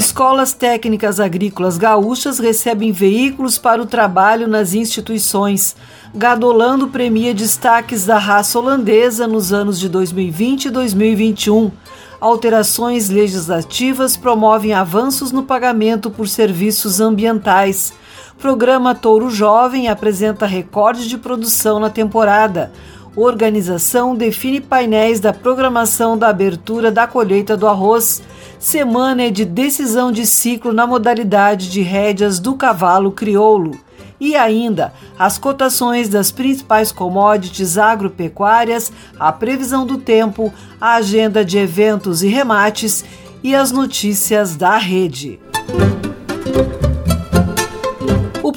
Escolas 0.00 0.54
técnicas 0.54 1.20
agrícolas 1.20 1.76
gaúchas 1.76 2.38
recebem 2.38 2.90
veículos 2.90 3.58
para 3.58 3.82
o 3.82 3.86
trabalho 3.86 4.48
nas 4.48 4.72
instituições. 4.72 5.76
Gadolando 6.14 6.88
premia 6.88 7.34
destaques 7.34 8.06
da 8.06 8.16
raça 8.16 8.58
holandesa 8.58 9.26
nos 9.26 9.52
anos 9.52 9.78
de 9.78 9.90
2020 9.90 10.64
e 10.64 10.70
2021. 10.70 11.70
Alterações 12.18 13.10
legislativas 13.10 14.16
promovem 14.16 14.72
avanços 14.72 15.32
no 15.32 15.42
pagamento 15.42 16.10
por 16.10 16.26
serviços 16.26 16.98
ambientais. 16.98 17.92
Programa 18.38 18.94
Touro 18.94 19.28
Jovem 19.28 19.88
apresenta 19.88 20.46
recorde 20.46 21.10
de 21.10 21.18
produção 21.18 21.78
na 21.78 21.90
temporada. 21.90 22.72
Organização 23.14 24.14
define 24.14 24.62
painéis 24.62 25.20
da 25.20 25.34
programação 25.34 26.16
da 26.16 26.28
abertura 26.28 26.90
da 26.90 27.06
colheita 27.06 27.54
do 27.54 27.68
arroz. 27.68 28.22
Semana 28.60 29.22
é 29.22 29.30
de 29.30 29.46
decisão 29.46 30.12
de 30.12 30.26
ciclo 30.26 30.70
na 30.70 30.86
modalidade 30.86 31.70
de 31.70 31.80
rédeas 31.80 32.38
do 32.38 32.54
cavalo 32.54 33.10
crioulo. 33.10 33.80
E 34.20 34.36
ainda, 34.36 34.92
as 35.18 35.38
cotações 35.38 36.10
das 36.10 36.30
principais 36.30 36.92
commodities 36.92 37.78
agropecuárias, 37.78 38.92
a 39.18 39.32
previsão 39.32 39.86
do 39.86 39.96
tempo, 39.96 40.52
a 40.78 40.96
agenda 40.96 41.42
de 41.42 41.56
eventos 41.56 42.22
e 42.22 42.28
remates 42.28 43.02
e 43.42 43.54
as 43.54 43.72
notícias 43.72 44.54
da 44.56 44.76
rede. 44.76 45.40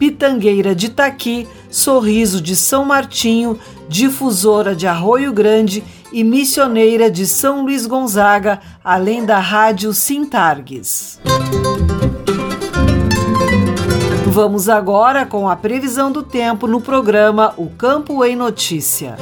Pitangueira 0.00 0.74
de 0.74 0.88
Taqui, 0.88 1.46
Sorriso 1.70 2.40
de 2.40 2.56
São 2.56 2.86
Martinho, 2.86 3.60
Difusora 3.86 4.74
de 4.74 4.86
Arroio 4.86 5.30
Grande 5.30 5.84
e 6.10 6.24
Missioneira 6.24 7.10
de 7.10 7.26
São 7.26 7.64
Luís 7.64 7.86
Gonzaga, 7.86 8.60
além 8.82 9.26
da 9.26 9.38
Rádio 9.38 9.92
Sintargues. 9.92 11.20
Vamos 14.26 14.70
agora 14.70 15.26
com 15.26 15.46
a 15.46 15.54
previsão 15.54 16.10
do 16.10 16.22
tempo 16.22 16.66
no 16.66 16.80
programa 16.80 17.52
O 17.58 17.68
Campo 17.68 18.24
em 18.24 18.34
Notícia. 18.34 19.16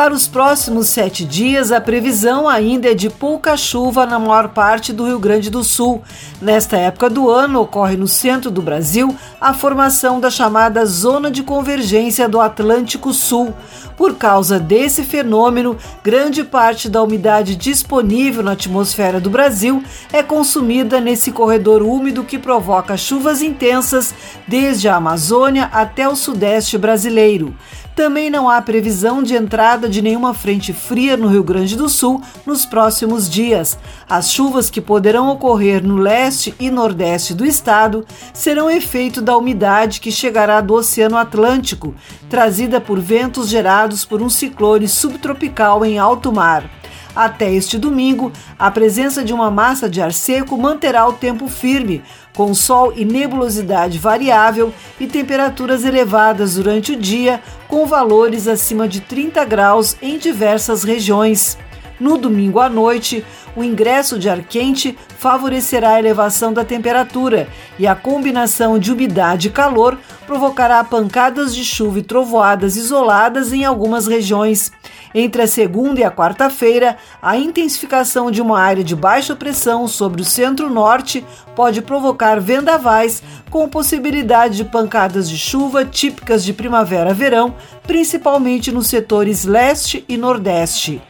Para 0.00 0.14
os 0.14 0.26
próximos 0.26 0.88
sete 0.88 1.26
dias, 1.26 1.70
a 1.70 1.78
previsão 1.78 2.48
ainda 2.48 2.90
é 2.90 2.94
de 2.94 3.10
pouca 3.10 3.54
chuva 3.54 4.06
na 4.06 4.18
maior 4.18 4.48
parte 4.48 4.94
do 4.94 5.04
Rio 5.04 5.18
Grande 5.18 5.50
do 5.50 5.62
Sul. 5.62 6.02
Nesta 6.40 6.78
época 6.78 7.10
do 7.10 7.28
ano, 7.28 7.60
ocorre 7.60 7.98
no 7.98 8.08
centro 8.08 8.50
do 8.50 8.62
Brasil 8.62 9.14
a 9.38 9.52
formação 9.52 10.18
da 10.18 10.30
chamada 10.30 10.86
Zona 10.86 11.30
de 11.30 11.42
Convergência 11.42 12.26
do 12.26 12.40
Atlântico 12.40 13.12
Sul. 13.12 13.52
Por 13.94 14.14
causa 14.14 14.58
desse 14.58 15.04
fenômeno, 15.04 15.76
grande 16.02 16.44
parte 16.44 16.88
da 16.88 17.02
umidade 17.02 17.54
disponível 17.54 18.42
na 18.42 18.52
atmosfera 18.52 19.20
do 19.20 19.28
Brasil 19.28 19.84
é 20.10 20.22
consumida 20.22 20.98
nesse 20.98 21.30
corredor 21.30 21.82
úmido 21.82 22.24
que 22.24 22.38
provoca 22.38 22.96
chuvas 22.96 23.42
intensas 23.42 24.14
desde 24.48 24.88
a 24.88 24.96
Amazônia 24.96 25.68
até 25.70 26.08
o 26.08 26.16
sudeste 26.16 26.78
brasileiro. 26.78 27.54
Também 27.94 28.30
não 28.30 28.48
há 28.48 28.62
previsão 28.62 29.22
de 29.22 29.34
entrada 29.34 29.88
de 29.88 30.00
nenhuma 30.00 30.32
frente 30.32 30.72
fria 30.72 31.16
no 31.16 31.28
Rio 31.28 31.42
Grande 31.42 31.76
do 31.76 31.88
Sul 31.88 32.22
nos 32.46 32.64
próximos 32.64 33.28
dias. 33.28 33.78
As 34.08 34.30
chuvas 34.30 34.70
que 34.70 34.80
poderão 34.80 35.28
ocorrer 35.28 35.82
no 35.84 35.96
leste 35.96 36.54
e 36.58 36.70
nordeste 36.70 37.34
do 37.34 37.44
estado 37.44 38.06
serão 38.32 38.70
efeito 38.70 39.20
da 39.20 39.36
umidade 39.36 40.00
que 40.00 40.10
chegará 40.10 40.60
do 40.60 40.74
Oceano 40.74 41.16
Atlântico, 41.16 41.94
trazida 42.28 42.80
por 42.80 42.98
ventos 42.98 43.48
gerados 43.48 44.04
por 44.04 44.22
um 44.22 44.30
ciclone 44.30 44.88
subtropical 44.88 45.84
em 45.84 45.98
alto 45.98 46.32
mar. 46.32 46.70
Até 47.14 47.52
este 47.52 47.76
domingo, 47.78 48.32
a 48.58 48.70
presença 48.70 49.24
de 49.24 49.32
uma 49.32 49.50
massa 49.50 49.88
de 49.88 50.00
ar 50.00 50.12
seco 50.12 50.56
manterá 50.56 51.06
o 51.08 51.12
tempo 51.12 51.48
firme, 51.48 52.02
com 52.34 52.54
sol 52.54 52.92
e 52.94 53.04
nebulosidade 53.04 53.98
variável 53.98 54.72
e 54.98 55.06
temperaturas 55.06 55.84
elevadas 55.84 56.54
durante 56.54 56.92
o 56.92 56.96
dia, 56.96 57.40
com 57.68 57.86
valores 57.86 58.46
acima 58.46 58.86
de 58.86 59.00
30 59.00 59.44
graus 59.44 59.96
em 60.00 60.18
diversas 60.18 60.84
regiões. 60.84 61.58
No 62.00 62.16
domingo 62.16 62.58
à 62.58 62.68
noite, 62.70 63.22
o 63.54 63.62
ingresso 63.62 64.18
de 64.18 64.26
ar 64.26 64.40
quente 64.40 64.96
favorecerá 65.18 65.90
a 65.90 65.98
elevação 65.98 66.50
da 66.50 66.64
temperatura 66.64 67.46
e 67.78 67.86
a 67.86 67.94
combinação 67.94 68.78
de 68.78 68.90
umidade 68.90 69.48
e 69.48 69.50
calor 69.50 69.98
provocará 70.26 70.82
pancadas 70.82 71.54
de 71.54 71.62
chuva 71.62 71.98
e 71.98 72.02
trovoadas 72.02 72.76
isoladas 72.76 73.52
em 73.52 73.66
algumas 73.66 74.06
regiões. 74.06 74.72
Entre 75.14 75.42
a 75.42 75.46
segunda 75.46 76.00
e 76.00 76.04
a 76.04 76.10
quarta-feira, 76.10 76.96
a 77.20 77.36
intensificação 77.36 78.30
de 78.30 78.40
uma 78.40 78.58
área 78.58 78.82
de 78.82 78.96
baixa 78.96 79.36
pressão 79.36 79.86
sobre 79.86 80.22
o 80.22 80.24
centro-norte 80.24 81.22
pode 81.54 81.82
provocar 81.82 82.40
vendavais, 82.40 83.22
com 83.50 83.68
possibilidade 83.68 84.56
de 84.56 84.64
pancadas 84.64 85.28
de 85.28 85.36
chuva 85.36 85.84
típicas 85.84 86.44
de 86.44 86.54
primavera-verão, 86.54 87.54
principalmente 87.82 88.72
nos 88.72 88.86
setores 88.86 89.44
leste 89.44 90.02
e 90.08 90.16
nordeste. 90.16 91.02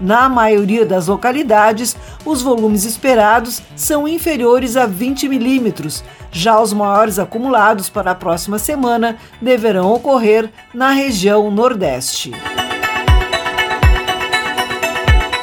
Na 0.00 0.28
maioria 0.28 0.86
das 0.86 1.06
localidades, 1.08 1.96
os 2.24 2.42
volumes 2.42 2.84
esperados 2.84 3.62
são 3.74 4.06
inferiores 4.06 4.76
a 4.76 4.86
20 4.86 5.28
milímetros. 5.28 6.04
Já 6.30 6.60
os 6.60 6.72
maiores 6.72 7.18
acumulados 7.18 7.88
para 7.88 8.12
a 8.12 8.14
próxima 8.14 8.58
semana 8.58 9.16
deverão 9.40 9.92
ocorrer 9.92 10.50
na 10.72 10.90
região 10.90 11.50
Nordeste. 11.50 12.32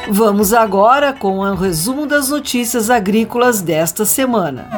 Vamos 0.08 0.52
agora 0.54 1.12
com 1.12 1.38
o 1.38 1.54
resumo 1.54 2.06
das 2.06 2.28
notícias 2.28 2.90
agrícolas 2.90 3.60
desta 3.60 4.04
semana. 4.04 4.68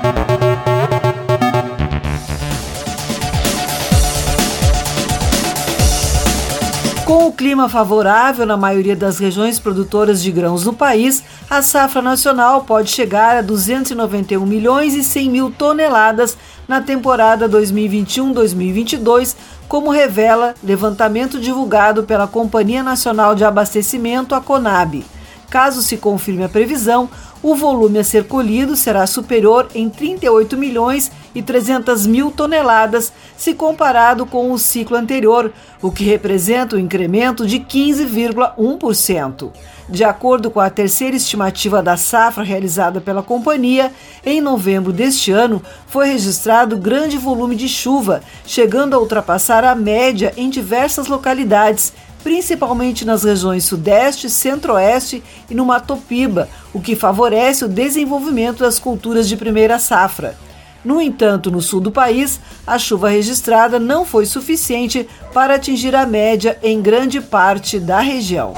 Com 7.29 7.33
o 7.33 7.37
clima 7.37 7.69
favorável 7.69 8.47
na 8.47 8.57
maioria 8.57 8.97
das 8.97 9.19
regiões 9.19 9.59
produtoras 9.59 10.23
de 10.23 10.33
grãos 10.33 10.65
no 10.65 10.73
país, 10.73 11.23
a 11.51 11.61
safra 11.61 12.01
nacional 12.01 12.63
pode 12.63 12.91
chegar 12.91 13.37
a 13.37 13.43
291 13.43 14.47
milhões 14.47 14.95
e 14.95 15.05
100 15.05 15.31
mil 15.31 15.51
toneladas 15.51 16.39
na 16.67 16.81
temporada 16.81 17.47
2021-2022, 17.47 19.37
como 19.69 19.91
revela 19.91 20.55
levantamento 20.65 21.39
divulgado 21.39 22.05
pela 22.05 22.27
Companhia 22.27 22.83
Nacional 22.83 23.35
de 23.35 23.45
Abastecimento, 23.45 24.35
a 24.35 24.41
CONAB. 24.41 25.05
Caso 25.51 25.83
se 25.83 25.97
confirme 25.97 26.45
a 26.45 26.49
previsão, 26.49 27.09
o 27.43 27.55
volume 27.55 27.99
a 28.01 28.05
ser 28.05 28.25
colhido 28.25 28.77
será 28.77 29.07
superior 29.07 29.69
em 29.75 29.89
38 29.89 30.57
milhões 30.57 31.11
e 31.35 31.41
300 31.41 32.07
mil 32.07 32.31
toneladas, 32.31 33.13
se 33.37 33.55
comparado 33.55 34.27
com 34.27 34.53
o 34.53 34.59
ciclo 34.59 34.97
anterior, 34.97 35.53
o 35.81 35.91
que 35.91 36.05
representa 36.05 36.77
um 36.77 36.79
incremento 36.81 37.47
de 37.47 37.61
15,1%. 37.61 39.53
De 39.89 40.05
acordo 40.05 40.51
com 40.51 40.61
a 40.61 40.69
terceira 40.69 41.17
estimativa 41.17 41.83
da 41.83 41.97
safra 41.97 42.45
realizada 42.45 43.01
pela 43.01 43.23
companhia, 43.23 43.91
em 44.27 44.41
novembro 44.41 44.93
deste 44.93 45.31
ano 45.31 45.63
foi 45.87 46.09
registrado 46.09 46.77
grande 46.77 47.17
volume 47.17 47.57
de 47.57 47.69
chuva, 47.69 48.21
chegando 48.45 48.95
a 48.95 48.99
ultrapassar 48.99 49.65
a 49.65 49.75
média 49.75 50.35
em 50.37 50.51
diversas 50.51 51.07
localidades 51.07 51.95
principalmente 52.23 53.05
nas 53.05 53.25
regiões 53.25 53.65
Sudeste, 53.65 54.29
Centro-Oeste 54.29 55.23
e 55.49 55.55
no 55.55 55.65
Mato 55.65 55.97
Piba, 55.97 56.49
o 56.73 56.81
que 56.81 56.97
favorece 56.97 57.65
o 57.65 57.69
desenvolvimento 57.69 58.61
das 58.61 58.79
culturas 58.79 59.29
de 59.29 59.37
primeira 59.37 59.79
safra. 59.79 60.37
No 60.85 61.01
entanto, 61.01 61.51
no 61.51 61.61
sul 61.61 61.81
do 61.81 61.91
país, 61.91 62.41
a 62.67 62.79
chuva 62.79 63.11
registrada 63.11 63.79
não 63.79 64.05
foi 64.05 64.27
suficiente 64.27 65.09
para 65.35 65.57
atingir 65.57 65.95
a 65.95 66.07
média 66.07 66.59
em 66.63 66.81
grande 66.81 67.21
parte 67.21 67.81
da 67.81 68.01
região. 68.01 68.55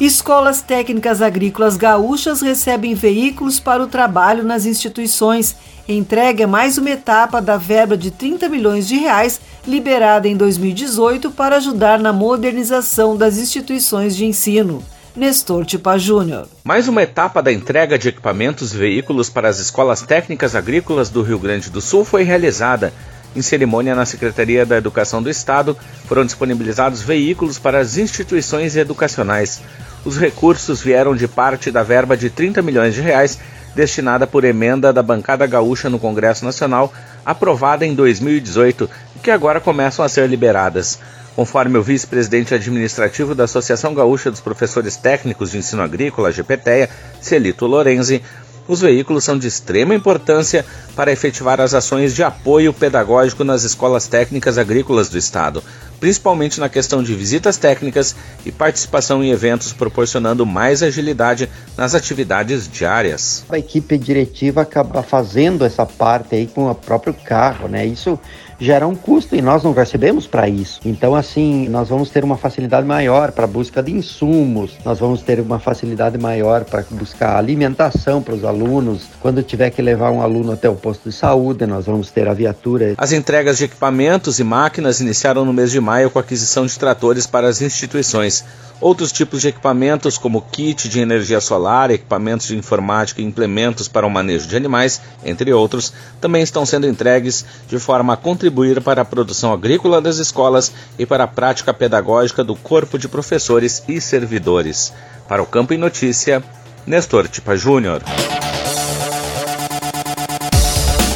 Escolas 0.00 0.60
técnicas 0.60 1.22
agrícolas 1.22 1.78
gaúchas 1.78 2.42
recebem 2.42 2.94
veículos 2.94 3.58
para 3.58 3.82
o 3.82 3.86
trabalho 3.86 4.44
nas 4.44 4.66
instituições. 4.66 5.56
Entregue 5.88 6.42
é 6.42 6.46
mais 6.46 6.76
uma 6.76 6.90
etapa 6.90 7.40
da 7.40 7.56
verba 7.56 7.96
de 7.96 8.10
30 8.10 8.46
milhões 8.50 8.86
de 8.86 8.96
reais 8.96 9.40
liberada 9.66 10.28
em 10.28 10.36
2018 10.36 11.30
para 11.30 11.56
ajudar 11.56 11.98
na 11.98 12.12
modernização 12.12 13.16
das 13.16 13.38
instituições 13.38 14.14
de 14.14 14.26
ensino. 14.26 14.84
Nestor 15.16 15.64
Tipa 15.64 15.96
Júnior. 15.96 16.46
Mais 16.62 16.88
uma 16.88 17.02
etapa 17.02 17.42
da 17.42 17.50
entrega 17.50 17.98
de 17.98 18.10
equipamentos 18.10 18.74
e 18.74 18.76
veículos 18.76 19.30
para 19.30 19.48
as 19.48 19.58
escolas 19.58 20.02
técnicas 20.02 20.54
agrícolas 20.54 21.08
do 21.08 21.22
Rio 21.22 21.38
Grande 21.38 21.70
do 21.70 21.80
Sul 21.80 22.04
foi 22.04 22.22
realizada. 22.22 22.92
Em 23.34 23.42
cerimônia 23.42 23.94
na 23.94 24.06
Secretaria 24.06 24.64
da 24.64 24.76
Educação 24.78 25.22
do 25.22 25.28
Estado, 25.28 25.76
foram 26.06 26.24
disponibilizados 26.24 27.02
veículos 27.02 27.58
para 27.58 27.78
as 27.78 27.98
instituições 27.98 28.76
educacionais. 28.76 29.60
Os 30.06 30.16
recursos 30.16 30.80
vieram 30.80 31.16
de 31.16 31.26
parte 31.26 31.68
da 31.68 31.82
verba 31.82 32.16
de 32.16 32.30
30 32.30 32.62
milhões 32.62 32.94
de 32.94 33.00
reais 33.00 33.40
destinada 33.74 34.24
por 34.24 34.44
emenda 34.44 34.92
da 34.92 35.02
bancada 35.02 35.44
gaúcha 35.48 35.90
no 35.90 35.98
Congresso 35.98 36.44
Nacional, 36.44 36.94
aprovada 37.24 37.84
em 37.84 37.92
2018 37.92 38.88
e 39.16 39.18
que 39.18 39.32
agora 39.32 39.58
começam 39.60 40.04
a 40.04 40.08
ser 40.08 40.28
liberadas. 40.28 41.00
Conforme 41.34 41.76
o 41.76 41.82
vice-presidente 41.82 42.54
administrativo 42.54 43.34
da 43.34 43.44
Associação 43.44 43.94
Gaúcha 43.94 44.30
dos 44.30 44.40
Professores 44.40 44.96
Técnicos 44.96 45.50
de 45.50 45.58
Ensino 45.58 45.82
Agrícola, 45.82 46.30
GPTEA, 46.30 46.88
Celito 47.20 47.66
Lorenzi, 47.66 48.22
os 48.68 48.80
veículos 48.80 49.24
são 49.24 49.36
de 49.36 49.46
extrema 49.46 49.94
importância 49.94 50.64
para 50.94 51.12
efetivar 51.12 51.60
as 51.60 51.74
ações 51.74 52.14
de 52.14 52.22
apoio 52.22 52.72
pedagógico 52.72 53.42
nas 53.44 53.64
escolas 53.64 54.06
técnicas 54.06 54.56
agrícolas 54.56 55.08
do 55.08 55.18
Estado, 55.18 55.62
principalmente 55.98 56.60
na 56.60 56.68
questão 56.68 57.02
de 57.02 57.14
visitas 57.14 57.56
técnicas 57.56 58.14
e 58.44 58.52
participação 58.52 59.22
em 59.22 59.30
eventos, 59.30 59.72
proporcionando 59.72 60.46
mais 60.46 60.82
agilidade 60.82 61.48
nas 61.76 61.94
atividades 61.94 62.68
diárias. 62.68 63.44
A 63.48 63.58
equipe 63.58 63.96
diretiva 63.98 64.62
acaba 64.62 65.02
fazendo 65.02 65.64
essa 65.64 65.84
parte 65.84 66.34
aí 66.34 66.46
com 66.46 66.70
o 66.70 66.74
próprio 66.74 67.14
carro, 67.14 67.68
né? 67.68 67.84
Isso 67.84 68.18
gera 68.58 68.86
um 68.86 68.94
custo 68.94 69.36
e 69.36 69.42
nós 69.42 69.62
não 69.62 69.72
recebemos 69.72 70.26
para 70.26 70.48
isso. 70.48 70.80
Então, 70.84 71.14
assim, 71.14 71.68
nós 71.68 71.88
vamos 71.88 72.10
ter 72.10 72.24
uma 72.24 72.36
facilidade 72.36 72.86
maior 72.86 73.32
para 73.32 73.46
busca 73.46 73.82
de 73.82 73.92
insumos, 73.92 74.76
nós 74.84 74.98
vamos 74.98 75.22
ter 75.22 75.40
uma 75.40 75.58
facilidade 75.58 76.18
maior 76.18 76.64
para 76.64 76.84
buscar 76.90 77.36
alimentação 77.36 78.22
para 78.22 78.34
os 78.34 78.44
alunos. 78.44 79.02
Quando 79.20 79.42
tiver 79.42 79.70
que 79.70 79.82
levar 79.82 80.10
um 80.10 80.22
aluno 80.22 80.52
até 80.52 80.68
o 80.68 80.74
posto 80.74 81.08
de 81.08 81.14
saúde, 81.14 81.66
nós 81.66 81.86
vamos 81.86 82.10
ter 82.10 82.28
a 82.28 82.34
viatura. 82.34 82.94
As 82.96 83.12
entregas 83.12 83.58
de 83.58 83.64
equipamentos 83.64 84.38
e 84.38 84.44
máquinas 84.44 85.00
iniciaram 85.00 85.44
no 85.44 85.52
mês 85.52 85.70
de 85.70 85.80
maio 85.86 86.10
com 86.10 86.18
a 86.18 86.22
aquisição 86.22 86.66
de 86.66 86.76
tratores 86.76 87.28
para 87.28 87.46
as 87.46 87.62
instituições. 87.62 88.44
Outros 88.80 89.12
tipos 89.12 89.40
de 89.40 89.48
equipamentos, 89.48 90.18
como 90.18 90.42
kit 90.42 90.88
de 90.88 91.00
energia 91.00 91.40
solar, 91.40 91.92
equipamentos 91.92 92.48
de 92.48 92.56
informática 92.56 93.22
e 93.22 93.24
implementos 93.24 93.86
para 93.86 94.06
o 94.06 94.10
manejo 94.10 94.48
de 94.48 94.56
animais, 94.56 95.00
entre 95.24 95.52
outros, 95.52 95.92
também 96.20 96.42
estão 96.42 96.66
sendo 96.66 96.88
entregues 96.88 97.44
de 97.68 97.78
forma 97.78 98.14
a 98.14 98.16
contribuir 98.16 98.82
para 98.82 99.02
a 99.02 99.04
produção 99.04 99.52
agrícola 99.52 100.00
das 100.00 100.18
escolas 100.18 100.72
e 100.98 101.06
para 101.06 101.24
a 101.24 101.28
prática 101.28 101.72
pedagógica 101.72 102.42
do 102.42 102.56
corpo 102.56 102.98
de 102.98 103.08
professores 103.08 103.82
e 103.88 104.00
servidores. 104.00 104.92
Para 105.28 105.42
o 105.42 105.46
Campo 105.46 105.72
em 105.72 105.78
Notícia, 105.78 106.42
Nestor 106.84 107.28
Tipa 107.28 107.56
Júnior. 107.56 108.02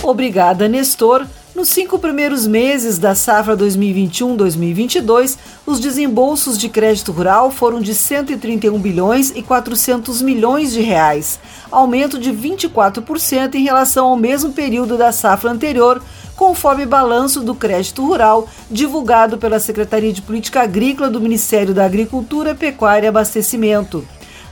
Obrigada, 0.02 0.68
Nestor. 0.68 1.26
Nos 1.60 1.68
cinco 1.68 1.98
primeiros 1.98 2.46
meses 2.46 2.98
da 2.98 3.14
safra 3.14 3.54
2021-2022, 3.54 5.36
os 5.66 5.78
desembolsos 5.78 6.56
de 6.56 6.70
crédito 6.70 7.12
rural 7.12 7.50
foram 7.50 7.82
de 7.82 7.94
131 7.94 8.78
bilhões 8.78 9.30
e 9.36 9.42
400 9.42 10.22
milhões 10.22 10.72
de 10.72 10.80
reais, 10.80 11.38
aumento 11.70 12.18
de 12.18 12.32
24% 12.32 13.56
em 13.56 13.64
relação 13.64 14.06
ao 14.06 14.16
mesmo 14.16 14.54
período 14.54 14.96
da 14.96 15.12
safra 15.12 15.50
anterior, 15.50 16.02
conforme 16.34 16.86
balanço 16.86 17.42
do 17.42 17.54
crédito 17.54 18.06
rural 18.06 18.48
divulgado 18.70 19.36
pela 19.36 19.60
Secretaria 19.60 20.14
de 20.14 20.22
Política 20.22 20.62
Agrícola 20.62 21.10
do 21.10 21.20
Ministério 21.20 21.74
da 21.74 21.84
Agricultura, 21.84 22.54
Pecuária 22.54 23.04
e 23.04 23.10
Abastecimento. 23.10 24.02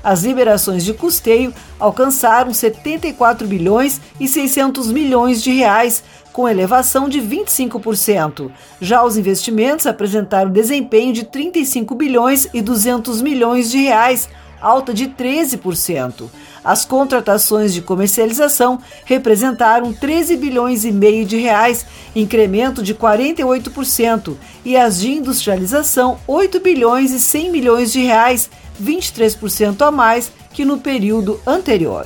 As 0.03 0.23
liberações 0.23 0.85
de 0.85 0.95
custeio 0.95 1.53
alcançaram 1.79 2.53
74 2.53 3.47
bilhões 3.47 4.01
e 4.19 4.29
600 4.29 4.93
milhões 4.93 5.43
de 5.43 5.51
reais, 5.51 6.03
com 6.33 6.49
elevação 6.49 7.09
de 7.09 7.21
25%. 7.21 8.51
Já 8.81 9.03
os 9.05 9.17
investimentos 9.17 9.87
apresentaram 9.87 10.51
desempenho 10.51 11.13
de 11.13 11.25
35 11.25 11.95
bilhões 11.95 12.49
e 12.55 12.63
200 12.63 13.21
milhões 13.23 13.71
de 13.71 13.79
reais, 13.79 14.29
alta 14.61 14.93
de 14.93 15.07
13%. 15.09 16.29
As 16.65 16.85
contratações 16.85 17.73
de 17.73 17.81
comercialização 17.81 18.81
representaram 19.05 19.93
13 19.93 20.37
bilhões 20.37 20.85
e 20.85 20.93
meio 20.93 21.25
de 21.25 21.37
reais, 21.37 21.87
incremento 22.15 22.83
de 22.83 22.95
48%, 22.95 24.35
e 24.65 24.77
as 24.77 25.01
de 25.01 25.13
industrialização 25.13 26.19
8 26.27 26.61
bilhões 26.61 27.13
e 27.13 27.21
100 27.21 27.51
milhões 27.51 27.93
de 27.93 28.01
reais, 28.01 28.51
23% 28.83 29.83
a 29.87 29.91
mais 29.91 30.31
que 30.53 30.65
no 30.65 30.79
período 30.79 31.41
anterior. 31.47 32.05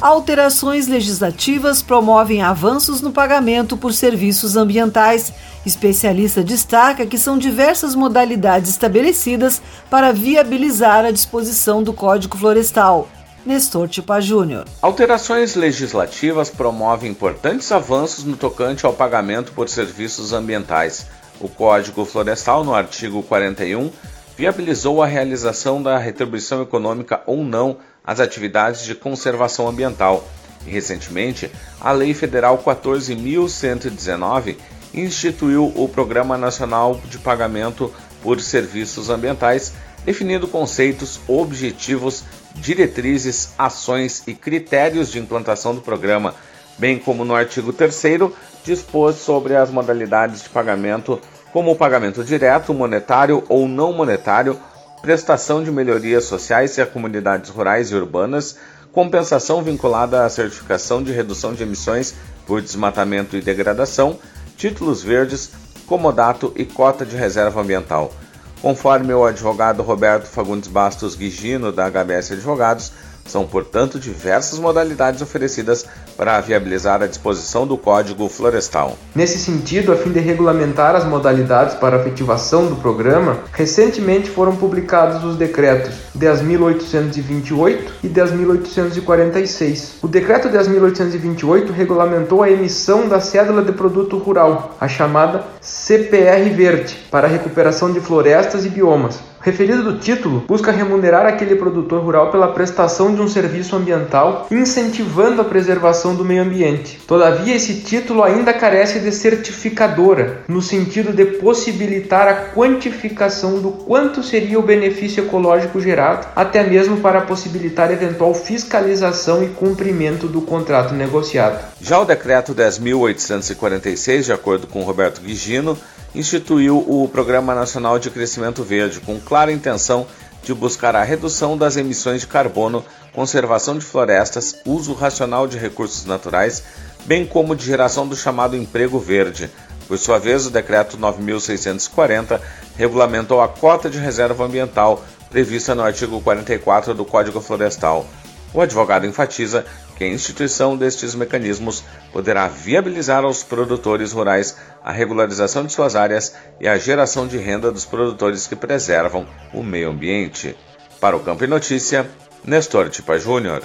Alterações 0.00 0.88
legislativas 0.88 1.82
promovem 1.82 2.40
avanços 2.40 3.02
no 3.02 3.12
pagamento 3.12 3.76
por 3.76 3.92
serviços 3.92 4.56
ambientais. 4.56 5.30
Especialista 5.66 6.42
destaca 6.42 7.04
que 7.04 7.18
são 7.18 7.36
diversas 7.36 7.94
modalidades 7.94 8.70
estabelecidas 8.70 9.60
para 9.90 10.10
viabilizar 10.10 11.04
a 11.04 11.10
disposição 11.10 11.82
do 11.82 11.92
Código 11.92 12.38
Florestal. 12.38 13.10
Nestor 13.44 13.88
Tipa 13.88 14.22
Júnior. 14.22 14.64
Alterações 14.80 15.54
legislativas 15.54 16.48
promovem 16.48 17.10
importantes 17.10 17.70
avanços 17.70 18.24
no 18.24 18.38
tocante 18.38 18.86
ao 18.86 18.94
pagamento 18.94 19.52
por 19.52 19.68
serviços 19.68 20.32
ambientais. 20.32 21.08
O 21.38 21.48
Código 21.48 22.06
Florestal, 22.06 22.64
no 22.64 22.74
artigo 22.74 23.22
41, 23.22 23.90
viabilizou 24.34 25.02
a 25.02 25.06
realização 25.06 25.82
da 25.82 25.98
retribuição 25.98 26.62
econômica 26.62 27.20
ou 27.26 27.44
não 27.44 27.76
às 28.04 28.20
atividades 28.20 28.84
de 28.84 28.94
conservação 28.94 29.68
ambiental. 29.68 30.28
E, 30.66 30.70
recentemente, 30.70 31.50
a 31.80 31.92
Lei 31.92 32.12
Federal 32.12 32.58
14.119 32.58 34.56
instituiu 34.92 35.72
o 35.74 35.88
Programa 35.88 36.36
Nacional 36.36 37.00
de 37.06 37.18
Pagamento 37.18 37.92
por 38.22 38.40
Serviços 38.40 39.08
Ambientais, 39.08 39.72
definindo 40.04 40.48
conceitos, 40.48 41.20
objetivos 41.28 42.24
diretrizes, 42.54 43.52
ações 43.56 44.22
e 44.26 44.34
critérios 44.34 45.10
de 45.10 45.18
implantação 45.18 45.74
do 45.74 45.80
programa, 45.80 46.34
bem 46.78 46.98
como 46.98 47.24
no 47.24 47.34
artigo 47.34 47.72
3 47.72 48.32
dispôs 48.64 49.16
sobre 49.16 49.56
as 49.56 49.70
modalidades 49.70 50.42
de 50.42 50.48
pagamento, 50.48 51.20
como 51.52 51.70
o 51.72 51.76
pagamento 51.76 52.22
direto, 52.24 52.74
monetário 52.74 53.44
ou 53.48 53.68
não 53.68 53.92
monetário, 53.92 54.58
prestação 55.02 55.64
de 55.64 55.70
melhorias 55.70 56.24
sociais 56.24 56.76
e 56.76 56.82
a 56.82 56.86
comunidades 56.86 57.50
rurais 57.50 57.90
e 57.90 57.94
urbanas, 57.94 58.56
compensação 58.92 59.62
vinculada 59.62 60.24
à 60.24 60.28
certificação 60.28 61.02
de 61.02 61.12
redução 61.12 61.54
de 61.54 61.62
emissões 61.62 62.14
por 62.46 62.60
desmatamento 62.60 63.36
e 63.36 63.40
degradação, 63.40 64.18
títulos 64.56 65.02
verdes, 65.02 65.52
comodato 65.86 66.52
e 66.54 66.64
cota 66.64 67.06
de 67.06 67.16
reserva 67.16 67.60
ambiental. 67.60 68.12
Conforme 68.60 69.14
o 69.14 69.24
advogado 69.24 69.82
Roberto 69.82 70.26
Fagundes 70.26 70.68
Bastos 70.68 71.14
Guigino, 71.14 71.72
da 71.72 71.88
HBS 71.90 72.32
Advogados, 72.32 72.92
são, 73.30 73.46
portanto, 73.46 73.98
diversas 73.98 74.58
modalidades 74.58 75.22
oferecidas 75.22 75.86
para 76.16 76.40
viabilizar 76.40 77.02
a 77.02 77.06
disposição 77.06 77.66
do 77.66 77.78
Código 77.78 78.28
Florestal. 78.28 78.98
Nesse 79.14 79.38
sentido, 79.38 79.92
a 79.92 79.96
fim 79.96 80.10
de 80.10 80.20
regulamentar 80.20 80.94
as 80.94 81.04
modalidades 81.04 81.74
para 81.76 81.96
a 81.96 82.00
efetivação 82.00 82.66
do 82.66 82.76
programa, 82.76 83.38
recentemente 83.52 84.28
foram 84.30 84.54
publicados 84.56 85.24
os 85.24 85.36
decretos 85.36 85.94
10.828 86.18 87.78
e 88.02 88.08
10.846. 88.08 89.92
O 90.02 90.08
decreto 90.08 90.48
10.828 90.48 91.70
regulamentou 91.70 92.42
a 92.42 92.50
emissão 92.50 93.08
da 93.08 93.20
cédula 93.20 93.62
de 93.62 93.72
produto 93.72 94.18
rural, 94.18 94.76
a 94.80 94.88
chamada 94.88 95.44
CPR 95.60 96.50
Verde, 96.50 96.98
para 97.10 97.26
a 97.26 97.30
recuperação 97.30 97.92
de 97.92 98.00
florestas 98.00 98.64
e 98.64 98.68
biomas, 98.68 99.29
referido 99.40 99.82
do 99.82 99.98
título 99.98 100.44
busca 100.46 100.70
remunerar 100.70 101.26
aquele 101.26 101.56
produtor 101.56 102.02
rural 102.02 102.30
pela 102.30 102.48
prestação 102.48 103.14
de 103.14 103.20
um 103.20 103.28
serviço 103.28 103.74
ambiental, 103.74 104.46
incentivando 104.50 105.40
a 105.40 105.44
preservação 105.44 106.14
do 106.14 106.24
meio 106.24 106.42
ambiente. 106.42 107.00
Todavia, 107.06 107.54
esse 107.54 107.80
título 107.80 108.22
ainda 108.22 108.52
carece 108.52 109.00
de 109.00 109.10
certificadora, 109.12 110.42
no 110.46 110.60
sentido 110.60 111.12
de 111.12 111.24
possibilitar 111.24 112.28
a 112.28 112.34
quantificação 112.54 113.60
do 113.60 113.70
quanto 113.70 114.22
seria 114.22 114.58
o 114.58 114.62
benefício 114.62 115.24
ecológico 115.24 115.80
gerado, 115.80 116.28
até 116.36 116.62
mesmo 116.62 116.98
para 116.98 117.22
possibilitar 117.22 117.90
eventual 117.90 118.34
fiscalização 118.34 119.42
e 119.42 119.48
cumprimento 119.48 120.26
do 120.26 120.42
contrato 120.42 120.94
negociado. 120.94 121.64
Já 121.80 121.98
o 121.98 122.04
decreto 122.04 122.54
10.846, 122.54 124.22
de 124.22 124.32
acordo 124.32 124.66
com 124.66 124.82
Roberto 124.82 125.20
Guigino, 125.20 125.76
instituiu 126.14 126.78
o 126.78 127.08
Programa 127.08 127.54
Nacional 127.54 127.98
de 127.98 128.10
Crescimento 128.10 128.62
Verde, 128.62 129.00
com 129.00 129.20
clara 129.20 129.52
intenção 129.52 130.06
de 130.42 130.54
buscar 130.54 130.96
a 130.96 131.02
redução 131.02 131.56
das 131.56 131.76
emissões 131.76 132.22
de 132.22 132.26
carbono, 132.26 132.84
conservação 133.12 133.78
de 133.78 133.84
florestas, 133.84 134.56
uso 134.64 134.92
racional 134.92 135.46
de 135.46 135.58
recursos 135.58 136.04
naturais, 136.04 136.62
bem 137.04 137.26
como 137.26 137.54
de 137.54 137.64
geração 137.64 138.06
do 138.06 138.16
chamado 138.16 138.56
emprego 138.56 138.98
verde. 138.98 139.50
Por 139.86 139.98
sua 139.98 140.18
vez, 140.18 140.46
o 140.46 140.50
Decreto 140.50 140.96
9640 140.96 142.40
regulamentou 142.76 143.40
a 143.40 143.48
cota 143.48 143.90
de 143.90 143.98
reserva 143.98 144.44
ambiental 144.44 145.04
prevista 145.28 145.74
no 145.74 145.82
artigo 145.82 146.20
44 146.20 146.94
do 146.94 147.04
Código 147.04 147.40
Florestal. 147.40 148.06
O 148.52 148.60
advogado 148.60 149.06
enfatiza 149.06 149.64
que 150.00 150.04
a 150.04 150.08
instituição 150.08 150.78
destes 150.78 151.14
mecanismos 151.14 151.84
poderá 152.10 152.48
viabilizar 152.48 153.22
aos 153.22 153.42
produtores 153.42 154.12
rurais 154.12 154.56
a 154.82 154.90
regularização 154.90 155.66
de 155.66 155.74
suas 155.74 155.94
áreas 155.94 156.34
e 156.58 156.66
a 156.66 156.78
geração 156.78 157.26
de 157.26 157.36
renda 157.36 157.70
dos 157.70 157.84
produtores 157.84 158.46
que 158.46 158.56
preservam 158.56 159.26
o 159.52 159.62
meio 159.62 159.90
ambiente. 159.90 160.56
Para 160.98 161.14
o 161.14 161.20
Campo 161.20 161.44
e 161.44 161.46
Notícia, 161.46 162.08
Nestor 162.42 162.88
Tipa 162.88 163.18
Júnior. 163.18 163.62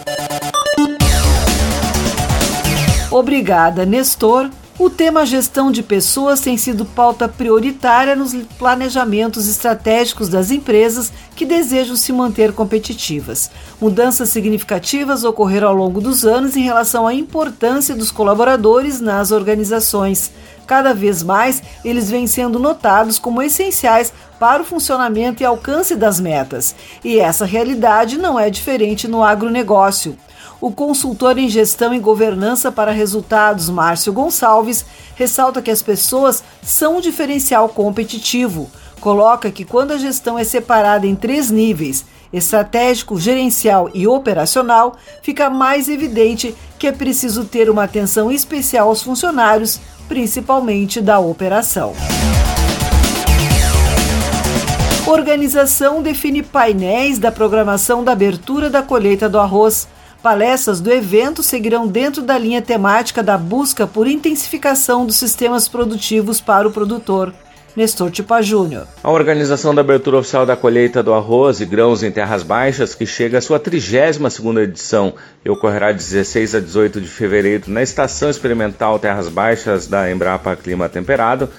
Obrigada, 3.09 3.85
Nestor. 3.85 4.49
O 4.77 4.89
tema 4.89 5.25
gestão 5.25 5.71
de 5.71 5.81
pessoas 5.81 6.41
tem 6.41 6.57
sido 6.57 6.83
pauta 6.83 7.29
prioritária 7.29 8.13
nos 8.13 8.33
planejamentos 8.59 9.47
estratégicos 9.47 10.27
das 10.27 10.51
empresas 10.51 11.13
que 11.33 11.45
desejam 11.45 11.95
se 11.95 12.11
manter 12.11 12.51
competitivas. 12.51 13.49
Mudanças 13.79 14.27
significativas 14.27 15.23
ocorreram 15.23 15.69
ao 15.69 15.73
longo 15.73 16.01
dos 16.01 16.25
anos 16.25 16.57
em 16.57 16.61
relação 16.63 17.07
à 17.07 17.13
importância 17.13 17.95
dos 17.95 18.11
colaboradores 18.11 18.99
nas 18.99 19.31
organizações. 19.31 20.29
Cada 20.65 20.93
vez 20.93 21.21
mais, 21.21 21.61
eles 21.83 22.09
vêm 22.09 22.27
sendo 22.27 22.59
notados 22.59 23.19
como 23.19 23.41
essenciais 23.41 24.11
para 24.39 24.63
o 24.63 24.65
funcionamento 24.65 25.41
e 25.41 25.45
alcance 25.45 25.95
das 25.95 26.19
metas. 26.19 26.75
E 27.03 27.19
essa 27.19 27.45
realidade 27.45 28.17
não 28.17 28.39
é 28.39 28.49
diferente 28.49 29.07
no 29.07 29.23
agronegócio 29.23 30.17
o 30.65 30.71
consultor 30.71 31.37
em 31.37 31.49
gestão 31.49 31.93
e 31.93 31.99
governança 31.99 32.71
para 32.71 32.91
resultados, 32.91 33.69
Márcio 33.69 34.13
Gonçalves, 34.13 34.85
ressalta 35.15 35.61
que 35.61 35.71
as 35.71 35.81
pessoas 35.81 36.43
são 36.63 36.97
um 36.97 37.01
diferencial 37.01 37.69
competitivo. 37.69 38.69
Coloca 38.99 39.51
que 39.51 39.65
quando 39.65 39.91
a 39.91 39.97
gestão 39.97 40.39
é 40.39 40.43
separada 40.43 41.05
em 41.05 41.15
três 41.15 41.51
níveis, 41.51 42.05
estratégico, 42.33 43.19
gerencial 43.19 43.89
e 43.93 44.07
operacional, 44.07 44.95
fica 45.21 45.49
mais 45.49 45.87
evidente 45.87 46.55
que 46.79 46.87
é 46.87 46.91
preciso 46.91 47.45
ter 47.45 47.69
uma 47.69 47.83
atenção 47.83 48.31
especial 48.31 48.89
aos 48.89 49.03
funcionários, 49.03 49.79
principalmente 50.07 51.01
da 51.01 51.19
operação. 51.19 51.93
Organização 55.07 56.01
define 56.01 56.41
painéis 56.41 57.19
da 57.19 57.31
programação 57.31 58.03
da 58.03 58.11
abertura 58.11 58.69
da 58.69 58.81
colheita 58.81 59.29
do 59.29 59.39
arroz. 59.39 59.87
Palestras 60.23 60.81
do 60.81 60.91
evento 60.91 61.43
seguirão 61.43 61.87
dentro 61.87 62.23
da 62.23 62.35
linha 62.37 62.61
temática 62.61 63.21
da 63.21 63.37
busca 63.37 63.85
por 63.85 64.07
intensificação 64.07 65.05
dos 65.05 65.15
sistemas 65.17 65.67
produtivos 65.67 66.41
para 66.41 66.67
o 66.67 66.71
produtor. 66.71 67.31
Nestor 67.75 68.09
Tipa 68.09 68.41
Júnior. 68.41 68.87
A 69.03 69.11
organização 69.11 69.75
da 69.75 69.81
abertura 69.81 70.17
oficial 70.17 70.45
da 70.45 70.55
colheita 70.55 71.03
do 71.03 71.13
arroz 71.13 71.59
e 71.59 71.65
grãos 71.65 72.03
em 72.03 72.11
terras 72.11 72.41
baixas, 72.41 72.95
que 72.95 73.05
chega 73.05 73.39
à 73.39 73.41
sua 73.41 73.59
32ª 73.59 74.63
edição 74.63 75.13
e 75.43 75.49
ocorrerá 75.49 75.91
de 75.91 75.97
16 75.97 76.55
a 76.55 76.59
18 76.61 77.01
de 77.01 77.07
fevereiro 77.07 77.65
na 77.67 77.83
Estação 77.83 78.29
Experimental 78.29 78.97
Terras 78.97 79.27
Baixas 79.27 79.87
da 79.87 80.09
Embrapa 80.09 80.55
Clima 80.55 80.87
Temperado, 80.87 81.49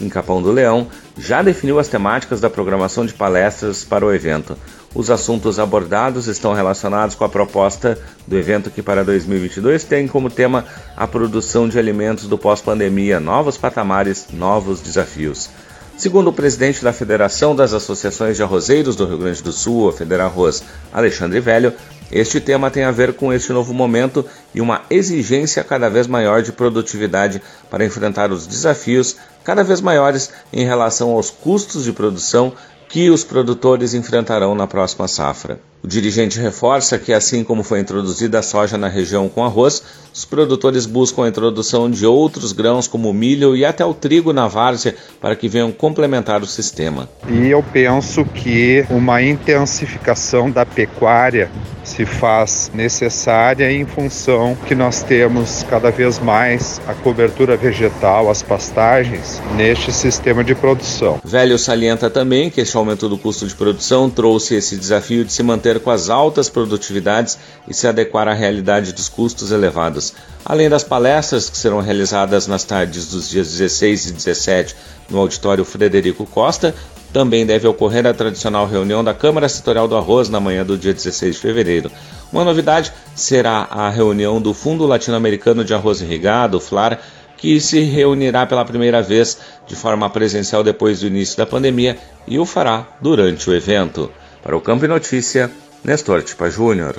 em 0.00 0.08
Capão 0.08 0.42
do 0.42 0.52
Leão, 0.52 0.88
já 1.16 1.40
definiu 1.40 1.78
as 1.78 1.88
temáticas 1.88 2.40
da 2.40 2.50
programação 2.50 3.06
de 3.06 3.14
palestras 3.14 3.84
para 3.84 4.04
o 4.04 4.12
evento. 4.12 4.58
Os 4.94 5.10
assuntos 5.10 5.58
abordados 5.58 6.28
estão 6.28 6.52
relacionados 6.52 7.16
com 7.16 7.24
a 7.24 7.28
proposta 7.28 7.98
do 8.28 8.38
evento 8.38 8.70
que 8.70 8.80
para 8.80 9.04
2022 9.04 9.82
tem 9.82 10.06
como 10.06 10.30
tema 10.30 10.64
a 10.96 11.04
produção 11.04 11.68
de 11.68 11.76
alimentos 11.76 12.28
do 12.28 12.38
pós-pandemia, 12.38 13.18
novos 13.18 13.56
patamares, 13.56 14.26
novos 14.32 14.80
desafios. 14.80 15.50
Segundo 15.96 16.28
o 16.28 16.32
presidente 16.32 16.82
da 16.82 16.92
Federação 16.92 17.56
das 17.56 17.72
Associações 17.72 18.36
de 18.36 18.42
Arrozeiros 18.42 18.94
do 18.94 19.06
Rio 19.06 19.18
Grande 19.18 19.42
do 19.42 19.52
Sul, 19.52 19.88
a 19.88 19.92
Federarroz, 19.92 20.62
Alexandre 20.92 21.40
Velho, 21.40 21.72
este 22.10 22.40
tema 22.40 22.70
tem 22.70 22.84
a 22.84 22.90
ver 22.90 23.14
com 23.14 23.32
este 23.32 23.52
novo 23.52 23.74
momento 23.74 24.24
e 24.54 24.60
uma 24.60 24.82
exigência 24.90 25.64
cada 25.64 25.88
vez 25.88 26.06
maior 26.06 26.42
de 26.42 26.52
produtividade 26.52 27.42
para 27.70 27.84
enfrentar 27.84 28.30
os 28.30 28.46
desafios 28.46 29.16
cada 29.42 29.62
vez 29.62 29.80
maiores 29.80 30.30
em 30.52 30.64
relação 30.64 31.10
aos 31.10 31.30
custos 31.30 31.84
de 31.84 31.92
produção 31.92 32.52
que 32.94 33.10
os 33.10 33.24
produtores 33.24 33.92
enfrentarão 33.92 34.54
na 34.54 34.68
próxima 34.68 35.08
safra. 35.08 35.58
O 35.84 35.86
dirigente 35.86 36.40
reforça 36.40 36.98
que, 36.98 37.12
assim 37.12 37.44
como 37.44 37.62
foi 37.62 37.78
introduzida 37.78 38.38
a 38.38 38.42
soja 38.42 38.78
na 38.78 38.88
região 38.88 39.28
com 39.28 39.44
arroz, 39.44 39.82
os 40.14 40.24
produtores 40.24 40.86
buscam 40.86 41.24
a 41.24 41.28
introdução 41.28 41.90
de 41.90 42.06
outros 42.06 42.52
grãos 42.52 42.88
como 42.88 43.10
o 43.10 43.12
milho 43.12 43.54
e 43.54 43.66
até 43.66 43.84
o 43.84 43.92
trigo 43.92 44.32
na 44.32 44.48
várzea 44.48 44.94
para 45.20 45.36
que 45.36 45.46
venham 45.46 45.70
complementar 45.70 46.40
o 46.40 46.46
sistema. 46.46 47.06
E 47.28 47.48
eu 47.48 47.62
penso 47.62 48.24
que 48.24 48.86
uma 48.88 49.20
intensificação 49.20 50.50
da 50.50 50.64
pecuária 50.64 51.50
se 51.82 52.06
faz 52.06 52.70
necessária 52.72 53.70
em 53.70 53.84
função 53.84 54.56
que 54.66 54.74
nós 54.74 55.02
temos 55.02 55.64
cada 55.68 55.90
vez 55.90 56.18
mais 56.18 56.80
a 56.86 56.94
cobertura 56.94 57.58
vegetal, 57.58 58.30
as 58.30 58.42
pastagens, 58.42 59.42
neste 59.54 59.92
sistema 59.92 60.42
de 60.42 60.54
produção. 60.54 61.20
Velho 61.22 61.58
salienta 61.58 62.08
também 62.08 62.48
que 62.48 62.62
este 62.62 62.74
aumento 62.74 63.06
do 63.06 63.18
custo 63.18 63.46
de 63.46 63.54
produção 63.54 64.08
trouxe 64.08 64.54
esse 64.54 64.76
desafio 64.76 65.26
de 65.26 65.32
se 65.32 65.42
manter 65.42 65.73
com 65.80 65.90
as 65.90 66.10
altas 66.10 66.48
produtividades 66.48 67.38
e 67.66 67.74
se 67.74 67.86
adequar 67.86 68.28
à 68.28 68.34
realidade 68.34 68.92
dos 68.92 69.08
custos 69.08 69.52
elevados. 69.52 70.14
Além 70.44 70.68
das 70.68 70.84
palestras 70.84 71.48
que 71.48 71.56
serão 71.56 71.80
realizadas 71.80 72.46
nas 72.46 72.64
tardes 72.64 73.08
dos 73.08 73.28
dias 73.28 73.50
16 73.50 74.06
e 74.06 74.12
17 74.12 74.76
no 75.08 75.18
auditório 75.18 75.64
Frederico 75.64 76.26
Costa, 76.26 76.74
também 77.12 77.46
deve 77.46 77.68
ocorrer 77.68 78.06
a 78.06 78.12
tradicional 78.12 78.66
reunião 78.66 79.04
da 79.04 79.14
Câmara 79.14 79.48
Setorial 79.48 79.86
do 79.86 79.96
Arroz 79.96 80.28
na 80.28 80.40
manhã 80.40 80.64
do 80.64 80.76
dia 80.76 80.92
16 80.92 81.36
de 81.36 81.40
fevereiro. 81.40 81.90
Uma 82.32 82.44
novidade 82.44 82.92
será 83.14 83.68
a 83.70 83.88
reunião 83.88 84.42
do 84.42 84.52
Fundo 84.52 84.84
Latino-Americano 84.84 85.64
de 85.64 85.72
Arroz 85.72 86.00
Irrigado, 86.00 86.58
FLAR, 86.58 87.00
que 87.36 87.60
se 87.60 87.80
reunirá 87.80 88.46
pela 88.46 88.64
primeira 88.64 89.00
vez 89.00 89.38
de 89.66 89.76
forma 89.76 90.10
presencial 90.10 90.64
depois 90.64 91.00
do 91.00 91.06
início 91.06 91.36
da 91.36 91.46
pandemia 91.46 91.96
e 92.26 92.38
o 92.38 92.44
fará 92.44 92.88
durante 93.00 93.48
o 93.48 93.54
evento. 93.54 94.10
Para 94.42 94.56
o 94.56 94.60
Campo 94.60 94.84
e 94.84 94.88
Notícia, 94.88 95.50
Nestor 95.84 96.22
Tipa 96.22 96.48
Júnior. 96.48 96.96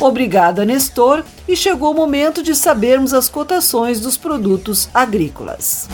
Obrigada, 0.00 0.64
Nestor, 0.64 1.22
e 1.46 1.54
chegou 1.54 1.90
o 1.90 1.94
momento 1.94 2.42
de 2.42 2.54
sabermos 2.54 3.12
as 3.12 3.28
cotações 3.28 4.00
dos 4.00 4.16
produtos 4.16 4.88
agrícolas. 4.94 5.86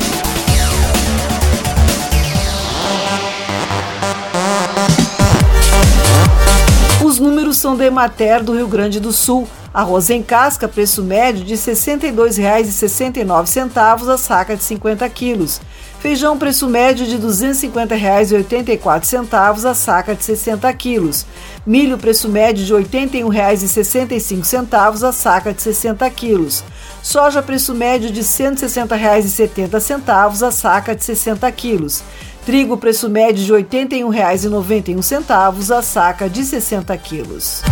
Os 7.04 7.18
números 7.18 7.56
são 7.56 7.76
da 7.76 7.84
Emater 7.84 8.44
do 8.44 8.54
Rio 8.54 8.68
Grande 8.68 9.00
do 9.00 9.12
Sul. 9.12 9.48
Arroz 9.74 10.10
em 10.10 10.22
casca, 10.22 10.68
preço 10.68 11.02
médio 11.02 11.44
de 11.44 11.54
R$ 11.54 11.60
62,69 11.60 14.08
a 14.08 14.16
saca 14.16 14.56
de 14.56 14.62
50 14.62 15.08
quilos. 15.08 15.60
Feijão, 16.02 16.36
preço 16.36 16.68
médio 16.68 17.06
de 17.06 17.14
R$ 17.14 17.22
250,84 17.22 19.70
a 19.70 19.72
saca 19.72 20.16
de 20.16 20.24
60 20.24 20.74
quilos. 20.74 21.24
Milho, 21.64 21.96
preço 21.96 22.28
médio 22.28 22.64
de 22.64 22.74
R$ 22.74 22.82
81,65 22.82 25.08
a 25.08 25.12
saca 25.12 25.54
de 25.54 25.62
60 25.62 26.10
quilos. 26.10 26.64
Soja, 27.04 27.40
preço 27.40 27.72
médio 27.72 28.10
de 28.10 28.18
R$ 28.18 28.26
160,70 28.26 30.44
a 30.44 30.50
saca 30.50 30.96
de 30.96 31.04
60 31.04 31.52
quilos. 31.52 32.02
Trigo, 32.44 32.76
preço 32.76 33.08
médio 33.08 33.44
de 33.44 33.52
R$ 33.52 33.62
81,91 33.62 35.70
a 35.70 35.82
saca 35.82 36.28
de 36.28 36.44
60 36.44 36.98
quilos. 36.98 37.62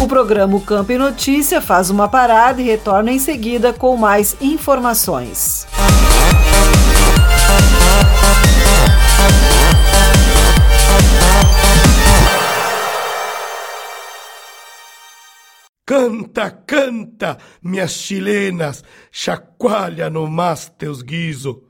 O 0.00 0.08
programa 0.08 0.56
Campo 0.62 0.92
e 0.92 0.96
Notícia 0.96 1.60
faz 1.60 1.90
uma 1.90 2.08
parada 2.08 2.62
e 2.62 2.64
retorna 2.64 3.12
em 3.12 3.18
seguida 3.18 3.70
com 3.70 3.98
mais 3.98 4.34
informações. 4.40 5.66
Canta, 15.84 16.50
canta, 16.50 17.36
minhas 17.62 17.90
chilenas, 17.90 18.82
chacoalha 19.12 20.08
no 20.08 20.26
mas 20.26 20.70
teus 20.78 21.02
guiso. 21.02 21.69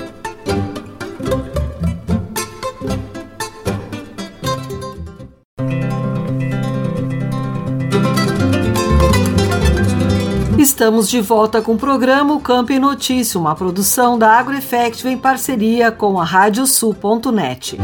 Estamos 10.81 11.07
de 11.07 11.21
volta 11.21 11.61
com 11.61 11.73
o 11.73 11.77
programa 11.77 12.41
Campo 12.41 12.73
em 12.73 12.79
Notícia, 12.79 13.39
uma 13.39 13.53
produção 13.53 14.17
da 14.17 14.31
AgroEffective 14.31 15.09
em 15.09 15.15
parceria 15.15 15.91
com 15.91 16.19
a 16.19 16.23
Radiosul.net. 16.23 17.77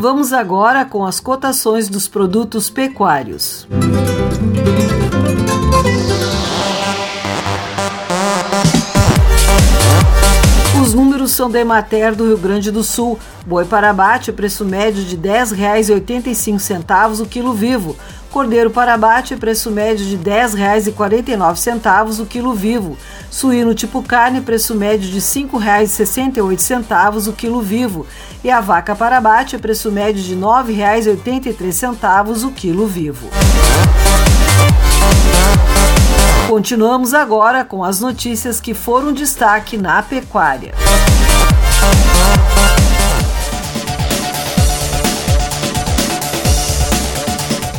Vamos 0.00 0.32
agora 0.32 0.84
com 0.84 1.04
as 1.04 1.20
cotações 1.20 1.88
dos 1.88 2.08
produtos 2.08 2.68
pecuários. 2.68 3.68
Os 3.70 4.95
são 11.28 11.50
da 11.50 11.60
Emater 11.60 12.14
do 12.14 12.26
Rio 12.26 12.38
Grande 12.38 12.70
do 12.70 12.82
Sul. 12.82 13.18
Boi 13.46 13.64
para 13.64 13.90
abate, 13.90 14.32
preço 14.32 14.64
médio 14.64 15.04
de 15.04 15.16
R$ 15.16 15.40
10,85 15.40 17.20
o 17.20 17.26
quilo 17.26 17.52
vivo. 17.52 17.96
Cordeiro 18.30 18.70
para 18.70 18.94
abate, 18.94 19.36
preço 19.36 19.70
médio 19.70 20.04
de 20.04 20.16
R$ 20.16 20.46
10,49 20.46 22.20
o 22.20 22.26
quilo 22.26 22.52
vivo. 22.52 22.98
Suíno 23.30 23.74
tipo 23.74 24.02
carne, 24.02 24.40
preço 24.40 24.74
médio 24.74 25.08
de 25.08 25.18
R$ 25.18 25.20
5,68 25.20 27.28
o 27.28 27.32
quilo 27.32 27.62
vivo. 27.62 28.06
E 28.44 28.50
a 28.50 28.60
vaca 28.60 28.94
para 28.94 29.18
abate, 29.18 29.58
preço 29.58 29.90
médio 29.90 30.22
de 30.22 30.34
R$ 30.34 30.40
9,83 30.40 32.44
o 32.44 32.52
quilo 32.52 32.86
vivo. 32.86 33.28
Continuamos 36.46 37.12
agora 37.12 37.64
com 37.64 37.82
as 37.82 37.98
notícias 37.98 38.60
que 38.60 38.72
foram 38.72 39.12
destaque 39.12 39.76
na 39.76 40.00
pecuária. 40.00 40.72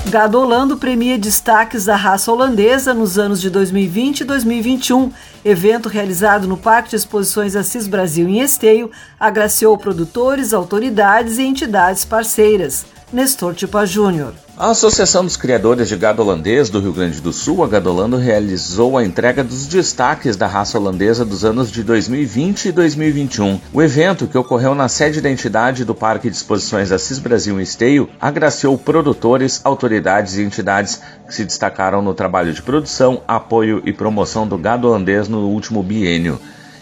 Gado 0.09 0.39
Holando 0.39 0.75
premia 0.77 1.17
destaques 1.17 1.85
da 1.85 1.95
raça 1.95 2.29
holandesa 2.29 2.93
nos 2.93 3.17
anos 3.17 3.39
de 3.39 3.49
2020 3.49 4.21
e 4.21 4.23
2021. 4.25 5.13
Evento 5.45 5.87
realizado 5.87 6.45
no 6.45 6.57
Parque 6.57 6.89
de 6.89 6.97
Exposições 6.97 7.55
Assis 7.55 7.87
Brasil 7.87 8.27
em 8.27 8.41
Esteio 8.41 8.91
agraciou 9.17 9.77
produtores, 9.77 10.53
autoridades 10.53 11.37
e 11.37 11.43
entidades 11.43 12.03
parceiras. 12.03 12.85
Nestor 13.11 13.55
Tipa 13.55 13.85
Júnior. 13.85 14.33
A 14.57 14.71
Associação 14.71 15.23
dos 15.23 15.37
Criadores 15.37 15.87
de 15.87 15.95
Gado 15.95 16.21
Holandês 16.21 16.69
do 16.69 16.81
Rio 16.81 16.91
Grande 16.91 17.21
do 17.21 17.31
Sul, 17.31 17.63
a 17.63 17.67
Gadolando, 17.67 18.17
realizou 18.17 18.97
a 18.97 19.05
entrega 19.05 19.45
dos 19.45 19.65
destaques 19.65 20.35
da 20.35 20.45
raça 20.45 20.77
holandesa 20.77 21.23
dos 21.23 21.45
anos 21.45 21.71
de 21.71 21.83
2020 21.83 22.65
e 22.65 22.71
2021. 22.73 23.61
O 23.71 23.81
evento, 23.81 24.27
que 24.27 24.37
ocorreu 24.37 24.75
na 24.75 24.89
sede 24.89 25.21
da 25.21 25.31
entidade 25.31 25.85
do 25.85 25.95
Parque 25.95 26.29
de 26.29 26.35
Exposições 26.35 26.91
Assis 26.91 27.17
Brasil 27.17 27.57
em 27.57 27.63
Esteio, 27.63 28.09
agraciou 28.19 28.77
produtores, 28.77 29.61
autoridades 29.63 30.35
e 30.35 30.43
entidades 30.43 31.01
que 31.25 31.33
se 31.33 31.45
destacaram 31.45 32.01
no 32.01 32.13
trabalho 32.13 32.51
de 32.51 32.61
produção, 32.61 33.21
apoio 33.25 33.81
e 33.85 33.93
promoção 33.93 34.45
do 34.45 34.57
gado 34.57 34.85
holandês 34.85 35.29
no 35.29 35.47
último 35.47 35.81
biênio. 35.81 36.41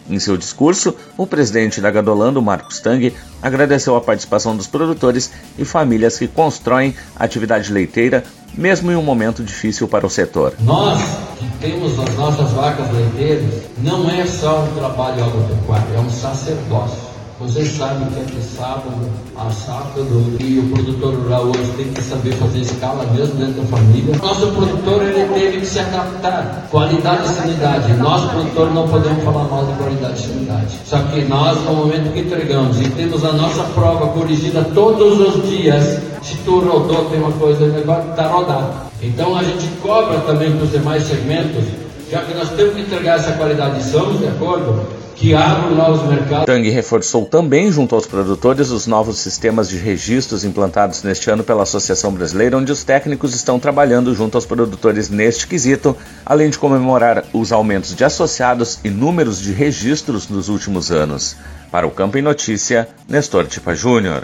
Em 0.10 0.20
seu 0.20 0.38
discurso, 0.38 0.96
o 1.18 1.26
presidente 1.26 1.82
da 1.82 1.90
Gadolando, 1.90 2.42
Marcos 2.42 2.80
Tang, 2.80 3.14
agradeceu 3.42 3.96
a 3.96 4.02
participação 4.02 4.56
dos 4.56 4.68
produtores 4.68 5.32
e 5.58 5.66
famílias 5.66 6.18
que 6.18 6.28
constroem 6.28 6.96
atividade 7.16 7.72
leiteira 7.72 8.24
mesmo 8.58 8.92
em 8.92 8.96
um 8.96 9.02
momento 9.02 9.44
difícil 9.44 9.88
para 9.88 10.06
o 10.06 10.10
setor. 10.10 10.54
Nós 10.62 11.02
que 11.38 11.46
temos 11.60 12.00
as 12.00 12.16
nossas 12.16 12.52
vacas 12.52 12.92
leiteiras, 12.92 13.64
não 13.80 14.10
é 14.10 14.26
só 14.26 14.64
um 14.64 14.76
trabalho 14.76 15.24
agropecuário, 15.24 15.96
é 15.96 16.00
um 16.00 16.10
sacerdócio. 16.10 17.15
Vocês 17.38 17.68
sabem 17.76 18.08
que 18.08 18.20
aqui 18.22 18.42
sábado, 18.42 19.12
a 19.36 19.50
safra 19.52 20.04
do 20.04 20.42
e 20.42 20.58
o 20.58 20.70
produtor 20.70 21.14
rural 21.16 21.48
hoje 21.48 21.70
tem 21.76 21.92
que 21.92 22.02
saber 22.02 22.32
fazer 22.32 22.60
escala 22.60 23.06
mesmo 23.08 23.36
dentro 23.36 23.62
da 23.62 23.78
família. 23.78 24.16
Nosso 24.20 24.48
produtor 24.52 25.04
ele 25.04 25.34
teve 25.34 25.60
que 25.60 25.66
se 25.66 25.80
adaptar. 25.80 26.66
Qualidade 26.72 27.26
e 27.26 27.36
sanidade. 27.36 27.94
Nós, 27.96 28.32
produtores, 28.32 28.74
não 28.74 28.88
podemos 28.88 29.22
falar 29.22 29.44
mal 29.50 29.66
de 29.66 29.74
qualidade 29.74 30.18
e 30.18 30.28
sanidade. 30.28 30.80
Só 30.86 30.98
que 31.00 31.26
nós, 31.26 31.62
no 31.66 31.74
momento 31.74 32.14
que 32.14 32.22
entregamos 32.22 32.80
e 32.80 32.90
temos 32.92 33.26
a 33.26 33.34
nossa 33.34 33.64
prova 33.64 34.08
corrigida 34.14 34.64
todos 34.74 35.20
os 35.20 35.50
dias, 35.50 36.00
se 36.24 36.38
tu 36.46 36.62
rodou, 36.62 37.04
tem 37.10 37.20
uma 37.20 37.34
coisa, 37.34 37.68
negócio 37.68 38.12
está 38.12 38.28
rodado. 38.28 38.72
Então 39.02 39.38
a 39.38 39.44
gente 39.44 39.68
cobra 39.82 40.20
também 40.22 40.54
para 40.54 40.64
os 40.64 40.72
demais 40.72 41.04
segmentos, 41.04 41.66
já 42.10 42.22
que 42.22 42.34
nós 42.34 42.50
temos 42.52 42.76
que 42.76 42.82
entregar 42.82 43.18
essa 43.18 43.34
qualidade, 43.34 43.84
somos 43.84 44.20
de 44.20 44.28
acordo? 44.28 45.05
Que 45.16 45.34
abram 45.34 45.76
novos 45.76 46.08
mercados. 46.08 46.46
Tang 46.46 46.70
reforçou 46.70 47.26
também, 47.26 47.72
junto 47.72 47.96
aos 47.96 48.06
produtores, 48.06 48.70
os 48.70 48.86
novos 48.86 49.18
sistemas 49.18 49.70
de 49.70 49.78
registros 49.78 50.44
implantados 50.44 51.02
neste 51.04 51.30
ano 51.30 51.44
pela 51.44 51.64
Associação 51.64 52.12
Brasileira, 52.12 52.58
onde 52.58 52.72
os 52.72 52.84
técnicos 52.84 53.34
estão 53.34 53.60
trabalhando 53.60 54.14
junto 54.14 54.36
aos 54.36 54.46
produtores 54.46 55.10
neste 55.10 55.48
quesito, 55.48 55.96
além 56.26 56.50
de 56.50 56.60
comemorar 56.60 57.24
os 57.34 57.52
aumentos 57.52 57.96
de 57.96 58.04
associados 58.04 58.80
e 58.84 58.90
números 58.90 59.40
de 59.40 59.52
registros 59.52 60.28
nos 60.28 60.50
últimos 60.50 60.92
anos. 60.92 61.36
Para 61.72 61.88
o 61.88 61.92
Campo 61.92 62.18
em 62.18 62.22
Notícia, 62.22 62.88
Nestor 63.08 63.48
Tipa 63.48 63.74
Júnior. 63.74 64.24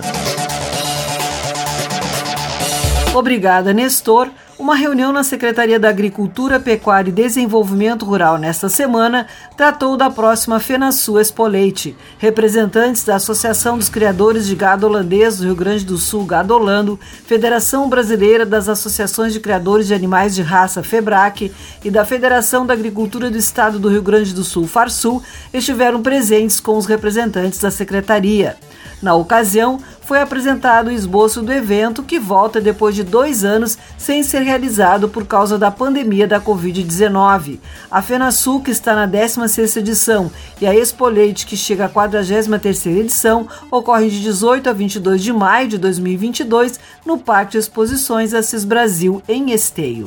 Obrigada, 3.13 3.73
Nestor. 3.73 4.29
Uma 4.61 4.75
reunião 4.75 5.11
na 5.11 5.23
Secretaria 5.23 5.79
da 5.79 5.89
Agricultura, 5.89 6.59
Pecuária 6.59 7.09
e 7.09 7.11
Desenvolvimento 7.11 8.05
Rural 8.05 8.37
nesta 8.37 8.69
semana 8.69 9.25
tratou 9.57 9.97
da 9.97 10.07
próxima 10.07 10.59
FenaSul 10.59 11.19
Expoleite. 11.19 11.97
Representantes 12.19 13.03
da 13.03 13.15
Associação 13.15 13.75
dos 13.75 13.89
Criadores 13.89 14.45
de 14.45 14.55
Gado 14.55 14.85
Holandês 14.85 15.37
do 15.37 15.45
Rio 15.45 15.55
Grande 15.55 15.83
do 15.83 15.97
Sul, 15.97 16.25
Gado 16.25 16.53
Holando, 16.53 16.99
Federação 17.25 17.89
Brasileira 17.89 18.45
das 18.45 18.69
Associações 18.69 19.33
de 19.33 19.39
Criadores 19.39 19.87
de 19.87 19.95
Animais 19.95 20.35
de 20.35 20.43
Raça, 20.43 20.83
FEBRAC, 20.83 21.51
e 21.83 21.89
da 21.89 22.05
Federação 22.05 22.63
da 22.63 22.75
Agricultura 22.75 23.31
do 23.31 23.39
Estado 23.39 23.79
do 23.79 23.89
Rio 23.89 24.03
Grande 24.03 24.31
do 24.31 24.43
Sul, 24.43 24.67
FARSUL, 24.67 25.23
estiveram 25.51 26.03
presentes 26.03 26.59
com 26.59 26.77
os 26.77 26.85
representantes 26.85 27.59
da 27.59 27.71
Secretaria. 27.71 28.55
Na 29.01 29.15
ocasião, 29.15 29.79
foi 30.01 30.19
apresentado 30.19 30.87
o 30.87 30.91
esboço 30.91 31.41
do 31.41 31.51
evento 31.51 32.03
que 32.03 32.19
volta 32.19 32.59
depois 32.59 32.93
de 32.93 33.01
dois 33.01 33.43
anos 33.43 33.77
sem 33.97 34.21
ser 34.23 34.41
realizado 34.51 35.07
por 35.07 35.25
causa 35.25 35.57
da 35.57 35.71
pandemia 35.71 36.27
da 36.27 36.41
Covid-19. 36.41 37.59
A 37.89 38.01
FenaSul, 38.01 38.61
que 38.61 38.69
está 38.69 38.93
na 38.93 39.07
16ª 39.07 39.77
edição, 39.77 40.29
e 40.59 40.67
a 40.67 40.75
Expoleite, 40.75 41.45
que 41.45 41.55
chega 41.55 41.85
à 41.85 41.89
43ª 41.89 42.87
edição, 42.87 43.47
ocorrem 43.71 44.09
de 44.09 44.21
18 44.21 44.69
a 44.69 44.73
22 44.73 45.23
de 45.23 45.31
maio 45.31 45.69
de 45.69 45.77
2022 45.77 46.79
no 47.05 47.17
Parque 47.17 47.53
de 47.53 47.59
Exposições 47.59 48.33
Assis 48.33 48.65
Brasil, 48.65 49.21
em 49.27 49.51
Esteio. 49.51 50.05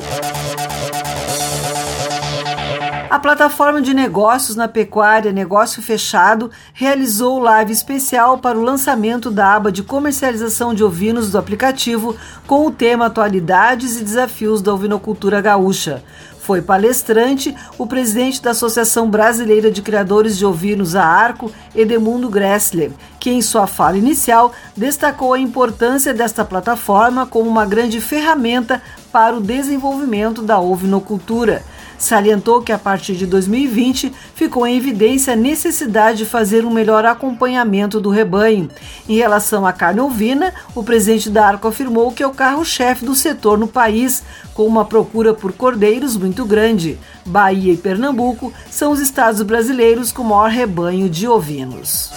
A 3.14 3.18
plataforma 3.20 3.80
de 3.80 3.94
negócios 3.94 4.56
na 4.56 4.66
pecuária 4.66 5.30
Negócio 5.30 5.80
Fechado 5.80 6.50
realizou 6.72 7.38
live 7.38 7.72
especial 7.72 8.38
para 8.38 8.58
o 8.58 8.62
lançamento 8.62 9.30
da 9.30 9.54
aba 9.54 9.70
de 9.70 9.84
comercialização 9.84 10.74
de 10.74 10.82
ovinos 10.82 11.30
do 11.30 11.38
aplicativo 11.38 12.16
com 12.44 12.66
o 12.66 12.72
tema 12.72 13.06
Atualidades 13.06 14.00
e 14.00 14.02
Desafios 14.02 14.60
da 14.60 14.74
Ovinocultura 14.74 15.40
Gaúcha. 15.40 16.02
Foi 16.40 16.60
palestrante 16.60 17.54
o 17.78 17.86
presidente 17.86 18.42
da 18.42 18.50
Associação 18.50 19.08
Brasileira 19.08 19.70
de 19.70 19.80
Criadores 19.80 20.36
de 20.36 20.44
Ovinos, 20.44 20.96
a 20.96 21.04
ARCO, 21.04 21.52
Edemundo 21.72 22.28
Gressler, 22.28 22.90
que 23.20 23.30
em 23.30 23.40
sua 23.40 23.68
fala 23.68 23.96
inicial 23.96 24.52
destacou 24.76 25.34
a 25.34 25.38
importância 25.38 26.12
desta 26.12 26.44
plataforma 26.44 27.26
como 27.26 27.48
uma 27.48 27.64
grande 27.64 28.00
ferramenta 28.00 28.82
para 29.12 29.36
o 29.36 29.40
desenvolvimento 29.40 30.42
da 30.42 30.58
ovinocultura. 30.58 31.62
Salientou 32.04 32.60
que 32.60 32.70
a 32.70 32.78
partir 32.78 33.14
de 33.14 33.24
2020 33.24 34.12
ficou 34.34 34.66
em 34.66 34.76
evidência 34.76 35.32
a 35.32 35.36
necessidade 35.36 36.18
de 36.18 36.26
fazer 36.26 36.62
um 36.66 36.70
melhor 36.70 37.06
acompanhamento 37.06 37.98
do 37.98 38.10
rebanho. 38.10 38.68
Em 39.08 39.16
relação 39.16 39.64
à 39.64 39.72
carne 39.72 40.00
ovina, 40.00 40.52
o 40.74 40.84
presidente 40.84 41.30
da 41.30 41.46
Arco 41.46 41.66
afirmou 41.66 42.12
que 42.12 42.22
é 42.22 42.26
o 42.26 42.34
carro-chefe 42.34 43.06
do 43.06 43.14
setor 43.14 43.56
no 43.56 43.66
país, 43.66 44.22
com 44.52 44.66
uma 44.66 44.84
procura 44.84 45.32
por 45.32 45.54
cordeiros 45.54 46.14
muito 46.14 46.44
grande. 46.44 46.98
Bahia 47.24 47.72
e 47.72 47.76
Pernambuco 47.78 48.52
são 48.70 48.92
os 48.92 49.00
estados 49.00 49.40
brasileiros 49.40 50.12
com 50.12 50.22
maior 50.22 50.50
rebanho 50.50 51.08
de 51.08 51.26
ovinos 51.26 52.12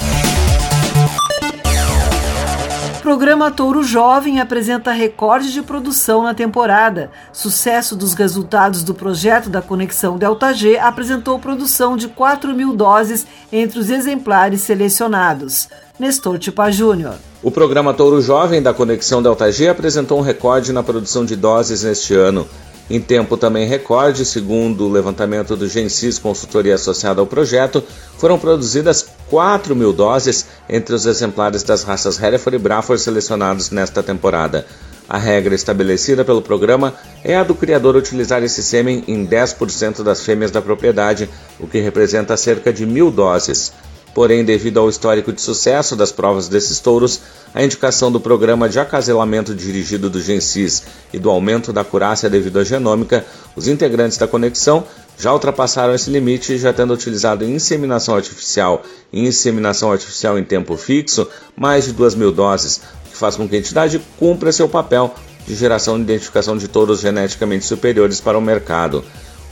programa 3.07 3.49
Touro 3.49 3.83
Jovem 3.85 4.41
apresenta 4.41 4.91
recorde 4.91 5.53
de 5.53 5.61
produção 5.61 6.23
na 6.23 6.33
temporada. 6.33 7.09
Sucesso 7.31 7.95
dos 7.95 8.13
resultados 8.13 8.83
do 8.83 8.93
projeto 8.93 9.49
da 9.49 9.61
Conexão 9.61 10.17
Delta 10.17 10.51
G 10.53 10.77
apresentou 10.77 11.39
produção 11.39 11.95
de 11.95 12.09
4 12.09 12.53
mil 12.53 12.75
doses 12.75 13.25
entre 13.49 13.79
os 13.79 13.89
exemplares 13.89 14.59
selecionados. 14.59 15.69
Nestor 15.97 16.37
Tipa 16.37 16.69
Júnior. 16.69 17.15
O 17.41 17.49
programa 17.49 17.93
Touro 17.93 18.21
Jovem 18.21 18.61
da 18.61 18.73
Conexão 18.73 19.23
Delta 19.23 19.49
G 19.53 19.69
apresentou 19.69 20.19
um 20.19 20.21
recorde 20.21 20.73
na 20.73 20.83
produção 20.83 21.23
de 21.23 21.37
doses 21.37 21.83
neste 21.83 22.13
ano. 22.13 22.45
Em 22.89 23.01
tempo 23.01 23.35
também 23.35 23.67
recorde, 23.67 24.25
segundo 24.25 24.85
o 24.85 24.91
levantamento 24.91 25.55
do 25.55 25.67
Gensis 25.67 26.19
Consultoria 26.19 26.75
Associada 26.75 27.19
ao 27.21 27.27
projeto, 27.27 27.83
foram 28.17 28.39
produzidas 28.39 29.06
4 29.29 29.75
mil 29.75 29.91
doses 29.91 30.45
entre 30.69 30.95
os 30.95 31.05
exemplares 31.05 31.63
das 31.63 31.83
raças 31.83 32.21
Hereford 32.21 32.55
e 32.55 32.59
Braford 32.59 33.01
selecionados 33.01 33.69
nesta 33.69 34.01
temporada. 34.01 34.65
A 35.09 35.17
regra 35.17 35.55
estabelecida 35.55 36.25
pelo 36.25 36.41
programa 36.41 36.93
é 37.23 37.37
a 37.37 37.43
do 37.43 37.55
criador 37.55 37.95
utilizar 37.95 38.43
esse 38.43 38.61
sêmen 38.61 39.03
em 39.07 39.25
10% 39.25 40.03
das 40.03 40.21
fêmeas 40.21 40.51
da 40.51 40.61
propriedade, 40.61 41.29
o 41.59 41.67
que 41.67 41.79
representa 41.79 42.35
cerca 42.35 42.73
de 42.73 42.85
mil 42.85 43.09
doses. 43.09 43.71
Porém, 44.13 44.43
devido 44.43 44.79
ao 44.79 44.89
histórico 44.89 45.31
de 45.31 45.39
sucesso 45.39 45.95
das 45.95 46.11
provas 46.11 46.47
desses 46.49 46.79
touros, 46.79 47.21
a 47.53 47.63
indicação 47.63 48.11
do 48.11 48.19
programa 48.19 48.67
de 48.67 48.79
acaselamento 48.79 49.53
dirigido 49.53 50.09
do 50.09 50.19
Gensis 50.19 50.83
e 51.13 51.19
do 51.19 51.29
aumento 51.29 51.71
da 51.71 51.81
acurácia 51.81 52.29
devido 52.29 52.59
à 52.59 52.63
genômica, 52.63 53.25
os 53.55 53.67
integrantes 53.67 54.17
da 54.17 54.27
conexão 54.27 54.83
já 55.17 55.33
ultrapassaram 55.33 55.95
esse 55.95 56.09
limite, 56.09 56.57
já 56.57 56.71
tendo 56.71 56.93
utilizado 56.93 57.43
em 57.43 57.55
inseminação 57.55 58.15
artificial 58.15 58.83
e 59.11 59.25
inseminação 59.25 59.91
artificial 59.91 60.37
em 60.37 60.43
tempo 60.43 60.77
fixo 60.77 61.27
mais 61.55 61.85
de 61.85 61.93
2 61.93 62.15
mil 62.15 62.31
doses, 62.31 62.81
o 63.05 63.09
que 63.09 63.17
faz 63.17 63.35
com 63.35 63.47
que 63.47 63.55
a 63.55 63.59
entidade 63.59 64.01
cumpra 64.17 64.51
seu 64.51 64.69
papel 64.69 65.13
de 65.47 65.55
geração 65.55 65.97
e 65.97 66.01
identificação 66.01 66.57
de 66.57 66.67
touros 66.67 66.99
geneticamente 66.99 67.65
superiores 67.65 68.21
para 68.21 68.37
o 68.37 68.41
mercado. 68.41 69.03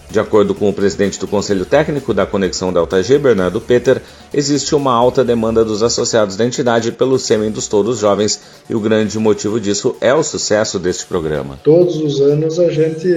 De 0.09 0.19
acordo 0.19 0.55
com 0.55 0.69
o 0.69 0.73
presidente 0.73 1.19
do 1.19 1.27
Conselho 1.27 1.65
Técnico 1.65 2.13
da 2.13 2.25
Conexão 2.25 2.71
Delta 2.71 3.01
G, 3.03 3.17
Bernardo 3.17 3.59
Peter, 3.59 4.01
existe 4.33 4.73
uma 4.75 4.93
alta 4.93 5.25
demanda 5.25 5.65
dos 5.65 5.83
associados 5.83 6.37
da 6.37 6.45
entidade 6.45 6.91
pelo 6.91 7.19
sêmen 7.19 7.51
dos 7.51 7.67
touros 7.67 7.99
jovens 7.99 8.39
e 8.69 8.75
o 8.75 8.79
grande 8.79 9.17
motivo 9.19 9.59
disso 9.59 9.95
é 9.99 10.13
o 10.13 10.23
sucesso 10.23 10.79
deste 10.79 11.05
programa. 11.05 11.59
Todos 11.63 11.97
os 11.97 12.21
anos 12.21 12.59
a 12.59 12.69
gente 12.69 13.07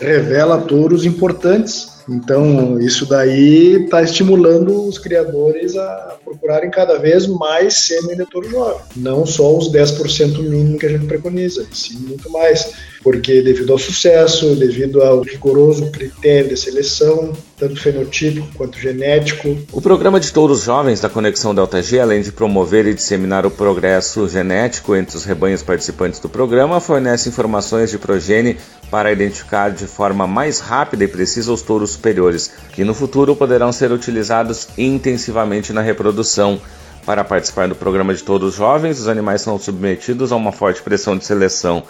revela 0.00 0.58
touros 0.58 1.04
importantes 1.04 1.95
então, 2.08 2.78
isso 2.78 3.04
daí 3.06 3.84
está 3.84 4.00
estimulando 4.00 4.86
os 4.86 4.96
criadores 4.96 5.76
a 5.76 6.16
procurarem 6.24 6.70
cada 6.70 6.98
vez 6.98 7.26
mais 7.26 7.88
touro 8.30 8.48
jovem. 8.48 8.80
Não 8.96 9.26
só 9.26 9.56
os 9.56 9.72
10% 9.72 10.38
mínimo 10.38 10.78
que 10.78 10.86
a 10.86 10.90
gente 10.90 11.06
preconiza, 11.06 11.66
sim 11.72 11.98
muito 11.98 12.30
mais. 12.30 12.72
Porque 13.02 13.42
devido 13.42 13.72
ao 13.72 13.78
sucesso, 13.78 14.54
devido 14.54 15.02
ao 15.02 15.20
rigoroso 15.20 15.90
critério 15.90 16.50
de 16.50 16.56
seleção, 16.56 17.32
tanto 17.56 17.80
fenotípico 17.80 18.46
quanto 18.54 18.78
genético. 18.78 19.56
O 19.72 19.80
programa 19.80 20.20
de 20.20 20.30
touros 20.30 20.62
jovens 20.62 21.00
da 21.00 21.08
Conexão 21.08 21.54
Delta 21.54 21.82
G, 21.82 21.98
além 21.98 22.20
de 22.20 22.30
promover 22.30 22.86
e 22.86 22.94
disseminar 22.94 23.46
o 23.46 23.50
progresso 23.50 24.28
genético 24.28 24.94
entre 24.94 25.16
os 25.16 25.24
rebanhos 25.24 25.62
participantes 25.62 26.20
do 26.20 26.28
programa, 26.28 26.80
fornece 26.80 27.28
informações 27.28 27.90
de 27.90 27.98
progênie 27.98 28.58
para 28.90 29.10
identificar 29.10 29.70
de 29.70 29.86
forma 29.86 30.26
mais 30.26 30.60
rápida 30.60 31.04
e 31.04 31.08
precisa 31.08 31.52
os 31.52 31.62
touros 31.62 31.90
superiores, 31.90 32.52
que 32.72 32.84
no 32.84 32.94
futuro 32.94 33.34
poderão 33.34 33.72
ser 33.72 33.90
utilizados 33.90 34.68
intensivamente 34.76 35.72
na 35.72 35.80
reprodução. 35.80 36.60
Para 37.06 37.24
participar 37.24 37.68
do 37.68 37.76
programa 37.76 38.12
de 38.12 38.22
touros 38.22 38.54
jovens, 38.54 38.98
os 38.98 39.08
animais 39.08 39.40
são 39.40 39.58
submetidos 39.58 40.32
a 40.32 40.36
uma 40.36 40.52
forte 40.52 40.82
pressão 40.82 41.16
de 41.16 41.24
seleção. 41.24 41.84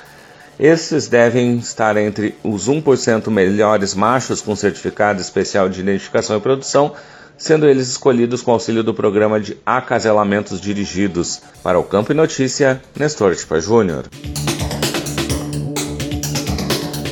Esses 0.59 1.07
devem 1.07 1.59
estar 1.59 1.99
entre 1.99 2.35
os 2.43 2.67
1% 2.67 3.29
melhores 3.31 3.95
machos 3.95 4.41
com 4.41 4.57
certificado 4.57 5.21
especial 5.21 5.69
de 5.69 5.81
identificação 5.81 6.39
e 6.39 6.41
produção, 6.41 6.95
sendo 7.37 7.67
eles 7.67 7.89
escolhidos 7.89 8.41
com 8.41 8.53
auxílio 8.53 8.83
do 8.83 8.95
programa 8.95 9.39
de 9.39 9.59
acaselamentos 9.67 10.59
dirigidos. 10.59 11.43
Para 11.63 11.79
o 11.79 11.85
Campo 11.85 12.13
e 12.13 12.15
Notícia, 12.15 12.81
Nestor 12.99 13.37
Tipa 13.37 13.61
Júnior. 13.61 14.07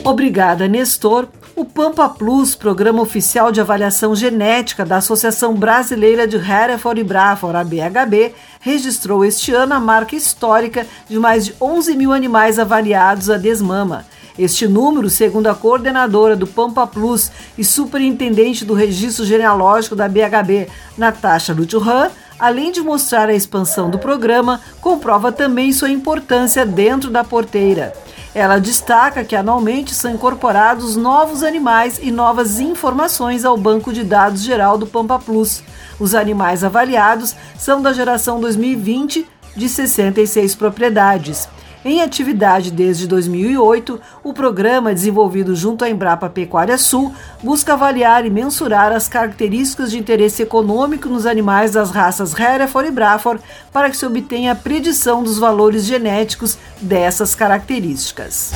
Obrigada, 0.02 0.66
Nestor. 0.66 1.28
O 1.56 1.64
Pampa 1.64 2.08
Plus, 2.08 2.56
programa 2.56 3.00
oficial 3.00 3.52
de 3.52 3.60
avaliação 3.60 4.14
genética 4.14 4.84
da 4.84 4.96
Associação 4.96 5.54
Brasileira 5.54 6.26
de 6.26 6.36
Hereford 6.36 7.00
e 7.00 7.04
Braford, 7.04 7.56
a 7.56 7.62
BHB, 7.62 8.34
registrou 8.64 9.22
este 9.22 9.52
ano 9.52 9.74
a 9.74 9.78
marca 9.78 10.16
histórica 10.16 10.86
de 11.06 11.18
mais 11.18 11.44
de 11.44 11.54
11 11.60 11.94
mil 11.96 12.12
animais 12.14 12.58
avaliados 12.58 13.28
a 13.28 13.36
desmama. 13.36 14.06
Este 14.38 14.66
número, 14.66 15.10
segundo 15.10 15.48
a 15.48 15.54
coordenadora 15.54 16.34
do 16.34 16.46
Pampa 16.46 16.86
Plus 16.86 17.30
e 17.58 17.62
superintendente 17.62 18.64
do 18.64 18.72
registro 18.72 19.24
genealógico 19.24 19.94
da 19.94 20.08
BHB, 20.08 20.66
Natasha 20.96 21.52
Luturan, 21.52 22.08
além 22.38 22.72
de 22.72 22.80
mostrar 22.80 23.28
a 23.28 23.34
expansão 23.34 23.90
do 23.90 23.98
programa, 23.98 24.60
comprova 24.80 25.30
também 25.30 25.70
sua 25.70 25.90
importância 25.90 26.64
dentro 26.64 27.10
da 27.10 27.22
porteira. 27.22 27.92
Ela 28.34 28.58
destaca 28.58 29.24
que 29.24 29.36
anualmente 29.36 29.94
são 29.94 30.10
incorporados 30.10 30.96
novos 30.96 31.44
animais 31.44 32.00
e 32.02 32.10
novas 32.10 32.58
informações 32.58 33.44
ao 33.44 33.56
banco 33.56 33.92
de 33.92 34.02
dados 34.02 34.42
geral 34.42 34.76
do 34.76 34.88
Pampa 34.88 35.20
Plus. 35.20 35.62
Os 36.00 36.16
animais 36.16 36.64
avaliados 36.64 37.36
são 37.56 37.80
da 37.80 37.92
geração 37.92 38.40
2020 38.40 39.24
de 39.54 39.68
66 39.68 40.56
propriedades. 40.56 41.48
Em 41.84 42.00
atividade 42.00 42.70
desde 42.70 43.06
2008, 43.06 44.00
o 44.22 44.32
programa, 44.32 44.94
desenvolvido 44.94 45.54
junto 45.54 45.84
à 45.84 45.90
Embrapa 45.90 46.30
Pecuária 46.30 46.78
Sul, 46.78 47.14
busca 47.42 47.74
avaliar 47.74 48.24
e 48.24 48.30
mensurar 48.30 48.90
as 48.90 49.06
características 49.06 49.90
de 49.90 49.98
interesse 49.98 50.42
econômico 50.42 51.10
nos 51.10 51.26
animais 51.26 51.72
das 51.72 51.90
raças 51.90 52.32
Hereford 52.38 52.88
e 52.88 52.92
Braford 52.92 53.42
para 53.70 53.90
que 53.90 53.98
se 53.98 54.06
obtenha 54.06 54.52
a 54.52 54.56
predição 54.56 55.22
dos 55.22 55.38
valores 55.38 55.84
genéticos 55.84 56.56
dessas 56.80 57.34
características. 57.34 58.52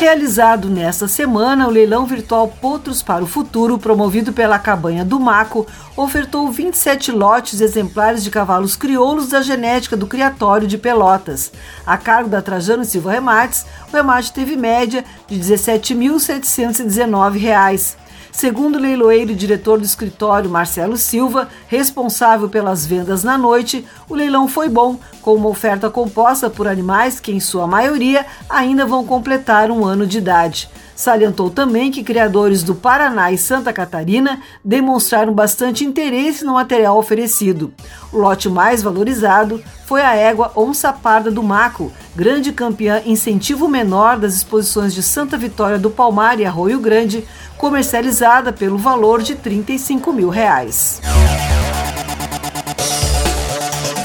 Realizado 0.00 0.68
nesta 0.70 1.06
semana, 1.06 1.68
o 1.68 1.70
leilão 1.70 2.06
virtual 2.06 2.48
Potros 2.48 3.02
para 3.02 3.22
o 3.22 3.26
Futuro, 3.26 3.78
promovido 3.78 4.32
pela 4.32 4.58
Cabanha 4.58 5.04
do 5.04 5.20
Maco, 5.20 5.66
ofertou 5.94 6.50
27 6.50 7.12
lotes 7.12 7.60
exemplares 7.60 8.24
de 8.24 8.30
cavalos 8.30 8.76
crioulos 8.76 9.28
da 9.28 9.42
genética 9.42 9.98
do 9.98 10.06
Criatório 10.06 10.66
de 10.66 10.78
Pelotas. 10.78 11.52
A 11.84 11.98
cargo 11.98 12.30
da 12.30 12.40
Trajano 12.40 12.82
Silva 12.82 13.12
Remates, 13.12 13.66
o 13.92 13.96
remate 13.96 14.32
teve 14.32 14.56
média 14.56 15.04
de 15.28 15.34
R$ 15.34 15.40
17.719. 15.42 17.99
Segundo 18.32 18.76
o 18.76 18.80
leiloeiro 18.80 19.32
e 19.32 19.34
diretor 19.34 19.78
do 19.78 19.84
escritório 19.84 20.48
Marcelo 20.48 20.96
Silva, 20.96 21.48
responsável 21.66 22.48
pelas 22.48 22.86
vendas 22.86 23.24
na 23.24 23.36
noite, 23.36 23.84
o 24.08 24.14
leilão 24.14 24.48
foi 24.48 24.68
bom, 24.68 24.98
com 25.20 25.34
uma 25.34 25.48
oferta 25.48 25.90
composta 25.90 26.48
por 26.48 26.68
animais 26.68 27.18
que, 27.18 27.32
em 27.32 27.40
sua 27.40 27.66
maioria, 27.66 28.24
ainda 28.48 28.86
vão 28.86 29.04
completar 29.04 29.70
um 29.70 29.84
ano 29.84 30.06
de 30.06 30.18
idade. 30.18 30.70
Salientou 31.00 31.48
também 31.48 31.90
que 31.90 32.04
criadores 32.04 32.62
do 32.62 32.74
Paraná 32.74 33.32
e 33.32 33.38
Santa 33.38 33.72
Catarina 33.72 34.42
demonstraram 34.62 35.32
bastante 35.32 35.82
interesse 35.82 36.44
no 36.44 36.52
material 36.52 36.98
oferecido. 36.98 37.72
O 38.12 38.18
lote 38.18 38.50
mais 38.50 38.82
valorizado 38.82 39.62
foi 39.86 40.02
a 40.02 40.14
égua 40.14 40.52
Onça 40.54 40.92
Parda 40.92 41.30
do 41.30 41.42
Maco, 41.42 41.90
grande 42.14 42.52
campeã 42.52 43.00
incentivo 43.06 43.66
menor 43.66 44.18
das 44.18 44.34
exposições 44.34 44.92
de 44.92 45.02
Santa 45.02 45.38
Vitória 45.38 45.78
do 45.78 45.88
Palmar 45.88 46.38
e 46.38 46.44
Arroio 46.44 46.78
Grande, 46.78 47.26
comercializada 47.56 48.52
pelo 48.52 48.76
valor 48.76 49.22
de 49.22 49.34
35 49.36 50.12
mil 50.12 50.28
reais. 50.28 51.00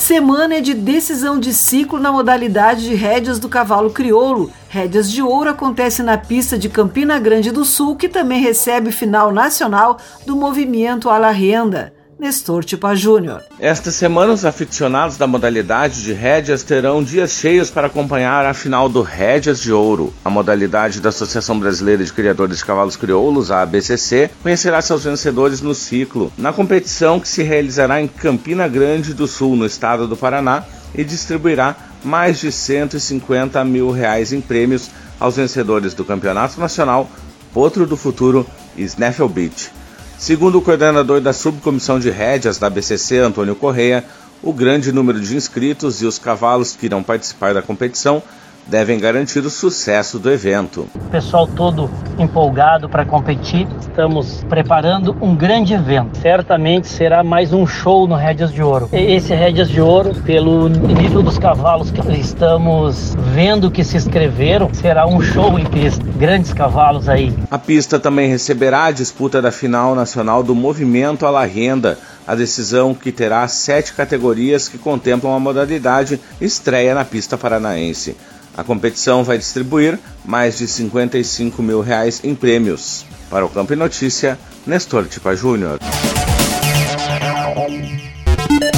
Semana 0.06 0.58
é 0.58 0.62
de 0.62 0.76
decisão 0.76 1.40
de 1.40 1.52
ciclo 1.52 2.00
na 2.00 2.12
modalidade 2.12 2.86
de 2.86 2.94
rédeas 2.94 3.40
do 3.40 3.50
cavalo 3.50 3.90
crioulo. 3.90 4.52
Rédeas 4.70 5.12
de 5.12 5.20
Ouro 5.24 5.50
acontece 5.50 6.04
na 6.04 6.16
pista 6.16 6.60
de 6.60 6.70
Campina 6.70 7.18
Grande 7.18 7.50
do 7.50 7.66
Sul, 7.66 7.96
que 7.96 8.08
também 8.08 8.40
recebe 8.40 8.92
final 8.92 9.32
nacional 9.32 9.98
do 10.24 10.36
movimento 10.36 11.10
à 11.10 11.18
la 11.18 11.32
Renda. 11.32 11.92
Nestor 12.18 12.64
Tipa 12.64 12.96
Júnior. 12.96 13.44
Esta 13.60 13.92
semana, 13.92 14.32
os 14.32 14.46
aficionados 14.46 15.18
da 15.18 15.28
modalidade 15.28 16.02
de 16.02 16.14
rédeas 16.14 16.64
terão 16.64 17.04
dias 17.04 17.32
cheios 17.32 17.70
para 17.70 17.88
acompanhar 17.88 18.46
a 18.46 18.54
final 18.54 18.88
do 18.88 19.02
Rédeas 19.02 19.60
de 19.60 19.74
Ouro. 19.74 20.14
A 20.24 20.30
modalidade 20.30 21.02
da 21.02 21.10
Associação 21.10 21.60
Brasileira 21.60 22.06
de 22.06 22.14
Criadores 22.14 22.60
de 22.60 22.66
Cavalos 22.66 22.96
Crioulos, 22.96 23.52
a 23.52 23.64
ABCC, 23.64 24.30
conhecerá 24.42 24.82
seus 24.82 25.04
vencedores 25.04 25.60
no 25.60 25.76
ciclo, 25.76 26.32
na 26.38 26.54
competição 26.54 27.20
que 27.20 27.28
se 27.28 27.44
realizará 27.44 28.02
em 28.02 28.08
Campina 28.08 28.66
Grande 28.66 29.14
do 29.14 29.28
Sul, 29.28 29.58
no 29.58 29.66
estado 29.66 30.08
do 30.08 30.16
Paraná, 30.16 30.64
e 30.96 31.04
distribuirá 31.04 31.76
mais 32.02 32.40
de 32.40 32.50
150 32.50 33.64
mil 33.66 33.92
reais 33.92 34.32
em 34.32 34.40
prêmios 34.40 34.90
aos 35.20 35.36
vencedores 35.36 35.94
do 35.94 36.06
Campeonato 36.06 36.62
Nacional, 36.62 37.10
Potro 37.54 37.86
do 37.86 37.98
Futuro 37.98 38.48
e 38.78 38.84
Snaffle 38.84 39.28
Beach. 39.28 39.70
Segundo 40.18 40.58
o 40.58 40.62
coordenador 40.62 41.20
da 41.20 41.34
subcomissão 41.34 42.00
de 42.00 42.10
rédeas 42.10 42.58
da 42.58 42.70
BCC, 42.70 43.18
Antônio 43.18 43.56
Correia, 43.56 44.04
o 44.42 44.54
grande 44.54 44.92
número 44.92 45.20
de 45.20 45.36
inscritos 45.36 46.02
e 46.02 46.06
os 46.06 46.18
cavalos 46.18 46.76
que 46.76 46.86
irão 46.86 47.04
participar 47.04 47.54
da 47.54 47.62
competição 47.62 48.24
devem 48.68 49.00
garantir 49.00 49.40
o 49.40 49.50
sucesso 49.50 50.18
do 50.18 50.32
evento. 50.32 50.88
O 50.96 51.10
pessoal 51.10 51.48
todo 51.48 51.90
empolgado 52.18 52.90
para 52.90 53.06
competir, 53.06 53.68
estamos 53.80 54.44
preparando 54.50 55.16
um 55.22 55.36
grande 55.36 55.74
evento. 55.74 56.18
Certamente 56.20 56.88
será 56.88 57.24
mais 57.24 57.54
um 57.54 57.68
show 57.68 58.08
no 58.08 58.16
Rédeas 58.16 58.52
de 58.52 58.64
Ouro. 58.64 58.90
Esse 58.92 59.34
Rédeas 59.34 59.70
de 59.70 59.82
Ouro, 59.82 60.14
pelo 60.22 60.68
nível 60.68 61.22
dos 61.22 61.38
cavalos 61.38 61.92
que 61.92 62.02
estamos 62.20 63.16
vendo 63.34 63.70
que 63.70 63.84
se 63.84 63.98
inscreveram, 63.98 64.74
será 64.74 65.06
um 65.08 65.22
show 65.22 65.60
em 65.60 65.66
pista. 65.66 66.04
Grandes 66.18 66.54
cavalos 66.54 67.08
aí. 67.08 67.34
A 67.52 67.58
pista 67.58 68.00
também 68.00 68.30
receberá 68.30 68.86
a 68.86 68.92
disputa 68.92 69.42
da 69.42 69.52
final 69.52 69.94
nacional 69.94 70.42
do 70.42 70.56
Movimento 70.56 71.26
à 71.26 71.30
la 71.30 71.46
Renda, 71.46 71.98
a 72.28 72.34
decisão 72.34 72.94
que 72.94 73.12
terá 73.12 73.48
sete 73.48 73.94
categorias 73.94 74.68
que 74.68 74.78
contemplam 74.78 75.36
a 75.36 75.40
modalidade 75.40 76.20
estreia 76.42 76.96
na 76.96 77.06
pista 77.06 77.38
paranaense. 77.38 78.16
A 78.58 78.64
competição 78.64 79.24
vai 79.24 79.38
distribuir 79.38 80.00
mais 80.24 80.58
de 80.58 80.68
55 80.68 81.62
mil 81.62 81.82
reais 81.82 82.22
em 82.24 82.34
prêmios. 82.34 83.06
Para 83.30 83.46
o 83.46 83.50
Campo 83.50 83.74
e 83.74 83.76
Notícia, 83.76 84.40
Nestor 84.66 85.06
Tipa 85.08 85.36
Júnior. 85.36 85.80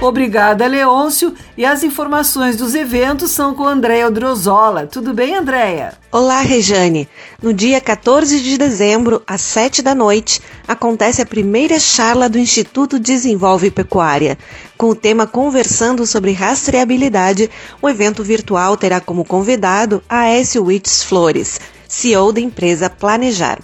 Obrigada, 0.00 0.66
Leôncio. 0.66 1.34
E 1.58 1.64
as 1.64 1.82
informações 1.82 2.56
dos 2.56 2.74
eventos 2.74 3.32
são 3.32 3.54
com 3.54 3.66
Andréia 3.66 4.10
Drozola. 4.10 4.86
Tudo 4.86 5.12
bem, 5.12 5.36
Andréia? 5.36 5.92
Olá, 6.10 6.40
Rejane. 6.40 7.06
No 7.42 7.52
dia 7.52 7.82
14 7.82 8.40
de 8.40 8.56
dezembro, 8.56 9.22
às 9.26 9.42
7 9.42 9.82
da 9.82 9.94
noite, 9.94 10.40
acontece 10.66 11.20
a 11.20 11.26
primeira 11.26 11.78
charla 11.78 12.30
do 12.30 12.38
Instituto 12.38 12.98
Desenvolve 12.98 13.70
Pecuária. 13.70 14.38
Com 14.78 14.88
o 14.88 14.94
tema 14.94 15.26
Conversando 15.26 16.06
sobre 16.06 16.32
Rastreabilidade, 16.32 17.50
o 17.82 17.88
evento 17.88 18.24
virtual 18.24 18.78
terá 18.78 19.00
como 19.00 19.22
convidado 19.22 20.02
a 20.08 20.20
Aécio 20.20 20.64
Witts 20.64 21.02
Flores, 21.02 21.60
CEO 21.86 22.32
da 22.32 22.40
empresa 22.40 22.88
Planejar. 22.88 23.58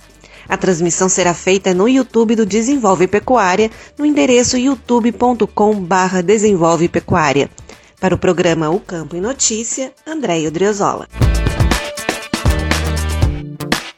A 0.49 0.57
transmissão 0.57 1.09
será 1.09 1.35
feita 1.35 1.75
no 1.75 1.89
YouTube 1.89 2.37
do 2.37 2.47
Desenvolve 2.47 3.07
Pecuária, 3.07 3.71
no 3.99 4.07
endereço 4.07 4.57
youtube.com/barra 4.57 6.23
Desenvolve 6.23 6.89
Pecuária. 6.89 7.51
Para 8.01 8.15
o 8.15 8.19
programa 8.19 8.71
O 8.71 8.79
Campo 8.79 9.17
em 9.17 9.21
Notícia, 9.21 9.93
Andréia 10.07 10.49
Odriozola. 10.49 11.09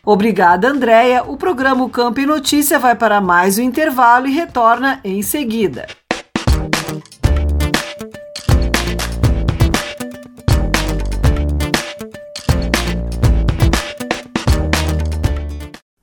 Obrigada, 0.04 0.68
Andréia. 0.68 1.22
O 1.22 1.36
programa 1.36 1.84
O 1.84 1.90
Campo 1.90 2.20
em 2.20 2.26
Notícia 2.26 2.78
vai 2.78 2.94
para 2.94 3.20
mais 3.20 3.58
um 3.58 3.62
intervalo 3.62 4.26
e 4.26 4.32
retorna 4.32 5.00
em 5.04 5.20
seguida. 5.20 5.86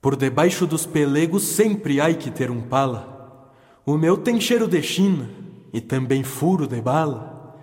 Por 0.06 0.14
debaixo 0.14 0.68
dos 0.68 0.86
pelegos 0.86 1.42
sempre 1.42 2.00
há 2.00 2.14
que 2.14 2.30
ter 2.30 2.48
um 2.48 2.60
pala. 2.60 3.42
O 3.84 3.98
meu 3.98 4.16
tem 4.16 4.40
cheiro 4.40 4.68
de 4.68 4.80
china 4.80 5.28
e 5.72 5.80
também 5.80 6.22
furo 6.22 6.68
de 6.68 6.80
bala. 6.80 7.58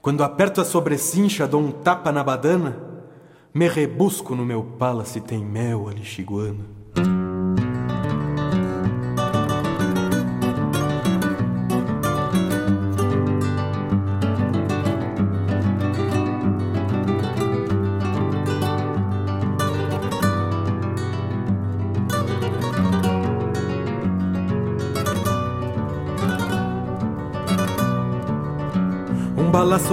Quando 0.00 0.22
aperto 0.22 0.60
a 0.60 0.64
sobrecincha, 0.64 1.44
dou 1.44 1.60
um 1.60 1.72
tapa 1.72 2.12
na 2.12 2.22
badana, 2.22 2.80
me 3.52 3.66
rebusco 3.66 4.36
no 4.36 4.44
meu 4.44 4.62
pala 4.62 5.04
se 5.04 5.20
tem 5.20 5.44
mel 5.44 5.88
alixiguana. 5.88 6.66
Um 6.77 6.77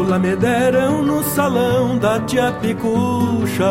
lá 0.03 0.19
me 0.19 0.35
deram 0.35 1.01
no 1.03 1.23
salão 1.23 1.97
da 1.97 2.19
tia 2.19 2.51
Picucha. 2.51 3.69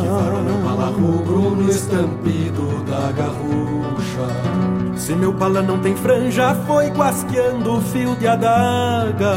Que 0.00 0.08
farou 0.08 0.42
meu 0.42 0.58
pala 0.64 0.86
rubro 0.86 1.50
no 1.56 1.70
estampido 1.70 2.84
da 2.84 3.12
garrucha. 3.12 4.96
Se 4.96 5.14
meu 5.14 5.32
pala 5.32 5.62
não 5.62 5.78
tem 5.78 5.94
franja 5.94 6.54
foi 6.66 6.88
guasqueando 6.90 7.76
o 7.76 7.80
fio 7.80 8.16
de 8.16 8.26
adaga. 8.26 9.34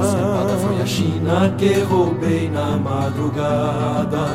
Culpada 0.00 0.56
foi 0.58 0.82
a 0.82 0.86
China 0.86 1.54
que 1.58 1.80
roubei 1.80 2.48
na 2.50 2.76
madrugada. 2.76 4.26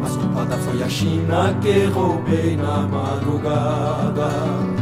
Mas 0.00 0.16
culpada 0.16 0.56
foi 0.56 0.82
a 0.82 0.88
China 0.88 1.56
que 1.60 1.84
roubei 1.86 2.56
na 2.56 2.78
madrugada 2.86 4.73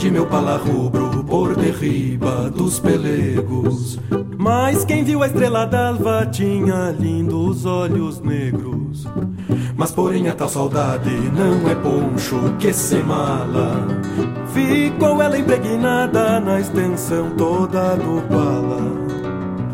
Estendi 0.00 0.14
meu 0.14 0.24
pala 0.24 0.56
rubro 0.56 1.22
por 1.24 1.54
derriba 1.54 2.48
dos 2.48 2.80
pelegos. 2.80 3.98
Mas 4.38 4.82
quem 4.82 5.04
viu 5.04 5.22
a 5.22 5.26
estrela 5.26 5.66
d'alva 5.66 6.24
tinha 6.24 6.90
lindos 6.98 7.66
olhos 7.66 8.18
negros. 8.18 9.06
Mas 9.76 9.90
porém 9.90 10.26
a 10.30 10.34
tal 10.34 10.48
saudade 10.48 11.10
não 11.36 11.70
é 11.70 11.74
poncho 11.74 12.40
que 12.58 12.72
se 12.72 12.96
mala. 13.02 13.86
Ficou 14.54 15.20
ela 15.20 15.36
impregnada 15.36 16.40
na 16.40 16.60
extensão 16.60 17.32
toda 17.36 17.94
do 17.96 18.22
pala. 18.26 18.80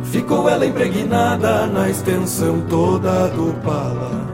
Ficou 0.03 0.49
ela 0.49 0.67
impregnada 0.67 1.69
na 1.69 1.89
extensão 1.89 2.63
toda 2.63 3.29
do 3.29 3.55
pala. 3.63 4.27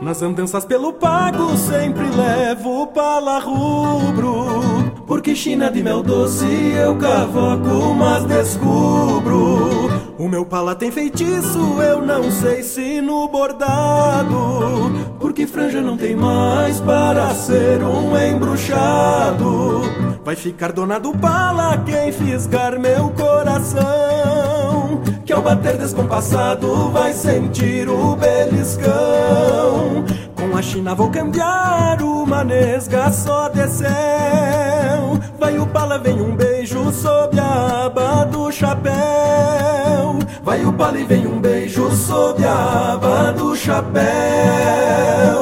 Nas 0.00 0.22
andanças 0.22 0.64
pelo 0.64 0.90
pago 0.90 1.54
sempre 1.54 2.08
levo 2.16 2.86
pala 2.86 3.40
rubro 3.40 4.81
Porque 5.12 5.36
China 5.36 5.70
de 5.70 5.82
mel 5.82 6.02
doce 6.02 6.46
eu 6.74 6.96
cavoco, 6.96 7.94
mas 7.94 8.24
descubro. 8.24 9.90
O 10.16 10.26
meu 10.26 10.42
pala 10.46 10.74
tem 10.74 10.90
feitiço, 10.90 11.82
eu 11.82 12.00
não 12.00 12.30
sei 12.30 12.62
se 12.62 12.98
no 13.02 13.28
bordado. 13.28 14.90
Porque 15.20 15.46
franja 15.46 15.82
não 15.82 15.98
tem 15.98 16.16
mais 16.16 16.80
para 16.80 17.28
ser 17.34 17.82
um 17.82 18.16
embruxado. 18.16 19.82
Vai 20.24 20.34
ficar 20.34 20.72
dona 20.72 20.98
do 20.98 21.12
pala 21.12 21.76
quem 21.84 22.10
fisgar 22.10 22.80
meu 22.80 23.10
coração. 23.10 25.02
Que 25.26 25.32
ao 25.34 25.42
bater 25.42 25.76
descompassado 25.76 26.88
vai 26.88 27.12
sentir 27.12 27.86
o 27.86 28.16
beliscão. 28.16 30.06
Com 30.34 30.56
a 30.56 30.62
China 30.62 30.94
vou 30.94 31.10
cambiar 31.10 32.00
uma 32.00 32.42
nesga 32.42 33.12
só 33.12 33.48
de 33.48 33.68
céu 33.68 34.71
Vai 35.42 35.58
o 35.58 35.66
pala, 35.66 35.98
vem 35.98 36.22
um 36.22 36.36
beijo 36.36 36.92
sob 36.92 37.36
a 37.36 37.86
aba 37.86 38.24
do 38.26 38.52
chapéu. 38.52 38.92
Vai 40.40 40.64
o 40.64 40.72
pala 40.72 41.00
e 41.00 41.04
vem 41.04 41.26
um 41.26 41.40
beijo 41.40 41.90
sob 41.90 42.44
a 42.44 42.92
aba 42.92 43.32
do 43.32 43.56
chapéu 43.56 45.41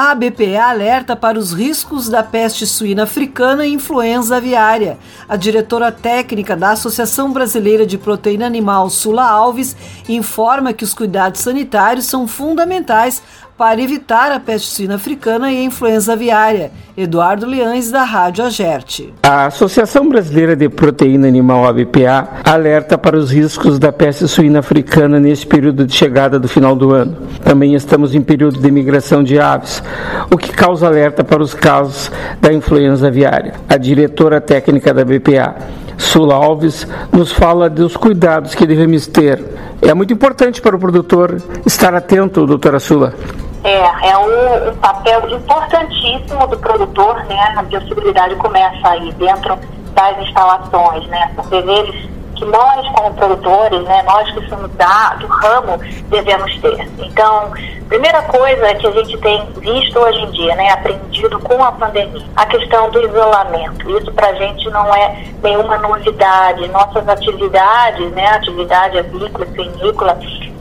A 0.00 0.12
ABPA 0.12 0.62
alerta 0.62 1.16
para 1.16 1.36
os 1.36 1.52
riscos 1.52 2.08
da 2.08 2.22
peste 2.22 2.64
suína 2.64 3.02
africana 3.02 3.66
e 3.66 3.72
influenza 3.72 4.36
aviária. 4.36 4.96
A 5.28 5.34
diretora 5.34 5.90
técnica 5.90 6.56
da 6.56 6.70
Associação 6.70 7.32
Brasileira 7.32 7.84
de 7.84 7.98
Proteína 7.98 8.46
Animal, 8.46 8.88
Sula 8.90 9.28
Alves, 9.28 9.76
informa 10.08 10.72
que 10.72 10.84
os 10.84 10.94
cuidados 10.94 11.40
sanitários 11.40 12.06
são 12.06 12.28
fundamentais 12.28 13.20
para 13.58 13.82
evitar 13.82 14.30
a 14.30 14.38
peste 14.38 14.68
suína 14.68 14.94
africana 14.94 15.50
e 15.50 15.58
a 15.58 15.62
influenza 15.64 16.12
aviária. 16.12 16.70
Eduardo 16.96 17.44
Leães, 17.44 17.90
da 17.90 18.04
Rádio 18.04 18.44
Agerte. 18.44 19.12
A 19.20 19.46
Associação 19.46 20.08
Brasileira 20.08 20.54
de 20.54 20.68
Proteína 20.68 21.26
Animal 21.26 21.66
ABPA 21.66 22.28
alerta 22.44 22.96
para 22.96 23.16
os 23.16 23.32
riscos 23.32 23.76
da 23.76 23.90
peste 23.90 24.28
suína 24.28 24.60
africana 24.60 25.18
nesse 25.18 25.44
período 25.44 25.84
de 25.84 25.92
chegada 25.92 26.38
do 26.38 26.46
final 26.46 26.76
do 26.76 26.94
ano. 26.94 27.16
Também 27.42 27.74
estamos 27.74 28.14
em 28.14 28.22
período 28.22 28.60
de 28.60 28.70
migração 28.70 29.24
de 29.24 29.40
aves, 29.40 29.82
o 30.30 30.38
que 30.38 30.52
causa 30.52 30.86
alerta 30.86 31.24
para 31.24 31.42
os 31.42 31.52
casos 31.52 32.12
da 32.40 32.52
influenza 32.52 33.08
aviária. 33.08 33.54
A 33.68 33.76
diretora 33.76 34.40
técnica 34.40 34.94
da 34.94 35.04
BPA, 35.04 35.56
Sula 35.96 36.36
Alves, 36.36 36.86
nos 37.12 37.32
fala 37.32 37.68
dos 37.68 37.96
cuidados 37.96 38.54
que 38.54 38.64
devemos 38.64 39.08
ter. 39.08 39.44
É 39.82 39.92
muito 39.94 40.12
importante 40.12 40.62
para 40.62 40.76
o 40.76 40.78
produtor 40.78 41.42
estar 41.66 41.92
atento, 41.92 42.46
doutora 42.46 42.78
Sula. 42.78 43.14
É, 43.68 44.08
é 44.08 44.16
um, 44.16 44.70
um, 44.70 44.76
papel 44.76 45.28
importantíssimo 45.28 46.46
do 46.46 46.56
produtor, 46.56 47.22
né? 47.26 47.54
A 47.54 47.62
biosseguridade 47.64 48.34
começa 48.36 48.88
aí 48.88 49.12
dentro 49.12 49.58
das 49.92 50.18
instalações, 50.20 51.06
né? 51.08 51.30
São 51.34 51.44
deveres 51.50 52.08
que 52.34 52.44
nós, 52.46 52.88
como 52.92 53.12
produtores, 53.14 53.82
né, 53.82 54.02
nós 54.04 54.30
que 54.30 54.48
somos 54.48 54.70
da, 54.76 55.14
do 55.16 55.26
ramo, 55.26 55.76
devemos 56.08 56.56
ter. 56.60 56.88
Então, 56.98 57.52
primeira 57.88 58.22
coisa 58.22 58.74
que 58.76 58.86
a 58.86 58.90
gente 58.92 59.18
tem 59.18 59.44
visto 59.58 59.98
hoje 59.98 60.20
em 60.20 60.30
dia, 60.30 60.54
né, 60.54 60.70
aprendido 60.70 61.38
com 61.40 61.62
a 61.62 61.72
pandemia, 61.72 62.24
a 62.36 62.46
questão 62.46 62.90
do 62.90 63.04
isolamento. 63.04 63.90
Isso 63.98 64.12
para 64.12 64.28
a 64.28 64.34
gente 64.34 64.70
não 64.70 64.94
é 64.94 65.24
nenhuma 65.42 65.78
novidade. 65.78 66.68
Nossas 66.68 67.08
atividades, 67.08 68.10
né, 68.12 68.28
atividade 68.28 68.98
avícola, 68.98 69.44
vinícola, 69.46 70.18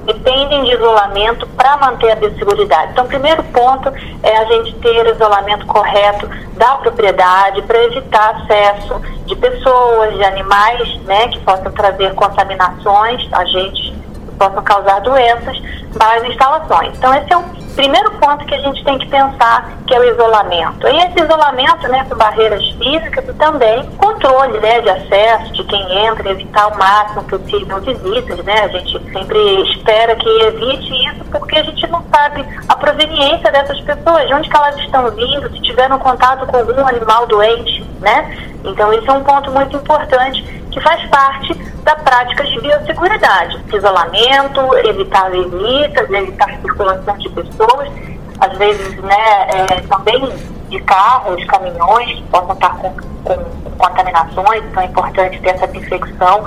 dependem 0.08 0.64
de 0.64 0.74
isolamento 0.74 1.46
para 1.50 1.78
manter 1.78 2.12
a 2.12 2.16
biosseguridade. 2.16 2.92
Então, 2.94 3.06
o 3.06 3.08
primeiro 3.08 3.44
ponto 3.44 3.92
é 4.24 4.38
a 4.38 4.46
gente 4.46 4.74
ter 4.76 5.06
isolamento 5.06 5.68
correto 5.68 6.28
da 6.54 6.76
propriedade 6.76 7.62
para 7.64 7.84
evitar 7.84 8.36
acesso 8.36 9.00
de 9.26 9.36
pessoas, 9.36 10.16
de 10.16 10.24
animais, 10.24 10.98
né, 11.02 11.28
que 11.28 11.40
possam 11.40 11.72
trazer 11.74 12.14
contaminações, 12.16 13.28
agentes 13.34 13.94
possam 14.38 14.64
causar 14.64 15.02
doenças 15.02 15.58
para 15.94 16.16
as 16.16 16.24
instalações. 16.24 16.96
Então, 16.98 17.14
esse 17.14 17.34
é 17.34 17.38
o 17.38 17.44
primeiro 17.76 18.12
ponto 18.14 18.44
que 18.46 18.56
a 18.56 18.60
gente 18.60 18.84
tem 18.84 18.98
que 18.98 19.08
pensar, 19.08 19.72
que 19.86 19.94
é 19.94 20.00
o 20.00 20.04
isolamento. 20.04 20.88
E 20.88 20.98
esse 20.98 21.24
isolamento, 21.24 21.88
né, 21.88 22.06
com 22.10 22.16
barreiras 22.16 22.68
físicas 22.72 23.24
e 23.28 23.34
também 23.34 23.86
controle, 23.98 24.60
né, 24.60 24.82
de 24.82 24.90
acesso 24.90 25.54
de 25.54 25.64
quem 25.66 26.06
entra, 26.06 26.32
evitar 26.32 26.68
o 26.68 26.78
máximo 26.78 27.24
possível 27.24 27.80
visitas, 27.82 28.44
né? 28.44 28.62
A 28.64 28.68
gente 28.70 29.12
sempre 29.14 29.62
espera 29.72 30.16
que 30.16 30.28
evite 30.28 30.92
isso 31.08 31.24
porque 31.32 31.58
a 31.58 31.64
gente 31.64 31.86
não 31.88 32.04
sabe 32.14 32.44
a 32.68 32.76
proveniência 32.76 33.52
dessas 33.52 33.80
pessoas, 33.82 34.28
de 34.28 34.34
onde 34.34 34.50
que 34.50 34.58
elas 34.58 34.76
estão 34.78 35.12
vindo, 35.12 35.50
se 35.52 35.62
tiveram 35.62 36.00
contato 36.00 36.48
com 36.48 36.58
algum 36.58 36.88
animal 36.88 37.28
doente, 37.28 37.86
né? 38.02 38.36
Então, 38.64 38.92
isso 38.92 39.10
é 39.10 39.14
um 39.14 39.24
ponto 39.24 39.52
muito 39.52 39.78
importante 39.78 40.57
que 40.78 40.84
faz 40.84 41.04
parte 41.10 41.54
da 41.84 41.96
prática 41.96 42.44
de 42.44 42.62
biosseguridade. 42.62 43.60
Isolamento, 43.74 44.78
evitar 44.86 45.32
visitas, 45.32 46.10
evitar 46.10 46.50
circulação 46.62 47.18
de 47.18 47.30
pessoas, 47.30 47.90
às 48.40 48.58
vezes 48.58 48.96
né, 49.02 49.48
é, 49.50 49.82
também 49.88 50.32
de 50.70 50.80
carros, 50.82 51.44
caminhões 51.46 52.14
que 52.14 52.24
possam 52.24 52.54
estar 52.54 52.78
com, 52.78 52.94
com 53.24 53.72
contaminações, 53.78 54.64
então 54.66 54.84
é 54.84 54.86
importante 54.86 55.40
ter 55.42 55.50
essa 55.50 55.68
desinfecção 55.68 56.44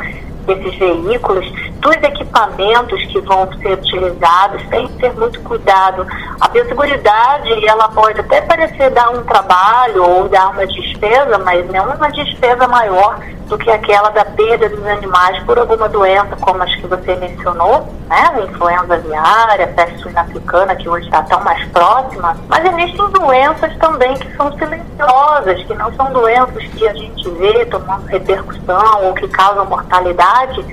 desses 0.47 0.79
veículos, 0.79 1.51
dos 1.81 1.97
equipamentos 1.97 3.03
que 3.07 3.21
vão 3.21 3.49
ser 3.61 3.73
utilizados, 3.73 4.63
tem 4.69 4.87
que 4.89 4.95
ter 4.95 5.13
muito 5.15 5.41
cuidado. 5.41 6.07
A 6.41 6.49
biosseguridade, 6.49 7.67
ela 7.67 7.89
pode 7.89 8.21
até 8.21 8.41
parecer 8.43 8.91
dar 8.91 9.11
um 9.11 9.23
trabalho 9.25 10.03
ou 10.05 10.29
dar 10.29 10.51
uma 10.51 10.67
despesa, 10.67 11.39
mas 11.39 11.67
não 11.71 11.95
uma 11.95 12.11
despesa 12.11 12.69
maior 12.69 13.19
do 13.51 13.59
que 13.59 13.69
aquela 13.69 14.11
da 14.11 14.25
perda 14.25 14.69
dos 14.69 14.87
animais 14.87 15.43
por 15.43 15.59
alguma 15.59 15.89
doença, 15.89 16.37
como 16.41 16.63
as 16.63 16.73
que 16.77 16.87
você 16.87 17.17
mencionou, 17.17 17.93
né? 18.09 18.31
A 18.33 18.41
influenza 18.43 18.95
aviária, 18.95 19.67
peste 19.67 19.99
suína 19.99 20.21
africana, 20.21 20.77
que 20.77 20.89
hoje 20.89 21.07
está 21.07 21.23
tão 21.25 21.43
mais 21.43 21.63
próxima. 21.71 22.37
Mas 22.49 22.65
existem 22.65 23.11
doenças 23.11 23.77
também 23.79 24.15
que 24.15 24.37
são 24.37 24.57
silenciosas, 24.57 25.65
que 25.65 25.75
não 25.75 25.93
são 25.95 26.13
doenças 26.13 26.63
que 26.65 26.87
a 26.87 26.95
gente 26.95 27.29
vê 27.31 27.67
tomando 27.67 28.07
repercussão 28.07 29.05
ou 29.05 29.15
que 29.15 29.27
causam 29.27 29.67
mortalidade, 29.67 30.65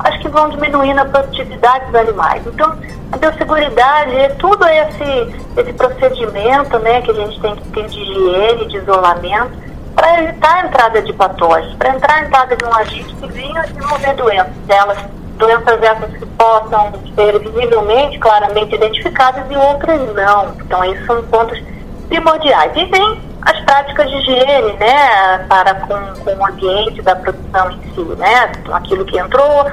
acho 0.00 0.20
que 0.20 0.28
vão 0.28 0.50
diminuindo 0.50 1.00
a 1.00 1.06
produtividade 1.06 1.86
dos 1.86 1.94
animais. 1.94 2.42
Então, 2.46 2.76
a 3.12 3.16
biosseguridade 3.16 4.14
é 4.14 4.28
tudo 4.38 4.62
esse, 4.68 5.34
esse 5.56 5.72
procedimento 5.72 6.78
né, 6.80 7.00
que 7.00 7.12
a 7.12 7.14
gente 7.14 7.40
tem 7.40 7.56
que 7.56 7.68
ter 7.70 7.86
de 7.86 7.98
higiene, 7.98 8.66
de 8.66 8.76
isolamento, 8.76 9.65
para 9.96 10.22
evitar 10.22 10.64
a 10.64 10.66
entrada 10.66 11.02
de 11.02 11.12
patógenos, 11.14 11.74
para 11.76 11.96
entrar 11.96 12.14
a 12.14 12.20
entrada 12.20 12.54
de 12.54 12.64
um 12.64 12.74
agente 12.74 13.14
que 13.16 13.26
venha 13.32 13.62
desenvolver 13.62 14.14
doenças, 14.14 14.52
delas, 14.66 14.98
doenças 15.38 15.82
essas 15.82 16.16
que 16.18 16.26
possam 16.26 16.92
ser 17.14 17.38
visivelmente, 17.38 18.18
claramente 18.18 18.74
identificadas 18.74 19.44
e 19.50 19.56
outras 19.56 20.14
não. 20.14 20.54
Então, 20.60 20.84
esses 20.84 21.04
são 21.06 21.22
pontos 21.24 21.58
primordiais. 22.08 22.72
E 22.76 22.84
vem 22.84 23.20
as 23.42 23.58
práticas 23.60 24.08
de 24.10 24.16
higiene, 24.16 24.72
né, 24.74 25.38
para 25.48 25.74
com, 25.74 26.24
com 26.24 26.34
o 26.34 26.46
ambiente 26.46 27.00
da 27.00 27.16
produção 27.16 27.70
em 27.70 27.94
si, 27.94 28.00
né, 28.18 28.52
aquilo 28.72 29.04
que 29.04 29.18
entrou 29.18 29.66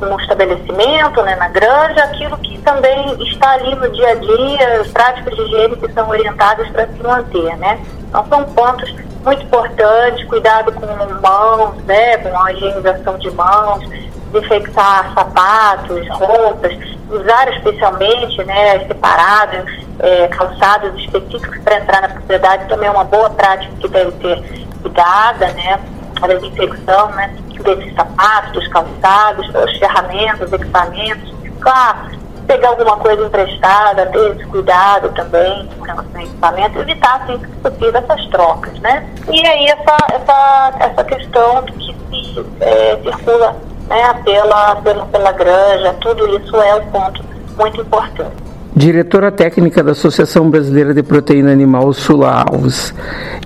no 0.00 0.20
estabelecimento, 0.20 1.22
né, 1.22 1.36
na 1.36 1.48
granja, 1.48 2.04
aquilo 2.04 2.36
que 2.38 2.58
também 2.58 3.22
está 3.22 3.52
ali 3.52 3.74
no 3.74 3.90
dia 3.90 4.10
a 4.10 4.14
dia, 4.14 4.80
as 4.80 4.88
práticas 4.88 5.34
de 5.34 5.42
higiene 5.42 5.76
que 5.76 5.92
são 5.92 6.08
orientadas 6.08 6.68
para 6.68 6.86
se 6.86 7.02
manter, 7.02 7.56
né. 7.56 7.80
Então, 8.08 8.26
são 8.28 8.44
pontos 8.44 8.94
muito 9.24 9.42
importante, 9.42 10.24
cuidado 10.26 10.72
com 10.72 10.86
mãos, 11.20 11.76
né, 11.84 12.16
com 12.18 12.38
a 12.38 12.52
higienização 12.52 13.18
de 13.18 13.30
mãos, 13.32 13.84
desinfectar 14.32 15.12
sapatos, 15.14 16.08
roupas, 16.10 16.72
usar 17.10 17.48
especialmente, 17.52 18.44
né, 18.44 18.86
separados, 18.86 19.86
é, 19.98 20.28
calçados 20.28 20.94
específicos 21.00 21.58
para 21.64 21.78
entrar 21.78 22.02
na 22.02 22.08
propriedade 22.08 22.68
também 22.68 22.88
é 22.88 22.90
uma 22.90 23.04
boa 23.04 23.30
prática 23.30 23.72
que 23.80 23.88
deve 23.88 24.12
ser 24.20 24.66
cuidada, 24.82 25.48
né, 25.52 25.80
a 26.22 26.26
desinfecção, 26.28 27.10
né, 27.10 27.34
desses 27.62 27.94
sapatos, 27.94 28.52
dos 28.52 28.68
calçados, 28.68 29.52
das 29.52 29.76
ferramentas, 29.78 30.52
equipamentos. 30.52 31.34
Claro, 31.60 32.15
pegar 32.46 32.68
alguma 32.68 32.96
coisa 32.96 33.26
emprestada, 33.26 34.06
ter 34.06 34.36
esse 34.36 34.46
cuidado 34.46 35.08
também 35.14 35.68
com 35.76 35.84
relação 35.84 36.10
ao 36.14 36.22
equipamento, 36.22 36.78
evitar, 36.78 37.22
assim, 37.22 37.38
que 37.38 37.46
possível, 37.56 37.96
essas 37.96 38.26
trocas, 38.26 38.78
né? 38.80 39.06
E 39.28 39.46
aí 39.46 39.66
essa, 39.66 39.96
essa, 40.12 40.74
essa 40.80 41.04
questão 41.04 41.62
que 41.64 41.86
se 41.86 42.46
é, 42.60 42.98
circula 43.02 43.56
né, 43.88 44.14
pela, 44.24 44.76
pela, 44.76 45.06
pela 45.06 45.32
granja, 45.32 45.94
tudo 46.00 46.36
isso 46.38 46.56
é 46.56 46.74
um 46.76 46.86
ponto 46.90 47.24
muito 47.56 47.80
importante. 47.80 48.45
Diretora 48.76 49.32
técnica 49.32 49.82
da 49.82 49.92
Associação 49.92 50.50
Brasileira 50.50 50.92
de 50.92 51.02
Proteína 51.02 51.50
Animal, 51.50 51.90
Sula 51.94 52.44
Alves. 52.46 52.94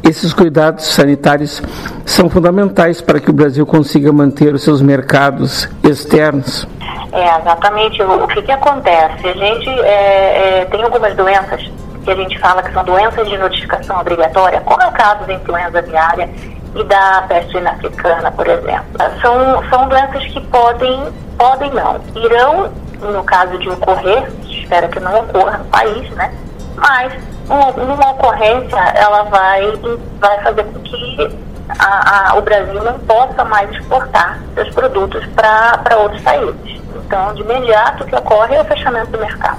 Esses 0.03 0.35
cuidados 0.35 0.87
sanitários 0.87 1.62
são 2.05 2.28
fundamentais 2.28 3.01
para 3.01 3.20
que 3.20 3.31
o 3.31 3.33
Brasil 3.33 3.64
consiga 3.64 4.12
manter 4.12 4.53
os 4.53 4.64
seus 4.64 4.83
mercados 4.83 5.68
externos. 5.85 6.66
É, 7.12 7.39
exatamente. 7.39 8.03
O, 8.03 8.26
que, 8.26 8.43
que 8.43 8.51
acontece? 8.51 9.28
A 9.28 9.33
gente 9.35 9.68
é, 9.68 10.62
é, 10.62 10.64
tem 10.64 10.83
algumas 10.83 11.14
doenças 11.14 11.62
que 12.05 12.11
a 12.11 12.16
gente 12.16 12.37
fala 12.41 12.61
que 12.64 12.72
são 12.72 12.83
doenças 12.83 13.28
de 13.28 13.39
notificação 13.39 14.01
obrigatória, 14.01 14.61
como 14.62 14.83
é 14.83 14.89
o 14.89 14.93
caso 14.93 15.24
da 15.28 15.35
influenza 15.35 15.78
aviária 15.78 16.28
e 16.74 16.83
da 16.83 17.24
peste 17.28 17.57
africana, 17.57 18.33
por 18.33 18.49
exemplo. 18.49 18.99
São, 19.22 19.62
são 19.70 19.89
doenças 19.89 20.24
que 20.24 20.41
podem, 20.49 21.05
podem 21.39 21.70
não, 21.70 22.01
irão, 22.16 22.72
no 23.01 23.25
caso 23.25 23.59
de 23.59 23.69
ocorrer, 23.69 24.31
espera 24.45 24.89
que 24.89 25.01
não 25.01 25.21
ocorra 25.21 25.59
no 25.59 25.65
país, 25.67 26.11
né? 26.11 26.33
Mas 26.77 27.13
uma 27.49 28.11
ocorrência, 28.13 28.79
ela 28.95 29.25
vai, 29.25 29.73
vai 30.21 30.43
fazer 30.43 30.65
com 30.65 30.81
que 30.81 31.39
a, 31.79 32.31
a, 32.31 32.35
o 32.37 32.43
Brasil 32.43 32.83
não 32.83 32.99
possa 33.01 33.45
mais 33.45 33.71
exportar 33.71 34.41
seus 34.55 34.71
produtos 34.71 35.25
para 35.35 35.99
outros 35.99 36.23
países. 36.23 36.81
Então, 36.95 37.35
de 37.35 37.43
imediato, 37.43 38.05
o 38.05 38.07
que 38.07 38.15
ocorre 38.15 38.55
é 38.55 38.63
o 38.63 38.65
fechamento 38.65 39.11
do 39.11 39.19
mercado. 39.19 39.59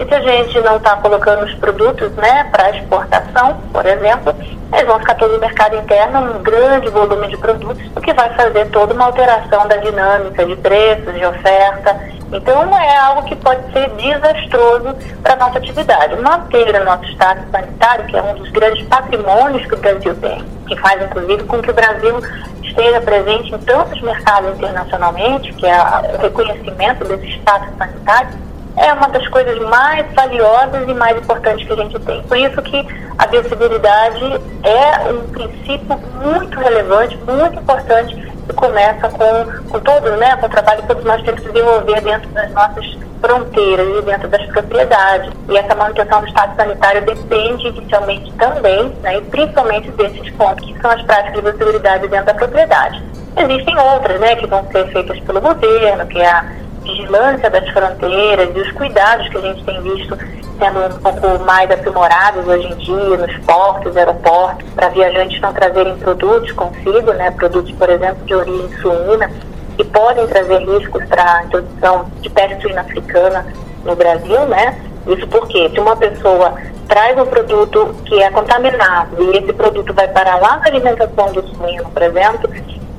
E 0.00 0.04
se 0.06 0.14
a 0.14 0.20
gente 0.20 0.58
não 0.62 0.78
está 0.78 0.96
colocando 0.96 1.44
os 1.44 1.54
produtos 1.56 2.10
né, 2.12 2.44
para 2.50 2.70
exportação, 2.70 3.60
por 3.70 3.84
exemplo, 3.84 4.34
eles 4.72 4.86
vão 4.86 4.98
ficar 4.98 5.14
todo 5.16 5.34
no 5.34 5.38
mercado 5.38 5.76
interno, 5.76 6.38
um 6.38 6.42
grande 6.42 6.88
volume 6.88 7.28
de 7.28 7.36
produtos, 7.36 7.84
o 7.94 8.00
que 8.00 8.14
vai 8.14 8.32
fazer 8.34 8.70
toda 8.70 8.94
uma 8.94 9.04
alteração 9.04 9.68
da 9.68 9.76
dinâmica 9.76 10.46
de 10.46 10.56
preços, 10.56 11.12
de 11.12 11.22
oferta. 11.26 12.00
Então, 12.32 12.78
é 12.78 12.96
algo 12.96 13.24
que 13.24 13.36
pode 13.36 13.60
ser 13.74 13.90
desastroso 13.90 14.96
para 15.22 15.34
a 15.34 15.36
nossa 15.36 15.58
atividade. 15.58 16.16
Manter 16.16 16.80
o 16.80 16.84
nosso 16.84 17.04
estado 17.04 17.42
sanitário, 17.50 18.06
que 18.06 18.16
é 18.16 18.22
um 18.22 18.34
dos 18.36 18.50
grandes 18.52 18.86
patrimônios 18.86 19.66
que 19.66 19.74
o 19.74 19.78
Brasil 19.78 20.14
tem, 20.14 20.42
que 20.66 20.76
faz, 20.76 21.02
inclusive, 21.02 21.44
com 21.44 21.60
que 21.60 21.70
o 21.70 21.74
Brasil 21.74 22.20
esteja 22.62 23.02
presente 23.02 23.54
em 23.54 23.58
tantos 23.58 24.00
mercados 24.00 24.56
internacionalmente, 24.56 25.52
que 25.52 25.66
é 25.66 25.76
o 25.76 26.22
reconhecimento 26.22 27.04
desse 27.04 27.26
estado 27.36 27.66
sanitário, 27.76 28.49
é 28.80 28.92
uma 28.94 29.08
das 29.08 29.26
coisas 29.28 29.58
mais 29.68 30.06
valiosas 30.14 30.88
e 30.88 30.94
mais 30.94 31.16
importantes 31.18 31.66
que 31.66 31.72
a 31.72 31.76
gente 31.76 31.98
tem. 32.00 32.22
Por 32.22 32.36
isso 32.38 32.62
que 32.62 32.86
a 33.18 33.26
biosseguridade 33.26 34.40
é 34.64 35.12
um 35.12 35.28
princípio 35.28 35.98
muito 36.22 36.58
relevante, 36.58 37.16
muito 37.18 37.60
importante, 37.60 38.14
que 38.46 38.54
começa 38.54 39.08
com, 39.10 39.68
com 39.68 39.80
todos, 39.80 40.18
né, 40.18 40.34
com 40.36 40.46
o 40.46 40.48
trabalho 40.48 40.80
que 40.80 40.88
todos 40.88 41.04
nós 41.04 41.22
temos 41.22 41.40
que 41.40 41.52
desenvolver 41.52 42.00
dentro 42.00 42.28
das 42.30 42.50
nossas 42.52 42.98
fronteiras 43.20 43.86
e 43.98 44.02
dentro 44.02 44.28
das 44.28 44.46
propriedades. 44.46 45.30
E 45.50 45.58
essa 45.58 45.74
manutenção 45.74 46.22
do 46.22 46.28
estado 46.28 46.56
sanitário 46.56 47.02
depende 47.02 47.68
inicialmente 47.68 48.32
também, 48.32 48.88
né, 49.02 49.18
e 49.18 49.20
principalmente 49.22 49.90
desses 49.90 50.30
pontos, 50.30 50.66
que 50.66 50.80
são 50.80 50.90
as 50.90 51.02
práticas 51.02 51.34
de 51.34 51.42
biosseguridade 51.42 52.08
dentro 52.08 52.26
da 52.26 52.34
propriedade. 52.34 53.02
Existem 53.36 53.78
outras, 53.78 54.18
né, 54.18 54.36
que 54.36 54.46
vão 54.46 54.66
ser 54.72 54.90
feitas 54.90 55.20
pelo 55.20 55.40
governo, 55.40 56.06
que 56.06 56.18
é 56.18 56.26
a 56.26 56.44
vigilância 56.82 57.50
das 57.50 57.68
fronteiras 57.70 58.50
e 58.54 58.60
os 58.60 58.72
cuidados 58.72 59.28
que 59.28 59.36
a 59.36 59.40
gente 59.40 59.64
tem 59.64 59.80
visto 59.82 60.16
sendo 60.60 60.94
um 60.94 60.98
pouco 61.00 61.44
mais 61.44 61.70
aprimorados 61.70 62.46
hoje 62.46 62.66
em 62.66 62.76
dia 62.76 63.16
nos 63.16 63.36
portos, 63.46 63.96
aeroportos, 63.96 64.68
para 64.74 64.90
viajantes 64.90 65.40
não 65.40 65.52
trazerem 65.54 65.96
produtos 65.96 66.52
consigo, 66.52 67.12
né, 67.14 67.30
produtos, 67.30 67.72
por 67.72 67.88
exemplo, 67.88 68.24
de 68.26 68.34
origem 68.34 68.68
suína, 68.80 69.30
que 69.76 69.84
podem 69.84 70.26
trazer 70.26 70.58
riscos 70.58 71.02
para 71.06 71.38
a 71.38 71.44
introdução 71.44 72.10
de 72.20 72.28
peste 72.28 72.60
suína 72.60 72.82
africana 72.82 73.46
no 73.84 73.96
Brasil, 73.96 74.44
né? 74.46 74.78
Isso 75.06 75.26
porque 75.28 75.70
se 75.70 75.80
uma 75.80 75.96
pessoa 75.96 76.54
traz 76.86 77.18
um 77.18 77.24
produto 77.24 77.94
que 78.04 78.22
é 78.22 78.30
contaminado 78.30 79.22
e 79.22 79.38
esse 79.38 79.52
produto 79.54 79.94
vai 79.94 80.08
parar 80.08 80.36
lá 80.36 80.58
na 80.58 80.66
alimentação 80.66 81.32
do 81.32 81.42
suíno, 81.48 81.84
por 81.84 82.02
exemplo, 82.02 82.50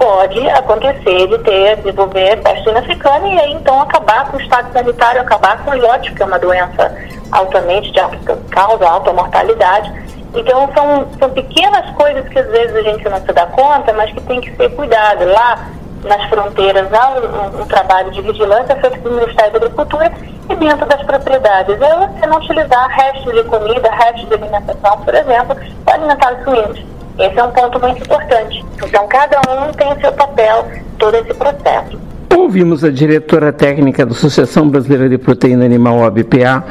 pode 0.01 0.49
acontecer 0.49 1.27
de 1.27 1.37
ter, 1.43 1.75
desenvolver 1.77 2.41
peste 2.41 2.67
africana 2.71 3.27
e 3.27 3.39
aí 3.39 3.53
então 3.53 3.79
acabar 3.79 4.31
com 4.31 4.37
o 4.37 4.41
estado 4.41 4.73
sanitário, 4.73 5.21
acabar 5.21 5.63
com 5.63 5.69
o 5.69 5.75
iótico, 5.75 6.15
que 6.15 6.23
é 6.23 6.25
uma 6.25 6.39
doença 6.39 6.97
altamente 7.31 7.91
de 7.91 7.99
alta 7.99 8.35
causa, 8.49 8.89
alta 8.89 9.13
mortalidade. 9.13 9.93
Então 10.33 10.67
são, 10.73 11.07
são 11.19 11.29
pequenas 11.29 11.87
coisas 11.91 12.27
que 12.29 12.39
às 12.39 12.47
vezes 12.47 12.75
a 12.75 12.81
gente 12.81 13.07
não 13.07 13.21
se 13.21 13.31
dá 13.31 13.45
conta, 13.45 13.93
mas 13.93 14.11
que 14.11 14.21
tem 14.21 14.41
que 14.41 14.55
ser 14.55 14.69
cuidado. 14.75 15.23
Lá 15.25 15.69
nas 16.03 16.23
fronteiras 16.29 16.91
há 16.91 17.09
um, 17.11 17.59
um, 17.59 17.61
um 17.61 17.65
trabalho 17.67 18.09
de 18.09 18.23
vigilância 18.23 18.75
feito 18.77 18.99
pelo 19.01 19.15
Ministério 19.17 19.51
da 19.51 19.57
Agricultura 19.59 20.11
e 20.49 20.55
dentro 20.55 20.85
das 20.87 21.03
propriedades. 21.03 21.79
É 21.79 22.07
você 22.07 22.25
não 22.25 22.37
utilizar 22.37 22.87
restos 22.89 23.31
de 23.35 23.43
comida, 23.43 23.91
restos 23.91 24.27
de 24.27 24.33
alimentação, 24.33 24.97
por 24.97 25.13
exemplo, 25.13 25.55
para 25.85 25.93
alimentar 25.93 26.33
os 26.33 26.43
suínos. 26.43 26.91
Esse 27.21 27.39
é 27.39 27.43
um 27.43 27.51
ponto 27.51 27.79
muito 27.79 28.01
importante. 28.03 28.65
Então, 28.83 29.07
cada 29.07 29.39
um 29.39 29.71
tem 29.73 29.93
o 29.93 30.01
seu 30.01 30.11
papel 30.13 30.67
todo 30.97 31.15
esse 31.15 31.33
processo. 31.35 31.99
Ouvimos 32.35 32.83
a 32.83 32.89
diretora 32.89 33.53
técnica 33.53 34.05
da 34.05 34.13
Associação 34.13 34.67
Brasileira 34.67 35.07
de 35.07 35.19
Proteína 35.19 35.63
Animal, 35.63 36.03
ABPA, 36.03 36.65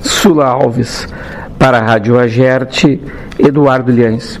Sula 0.00 0.46
Alves. 0.46 1.06
Para 1.58 1.76
a 1.76 1.82
Rádio 1.82 2.18
Agerte, 2.18 2.98
Eduardo 3.38 3.92
Lianes. 3.92 4.40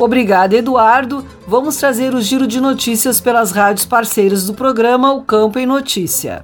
Obrigada, 0.00 0.56
Eduardo. 0.56 1.22
Vamos 1.46 1.76
trazer 1.76 2.14
o 2.14 2.20
giro 2.20 2.46
de 2.46 2.60
notícias 2.60 3.20
pelas 3.20 3.52
rádios 3.52 3.84
parceiras 3.84 4.46
do 4.46 4.54
programa 4.54 5.12
O 5.12 5.22
Campo 5.22 5.58
em 5.58 5.66
Notícia. 5.66 6.42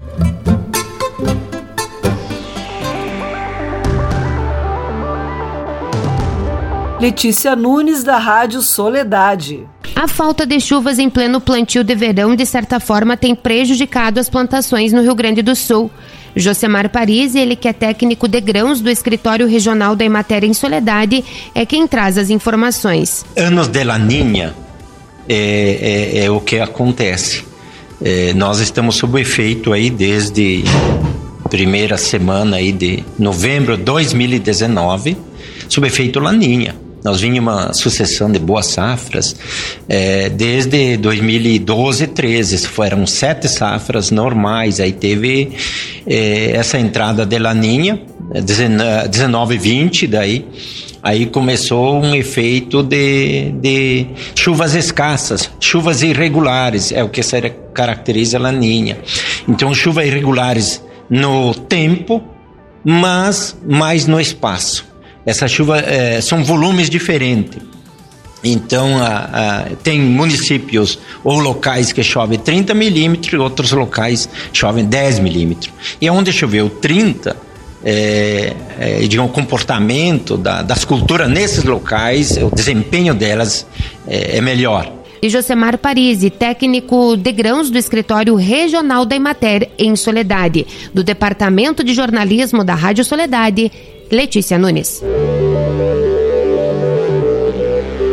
Letícia 7.04 7.54
Nunes, 7.54 8.02
da 8.02 8.16
Rádio 8.16 8.62
Soledade. 8.62 9.68
A 9.94 10.08
falta 10.08 10.46
de 10.46 10.58
chuvas 10.58 10.98
em 10.98 11.10
pleno 11.10 11.38
plantio 11.38 11.84
de 11.84 11.94
verão, 11.94 12.34
de 12.34 12.46
certa 12.46 12.80
forma, 12.80 13.14
tem 13.14 13.34
prejudicado 13.34 14.18
as 14.18 14.30
plantações 14.30 14.90
no 14.90 15.02
Rio 15.02 15.14
Grande 15.14 15.42
do 15.42 15.54
Sul. 15.54 15.90
Josemar 16.34 16.88
Paris, 16.88 17.34
ele 17.34 17.56
que 17.56 17.68
é 17.68 17.74
técnico 17.74 18.26
de 18.26 18.40
grãos 18.40 18.80
do 18.80 18.88
escritório 18.88 19.46
regional 19.46 19.94
da 19.94 20.02
Emater 20.02 20.44
em 20.44 20.54
Soledade, 20.54 21.22
é 21.54 21.66
quem 21.66 21.86
traz 21.86 22.16
as 22.16 22.30
informações. 22.30 23.22
Anos 23.36 23.68
de 23.68 23.84
laninha 23.84 24.54
é, 25.28 26.14
é, 26.14 26.24
é 26.24 26.30
o 26.30 26.40
que 26.40 26.58
acontece. 26.58 27.44
É, 28.02 28.32
nós 28.32 28.60
estamos 28.60 28.96
sob 28.96 29.20
efeito 29.20 29.74
aí 29.74 29.90
desde 29.90 30.64
primeira 31.50 31.98
semana 31.98 32.56
aí 32.56 32.72
de 32.72 33.04
novembro 33.18 33.76
de 33.76 33.82
2019, 33.82 35.18
sob 35.68 35.86
efeito 35.86 36.18
laninha. 36.18 36.82
Nós 37.04 37.20
vínhamos 37.20 37.52
uma 37.52 37.72
sucessão 37.74 38.32
de 38.32 38.38
boas 38.38 38.64
safras 38.68 39.36
é, 39.86 40.30
desde 40.30 40.96
2012 40.96 42.06
13 42.06 42.66
foram 42.66 43.06
sete 43.06 43.46
safras 43.46 44.10
normais. 44.10 44.80
Aí 44.80 44.90
teve 44.92 45.52
é, 46.06 46.52
essa 46.52 46.78
entrada 46.78 47.26
de 47.26 47.38
laninha 47.38 48.00
19 49.10 49.58
20 49.58 50.06
daí 50.06 50.46
aí 51.02 51.26
começou 51.26 52.02
um 52.02 52.14
efeito 52.14 52.82
de, 52.82 53.52
de 53.60 54.06
chuvas 54.34 54.74
escassas 54.74 55.50
chuvas 55.60 56.02
irregulares 56.02 56.90
é 56.90 57.04
o 57.04 57.10
que 57.10 57.20
caracteriza 57.74 58.38
a 58.38 58.40
laninha. 58.40 58.96
Então 59.46 59.74
chuvas 59.74 60.06
irregulares 60.06 60.82
no 61.10 61.54
tempo 61.54 62.24
mas 62.82 63.54
mais 63.66 64.06
no 64.06 64.18
espaço 64.18 64.93
essa 65.24 65.48
chuva 65.48 65.78
é, 65.78 66.20
são 66.20 66.44
volumes 66.44 66.90
diferentes. 66.90 67.62
Então, 68.42 68.98
a, 68.98 69.08
a, 69.08 69.62
tem 69.82 70.00
municípios 70.00 70.98
ou 71.22 71.38
locais 71.38 71.92
que 71.92 72.02
chove 72.02 72.36
30 72.36 72.74
milímetros, 72.74 73.40
outros 73.40 73.72
locais 73.72 74.28
chovem 74.52 74.84
10 74.84 75.20
milímetros. 75.20 75.72
E 75.98 76.10
onde 76.10 76.30
choveu 76.30 76.68
30, 76.68 77.34
é, 77.82 78.52
é, 78.78 78.98
digamos, 79.08 79.30
o 79.30 79.34
comportamento 79.34 80.36
da, 80.36 80.60
das 80.60 80.84
culturas 80.84 81.28
nesses 81.30 81.64
locais, 81.64 82.36
o 82.36 82.54
desempenho 82.54 83.14
delas 83.14 83.66
é, 84.06 84.36
é 84.36 84.40
melhor. 84.42 84.92
E 85.22 85.30
Josemar 85.30 85.78
Parisi, 85.78 86.28
técnico 86.28 87.16
de 87.16 87.32
grãos 87.32 87.70
do 87.70 87.78
escritório 87.78 88.34
regional 88.34 89.06
da 89.06 89.16
Imater 89.16 89.70
em 89.78 89.96
Soledade, 89.96 90.66
do 90.92 91.02
Departamento 91.02 91.82
de 91.82 91.94
Jornalismo 91.94 92.62
da 92.62 92.74
Rádio 92.74 93.02
Soledade, 93.06 93.72
Letícia 94.10 94.58
Nunes. 94.58 95.02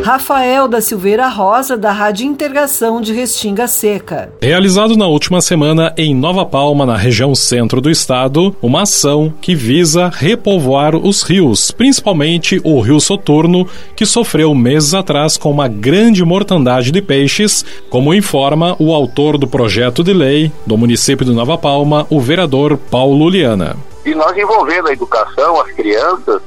Rafael 0.04 0.68
da 0.68 0.82
Silveira 0.82 1.28
Rosa, 1.28 1.78
da 1.78 1.92
Rádio 1.92 2.26
Integração 2.26 3.00
de 3.00 3.14
Restinga 3.14 3.68
Seca. 3.68 4.34
Realizado 4.42 4.98
na 4.98 5.06
última 5.06 5.42
semana 5.42 5.94
em 5.96 6.16
Nova 6.16 6.44
Palma, 6.44 6.88
na 6.88 6.98
região 6.98 7.36
centro 7.36 7.80
do 7.80 7.90
estado, 7.90 8.56
uma 8.62 8.82
ação 8.82 9.32
que 9.40 9.54
visa 9.54 10.12
repovoar 10.12 10.96
os 10.96 11.22
rios, 11.22 11.70
principalmente 11.70 12.60
o 12.64 12.82
Rio 12.82 13.00
Soturno, 13.00 13.68
que 13.96 14.06
sofreu 14.06 14.56
meses 14.56 14.96
atrás 14.96 15.38
com 15.38 15.52
uma 15.52 15.68
grande 15.68 16.26
mortandade 16.26 16.92
de 16.92 17.02
peixes, 17.02 17.64
como 17.90 18.14
informa 18.14 18.76
o 18.80 18.94
autor 18.94 19.38
do 19.38 19.48
projeto 19.48 20.04
de 20.04 20.14
lei 20.14 20.52
do 20.66 20.78
município 20.78 21.26
de 21.26 21.32
Nova 21.32 21.60
Palma, 21.60 22.08
o 22.10 22.20
vereador 22.20 22.76
Paulo 22.76 23.30
Liana. 23.30 23.91
E 24.06 24.16
nós 24.16 24.36
envolvendo 24.36 24.90
a 24.90 24.94
educação, 24.94 25.62
as 25.62 25.72
crianças, 25.72 26.42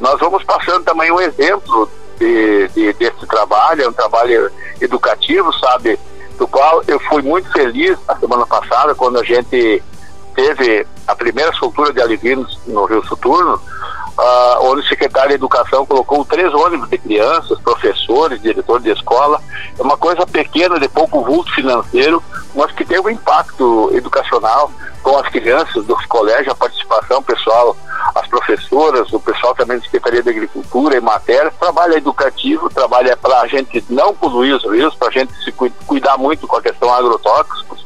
nós 0.00 0.18
vamos 0.20 0.42
passando 0.44 0.84
também 0.84 1.10
um 1.10 1.20
exemplo 1.20 1.90
de, 2.18 2.68
de, 2.68 2.92
desse 2.94 3.26
trabalho, 3.26 3.82
é 3.82 3.88
um 3.88 3.92
trabalho 3.92 4.50
educativo, 4.80 5.52
sabe? 5.58 5.98
Do 6.38 6.46
qual 6.46 6.82
eu 6.86 6.98
fui 7.00 7.22
muito 7.22 7.50
feliz 7.52 7.98
a 8.08 8.16
semana 8.16 8.46
passada, 8.46 8.94
quando 8.94 9.18
a 9.18 9.24
gente 9.24 9.82
teve 10.34 10.86
a 11.06 11.14
primeira 11.14 11.52
soltura 11.54 11.92
de 11.92 12.00
alivinos 12.00 12.58
no 12.66 12.84
Rio 12.84 13.04
Soturno, 13.06 13.60
uh, 14.20 14.70
onde 14.70 14.82
o 14.82 14.88
secretário 14.88 15.30
de 15.30 15.34
Educação 15.36 15.86
colocou 15.86 16.24
três 16.24 16.52
ônibus 16.52 16.88
de 16.90 16.98
crianças, 16.98 17.58
professores, 17.60 18.42
diretores 18.42 18.84
de 18.84 18.90
escola. 18.90 19.40
É 19.78 19.82
uma 19.82 19.96
coisa 19.96 20.26
pequena, 20.26 20.78
de 20.78 20.88
pouco 20.88 21.24
vulto 21.24 21.52
financeiro, 21.54 22.22
mas 22.54 22.70
que 22.72 22.84
teve 22.84 23.00
um 23.00 23.10
impacto 23.10 23.90
educacional 23.94 24.70
com 25.02 25.16
as 25.16 25.28
crianças 25.28 25.84
dos 25.86 26.04
colégios, 26.06 26.48
a 26.48 26.54
participação 26.54 27.22
pessoal, 27.22 27.74
as 28.14 28.26
professoras, 28.26 29.10
o 29.12 29.20
pessoal 29.20 29.54
também 29.54 29.78
da 29.78 29.84
Secretaria 29.84 30.22
de 30.22 30.28
Agricultura 30.28 30.96
e 30.96 31.00
Matéria, 31.00 31.50
trabalho 31.58 31.94
educativo, 31.94 32.68
trabalho 32.68 33.10
é 33.10 33.16
para 33.16 33.40
a 33.40 33.46
gente 33.46 33.82
não 33.88 34.14
poluir 34.14 34.54
os 34.54 34.64
rios, 34.64 34.94
para 34.94 35.08
a 35.08 35.12
gente 35.12 35.32
se 35.42 35.50
cuidar 35.52 36.18
muito 36.18 36.46
com 36.46 36.56
a 36.56 36.62
questão 36.62 36.92
agrotóxicos. 36.92 37.84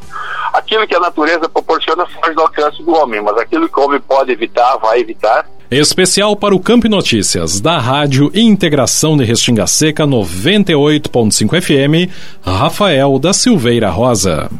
Aquilo 0.52 0.86
que 0.86 0.94
a 0.94 1.00
natureza 1.00 1.48
proporciona 1.48 2.06
faz 2.06 2.34
do 2.34 2.42
alcance 2.42 2.82
do 2.82 2.94
homem, 2.94 3.20
mas 3.20 3.36
aquilo 3.38 3.68
que 3.68 3.78
o 3.78 3.84
homem 3.84 4.00
pode 4.00 4.32
evitar, 4.32 4.76
vai 4.78 5.00
evitar. 5.00 5.46
Especial 5.70 6.36
para 6.36 6.54
o 6.54 6.60
Campo 6.60 6.88
Notícias, 6.88 7.60
da 7.60 7.78
Rádio 7.78 8.30
Integração 8.34 9.16
de 9.16 9.24
Restinga 9.24 9.66
Seca 9.66 10.06
98.5 10.06 11.60
FM, 11.60 12.10
Rafael 12.42 13.18
da 13.18 13.32
Silveira 13.32 13.90
Rosa. 13.90 14.50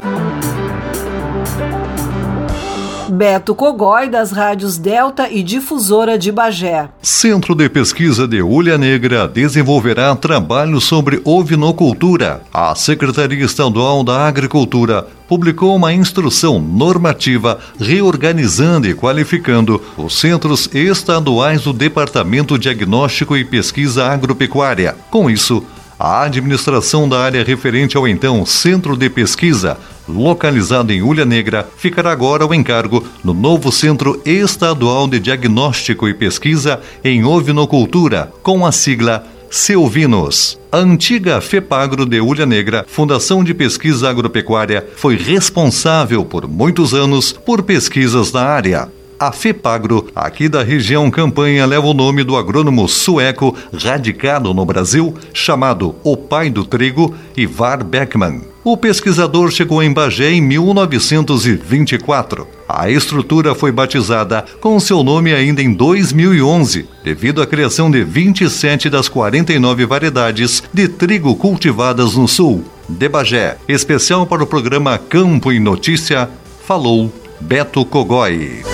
Beto 3.14 3.54
Cogói, 3.54 4.08
das 4.08 4.32
rádios 4.32 4.76
Delta 4.76 5.30
e 5.30 5.40
Difusora 5.40 6.18
de 6.18 6.32
Bagé. 6.32 6.88
Centro 7.00 7.54
de 7.54 7.68
Pesquisa 7.68 8.26
de 8.26 8.42
Ulha 8.42 8.76
Negra 8.76 9.28
desenvolverá 9.28 10.14
trabalho 10.16 10.80
sobre 10.80 11.22
ovinocultura. 11.24 12.42
A 12.52 12.74
Secretaria 12.74 13.44
Estadual 13.44 14.02
da 14.02 14.26
Agricultura 14.26 15.06
publicou 15.28 15.74
uma 15.76 15.92
instrução 15.92 16.58
normativa 16.58 17.58
reorganizando 17.78 18.88
e 18.88 18.94
qualificando 18.94 19.80
os 19.96 20.18
centros 20.18 20.68
estaduais 20.74 21.62
do 21.62 21.72
Departamento 21.72 22.58
Diagnóstico 22.58 23.36
e 23.36 23.44
Pesquisa 23.44 24.06
Agropecuária. 24.06 24.96
Com 25.08 25.30
isso, 25.30 25.64
a 26.04 26.24
administração 26.24 27.08
da 27.08 27.18
área 27.18 27.42
referente 27.42 27.96
ao 27.96 28.06
então 28.06 28.44
Centro 28.44 28.94
de 28.94 29.08
Pesquisa, 29.08 29.78
localizado 30.06 30.92
em 30.92 31.00
Ulha 31.00 31.24
Negra, 31.24 31.66
ficará 31.78 32.12
agora 32.12 32.44
ao 32.44 32.52
encargo 32.52 33.02
no 33.24 33.32
novo 33.32 33.72
Centro 33.72 34.20
Estadual 34.22 35.08
de 35.08 35.18
Diagnóstico 35.18 36.06
e 36.06 36.12
Pesquisa 36.12 36.78
em 37.02 37.24
Ovinocultura, 37.24 38.30
com 38.42 38.66
a 38.66 38.72
sigla 38.72 39.24
Selvinos. 39.48 40.60
A 40.70 40.76
antiga 40.76 41.40
FEPAGRO 41.40 42.04
de 42.04 42.20
Ulha 42.20 42.44
Negra, 42.44 42.84
Fundação 42.86 43.42
de 43.42 43.54
Pesquisa 43.54 44.10
Agropecuária, 44.10 44.86
foi 44.96 45.16
responsável 45.16 46.22
por 46.22 46.46
muitos 46.46 46.92
anos 46.92 47.32
por 47.32 47.62
pesquisas 47.62 48.30
na 48.30 48.42
área. 48.42 48.90
A 49.18 49.30
FEPAGRO, 49.30 50.08
aqui 50.14 50.48
da 50.48 50.62
região 50.62 51.10
Campanha, 51.10 51.66
leva 51.66 51.86
o 51.86 51.94
nome 51.94 52.24
do 52.24 52.36
agrônomo 52.36 52.88
sueco 52.88 53.54
radicado 53.72 54.52
no 54.52 54.64
Brasil, 54.64 55.14
chamado 55.32 55.94
o 56.02 56.16
pai 56.16 56.50
do 56.50 56.64
trigo, 56.64 57.14
Ivar 57.36 57.84
Beckman. 57.84 58.42
O 58.64 58.76
pesquisador 58.76 59.50
chegou 59.50 59.82
em 59.82 59.92
Bagé 59.92 60.32
em 60.32 60.40
1924. 60.40 62.48
A 62.68 62.90
estrutura 62.90 63.54
foi 63.54 63.70
batizada 63.70 64.44
com 64.60 64.80
seu 64.80 65.04
nome 65.04 65.34
ainda 65.34 65.62
em 65.62 65.72
2011, 65.72 66.88
devido 67.04 67.42
à 67.42 67.46
criação 67.46 67.90
de 67.90 68.02
27 68.02 68.88
das 68.88 69.08
49 69.08 69.86
variedades 69.86 70.62
de 70.72 70.88
trigo 70.88 71.36
cultivadas 71.36 72.14
no 72.14 72.26
sul. 72.26 72.64
De 72.88 73.08
Bagé, 73.08 73.58
especial 73.68 74.26
para 74.26 74.42
o 74.42 74.46
programa 74.46 74.98
Campo 74.98 75.52
em 75.52 75.60
Notícia, 75.60 76.28
falou 76.66 77.12
Beto 77.40 77.84
Cogói. 77.84 78.73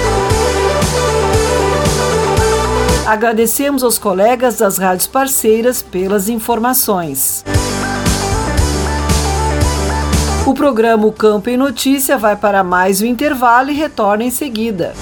Agradecemos 3.11 3.83
aos 3.83 3.99
colegas 3.99 4.59
das 4.59 4.79
rádios 4.79 5.09
parceiras 5.09 5.83
pelas 5.83 6.29
informações. 6.29 7.45
O 10.47 10.55
programa 10.55 11.11
Campo 11.11 11.51
em 11.51 11.57
Notícia 11.57 12.17
vai 12.17 12.37
para 12.37 12.63
mais 12.63 13.03
um 13.03 13.07
intervalo 13.07 13.69
e 13.69 13.75
retorna 13.75 14.23
em 14.23 14.31
seguida. 14.31 14.95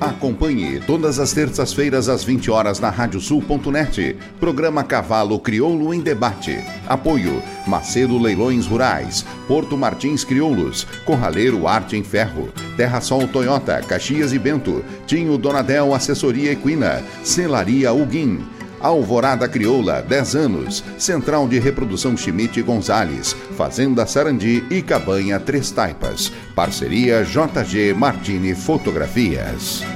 Acompanhe 0.00 0.78
todas 0.80 1.18
as 1.18 1.32
terças-feiras 1.32 2.08
às 2.08 2.22
20 2.22 2.50
horas 2.50 2.78
na 2.78 2.90
radiosul.net. 2.90 4.16
Programa 4.38 4.84
Cavalo 4.84 5.38
Crioulo 5.38 5.94
em 5.94 6.00
Debate. 6.00 6.58
Apoio 6.86 7.42
Macedo 7.66 8.18
Leilões 8.18 8.66
Rurais, 8.66 9.24
Porto 9.48 9.76
Martins 9.76 10.22
Crioulos, 10.22 10.86
Corraleiro 11.04 11.66
Arte 11.66 11.96
em 11.96 12.04
Ferro, 12.04 12.48
Terra 12.76 13.00
Sol 13.00 13.26
Toyota, 13.26 13.80
Caxias 13.80 14.32
e 14.32 14.38
Bento, 14.38 14.84
Tinho 15.06 15.38
Donadel 15.38 15.94
Assessoria 15.94 16.52
Equina, 16.52 17.02
Celaria 17.24 17.92
Uguim. 17.92 18.55
Alvorada 18.80 19.48
Crioula, 19.48 20.02
10 20.02 20.34
anos. 20.36 20.84
Central 20.98 21.48
de 21.48 21.58
Reprodução 21.58 22.16
Schmidt 22.16 22.60
Gonzales. 22.62 23.34
Fazenda 23.56 24.06
Sarandi 24.06 24.64
e 24.70 24.82
Cabanha 24.82 25.40
Três 25.40 25.70
Taipas. 25.70 26.32
Parceria 26.54 27.24
JG 27.24 27.94
Martini 27.94 28.54
Fotografias. 28.54 29.95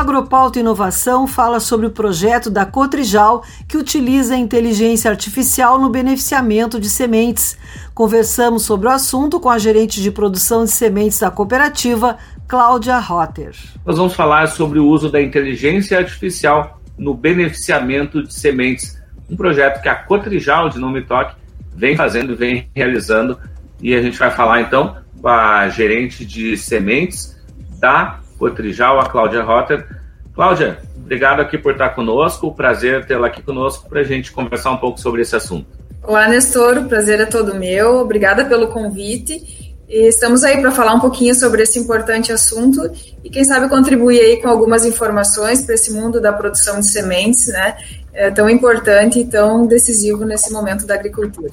Agropauta 0.00 0.58
Inovação 0.58 1.26
fala 1.26 1.60
sobre 1.60 1.84
o 1.84 1.90
projeto 1.90 2.50
da 2.50 2.64
Cotrijal, 2.64 3.44
que 3.68 3.76
utiliza 3.76 4.32
a 4.34 4.38
inteligência 4.38 5.10
artificial 5.10 5.78
no 5.78 5.90
beneficiamento 5.90 6.80
de 6.80 6.88
sementes. 6.88 7.58
Conversamos 7.92 8.62
sobre 8.62 8.88
o 8.88 8.90
assunto 8.90 9.38
com 9.38 9.50
a 9.50 9.58
gerente 9.58 10.00
de 10.00 10.10
produção 10.10 10.64
de 10.64 10.70
sementes 10.70 11.18
da 11.18 11.30
cooperativa, 11.30 12.16
Cláudia 12.48 12.98
Rotter. 12.98 13.54
Nós 13.84 13.98
vamos 13.98 14.14
falar 14.14 14.46
sobre 14.46 14.78
o 14.78 14.86
uso 14.86 15.10
da 15.10 15.20
inteligência 15.20 15.98
artificial 15.98 16.80
no 16.96 17.12
beneficiamento 17.12 18.22
de 18.22 18.32
sementes, 18.32 18.98
um 19.28 19.36
projeto 19.36 19.82
que 19.82 19.88
a 19.90 19.94
Cotrijal, 19.94 20.70
de 20.70 20.78
nome 20.78 21.02
Toque, 21.02 21.36
vem 21.76 21.94
fazendo, 21.94 22.34
vem 22.34 22.70
realizando, 22.74 23.38
e 23.82 23.94
a 23.94 24.00
gente 24.00 24.18
vai 24.18 24.30
falar 24.30 24.62
então 24.62 24.96
com 25.20 25.28
a 25.28 25.68
gerente 25.68 26.24
de 26.24 26.56
sementes 26.56 27.38
da 27.78 28.18
Cotrijal, 28.40 28.98
a 28.98 29.04
Cláudia 29.04 29.42
Rotter. 29.42 29.86
Cláudia, 30.34 30.78
obrigado 30.96 31.40
aqui 31.40 31.58
por 31.58 31.72
estar 31.72 31.90
conosco, 31.90 32.54
prazer 32.54 33.04
tê-la 33.04 33.26
aqui 33.26 33.42
conosco 33.42 33.86
para 33.86 34.00
a 34.00 34.04
gente 34.04 34.32
conversar 34.32 34.70
um 34.70 34.78
pouco 34.78 34.98
sobre 34.98 35.20
esse 35.20 35.36
assunto. 35.36 35.66
Olá, 36.02 36.26
Nestor, 36.26 36.78
o 36.78 36.88
prazer 36.88 37.20
é 37.20 37.26
todo 37.26 37.54
meu, 37.54 37.98
obrigada 37.98 38.46
pelo 38.46 38.68
convite. 38.68 39.76
E 39.86 40.06
estamos 40.06 40.44
aí 40.44 40.58
para 40.60 40.70
falar 40.70 40.94
um 40.94 41.00
pouquinho 41.00 41.34
sobre 41.34 41.62
esse 41.64 41.78
importante 41.78 42.32
assunto 42.32 42.90
e 43.22 43.28
quem 43.28 43.44
sabe 43.44 43.68
contribuir 43.68 44.20
aí 44.20 44.40
com 44.40 44.48
algumas 44.48 44.86
informações 44.86 45.62
para 45.62 45.74
esse 45.74 45.92
mundo 45.92 46.20
da 46.20 46.32
produção 46.32 46.80
de 46.80 46.86
sementes, 46.86 47.48
né? 47.48 47.76
É 48.14 48.30
tão 48.30 48.48
importante 48.48 49.18
e 49.18 49.26
tão 49.26 49.66
decisivo 49.66 50.24
nesse 50.24 50.52
momento 50.52 50.86
da 50.86 50.94
agricultura. 50.94 51.50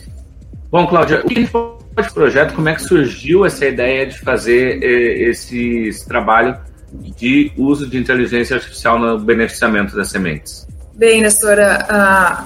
Bom, 0.72 0.86
Cláudia, 0.88 1.22
o 1.26 1.28
que 1.28 1.48
foi 1.48 1.78
esse 1.98 2.14
projeto? 2.14 2.54
Como 2.54 2.70
é 2.70 2.76
que 2.76 2.84
surgiu 2.84 3.44
essa 3.44 3.66
ideia 3.66 4.06
de 4.06 4.20
fazer 4.20 4.84
eh, 4.84 5.30
esse 5.30 5.90
trabalho 6.08 6.58
de 6.92 7.52
uso 7.58 7.88
de 7.88 7.98
inteligência 7.98 8.56
artificial 8.56 9.00
no 9.00 9.20
beneficiamento 9.20 9.96
das 9.96 10.10
sementes? 10.10 10.68
Bem, 10.96 11.22
Nestora, 11.22 11.86
a, 11.90 12.46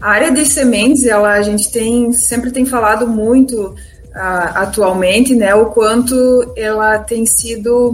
a 0.00 0.10
área 0.10 0.30
de 0.30 0.44
sementes, 0.44 1.04
ela 1.04 1.32
a 1.32 1.42
gente 1.42 1.70
tem 1.70 2.12
sempre 2.12 2.50
tem 2.50 2.64
falado 2.64 3.06
muito 3.06 3.56
uh, 3.64 4.48
atualmente, 4.54 5.34
né, 5.34 5.54
o 5.54 5.66
quanto 5.66 6.52
ela 6.56 6.98
tem 6.98 7.26
sido 7.26 7.92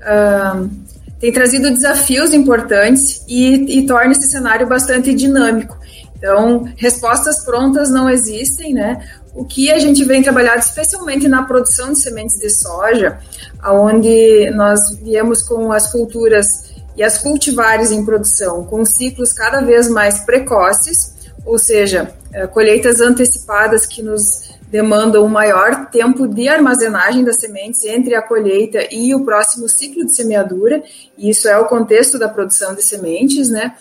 uh, 0.00 0.70
tem 1.18 1.32
trazido 1.32 1.70
desafios 1.70 2.32
importantes 2.32 3.24
e, 3.26 3.80
e 3.80 3.86
torna 3.86 4.12
esse 4.12 4.28
cenário 4.28 4.66
bastante 4.66 5.14
dinâmico. 5.14 5.76
Então, 6.16 6.66
respostas 6.76 7.44
prontas 7.44 7.90
não 7.90 8.08
existem, 8.08 8.72
né? 8.72 9.06
O 9.36 9.44
que 9.44 9.70
a 9.70 9.78
gente 9.78 10.02
vem 10.02 10.22
trabalhando, 10.22 10.60
especialmente 10.60 11.28
na 11.28 11.42
produção 11.42 11.92
de 11.92 12.00
sementes 12.00 12.38
de 12.38 12.48
soja, 12.48 13.18
onde 13.62 14.50
nós 14.52 14.80
viemos 15.02 15.42
com 15.42 15.70
as 15.70 15.92
culturas 15.92 16.74
e 16.96 17.02
as 17.02 17.18
cultivares 17.18 17.92
em 17.92 18.02
produção 18.02 18.64
com 18.64 18.82
ciclos 18.86 19.34
cada 19.34 19.60
vez 19.60 19.90
mais 19.90 20.20
precoces, 20.20 21.14
ou 21.44 21.58
seja, 21.58 22.14
eh, 22.32 22.46
colheitas 22.46 23.02
antecipadas 23.02 23.84
que 23.84 24.02
nos 24.02 24.56
demandam 24.70 25.24
um 25.24 25.28
maior 25.28 25.90
tempo 25.90 26.26
de 26.26 26.48
armazenagem 26.48 27.22
das 27.22 27.36
sementes 27.36 27.84
entre 27.84 28.14
a 28.14 28.22
colheita 28.22 28.88
e 28.90 29.14
o 29.14 29.22
próximo 29.22 29.68
ciclo 29.68 30.06
de 30.06 30.16
semeadura, 30.16 30.82
e 31.16 31.28
isso 31.28 31.46
é 31.46 31.58
o 31.58 31.66
contexto 31.66 32.18
da 32.18 32.28
produção 32.28 32.74
de 32.74 32.82
sementes, 32.82 33.50
né? 33.50 33.74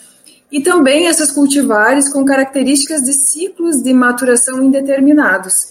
E 0.52 0.62
também 0.62 1.08
essas 1.08 1.32
cultivares 1.32 2.08
com 2.08 2.24
características 2.24 3.04
de 3.04 3.14
ciclos 3.14 3.82
de 3.82 3.94
maturação 3.94 4.64
indeterminados. 4.64 5.70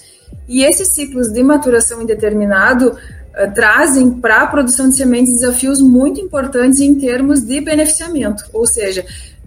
E 0.48 0.64
esses 0.64 0.94
ciclos 0.94 1.32
de 1.32 1.42
maturação 1.42 2.02
indeterminado 2.02 2.88
uh, 2.88 3.54
trazem 3.54 4.10
para 4.10 4.42
a 4.42 4.46
produção 4.46 4.88
de 4.88 4.96
sementes 4.96 5.34
desafios 5.34 5.80
muito 5.80 6.20
importantes 6.20 6.80
em 6.80 6.94
termos 6.96 7.42
de 7.42 7.60
beneficiamento, 7.60 8.44
ou 8.52 8.66
seja, 8.66 9.04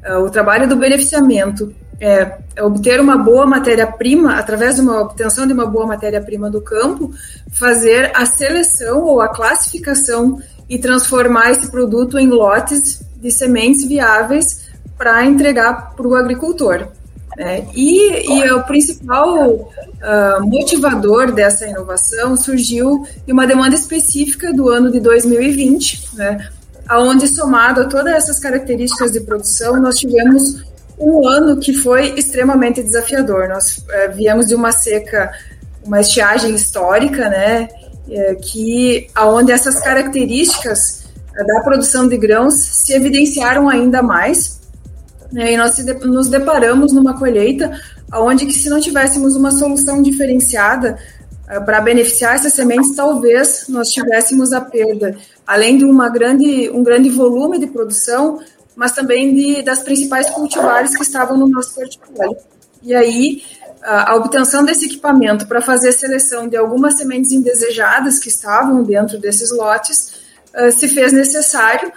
uh, 0.09 0.19
o 0.19 0.29
trabalho 0.29 0.67
do 0.67 0.75
beneficiamento 0.75 1.73
é 1.99 2.37
obter 2.61 2.99
uma 2.99 3.17
boa 3.17 3.45
matéria-prima, 3.45 4.35
através 4.35 4.75
de 4.75 4.81
uma 4.81 5.01
obtenção 5.01 5.47
de 5.47 5.53
uma 5.53 5.65
boa 5.65 5.87
matéria-prima 5.87 6.49
do 6.49 6.61
campo, 6.61 7.11
fazer 7.51 8.11
a 8.15 8.25
seleção 8.25 9.01
ou 9.03 9.19
a 9.19 9.29
classificação 9.29 10.39
e 10.69 10.77
transformar 10.77 11.51
esse 11.51 11.71
produto 11.71 12.19
em 12.19 12.27
lotes 12.27 13.01
de 13.19 13.31
sementes 13.31 13.83
viáveis 13.83 14.66
para 14.97 15.25
entregar 15.25 15.93
para 15.95 16.07
o 16.07 16.15
agricultor. 16.15 16.87
Né? 17.35 17.67
E, 17.75 18.33
e, 18.33 18.51
o 18.51 18.63
principal 18.63 19.51
uh, 19.51 19.69
motivador 20.41 21.31
dessa 21.31 21.67
inovação 21.67 22.35
surgiu 22.35 23.05
de 23.25 23.31
uma 23.31 23.45
demanda 23.45 23.75
específica 23.75 24.51
do 24.51 24.69
ano 24.69 24.91
de 24.91 24.99
2020, 24.99 26.15
né? 26.15 26.49
onde, 26.91 27.27
somado 27.27 27.81
a 27.81 27.85
todas 27.85 28.13
essas 28.13 28.39
características 28.39 29.11
de 29.11 29.19
produção, 29.21 29.79
nós 29.79 29.95
tivemos 29.95 30.63
um 30.99 31.27
ano 31.27 31.57
que 31.57 31.73
foi 31.73 32.13
extremamente 32.17 32.81
desafiador. 32.81 33.47
Nós 33.47 33.77
uh, 33.77 34.15
viemos 34.15 34.47
de 34.47 34.55
uma 34.55 34.71
seca, 34.71 35.31
uma 35.83 36.01
estiagem 36.01 36.55
histórica, 36.55 37.29
né, 37.29 37.69
uh, 38.07 38.41
que 38.41 39.07
aonde 39.13 39.51
essas 39.51 39.79
características 39.79 41.05
uh, 41.31 41.45
da 41.45 41.61
produção 41.61 42.07
de 42.07 42.17
grãos 42.17 42.55
se 42.55 42.93
evidenciaram 42.93 43.69
ainda 43.69 44.01
mais. 44.01 44.56
Né, 45.31 45.53
e 45.53 45.57
nós 45.57 45.77
nos 46.05 46.29
deparamos 46.29 46.93
numa 46.93 47.17
colheita 47.17 47.79
aonde 48.09 48.45
que 48.45 48.53
se 48.53 48.69
não 48.69 48.79
tivéssemos 48.79 49.35
uma 49.35 49.51
solução 49.51 50.01
diferenciada 50.01 50.97
uh, 51.43 51.65
para 51.65 51.81
beneficiar 51.81 52.35
essas 52.35 52.53
sementes, 52.53 52.95
talvez 52.95 53.65
nós 53.67 53.89
tivéssemos 53.89 54.53
a 54.53 54.61
perda, 54.61 55.17
além 55.45 55.77
de 55.77 55.85
uma 55.85 56.09
grande, 56.09 56.69
um 56.69 56.81
grande 56.81 57.09
volume 57.09 57.59
de 57.59 57.67
produção, 57.67 58.39
mas 58.75 58.93
também 58.93 59.33
de, 59.33 59.61
das 59.63 59.79
principais 59.79 60.29
cultivares 60.29 60.95
que 60.95 61.03
estavam 61.03 61.37
no 61.37 61.49
nosso 61.49 61.75
portfólio. 61.75 62.37
E 62.83 62.93
aí, 62.95 63.41
a 63.83 64.15
obtenção 64.15 64.63
desse 64.63 64.85
equipamento 64.85 65.47
para 65.47 65.61
fazer 65.61 65.89
a 65.89 65.93
seleção 65.93 66.47
de 66.47 66.57
algumas 66.57 66.95
sementes 66.97 67.31
indesejadas 67.31 68.19
que 68.19 68.27
estavam 68.27 68.83
dentro 68.83 69.17
desses 69.17 69.51
lotes 69.51 70.13
uh, 70.53 70.71
se 70.71 70.87
fez 70.87 71.13
necessário. 71.13 71.91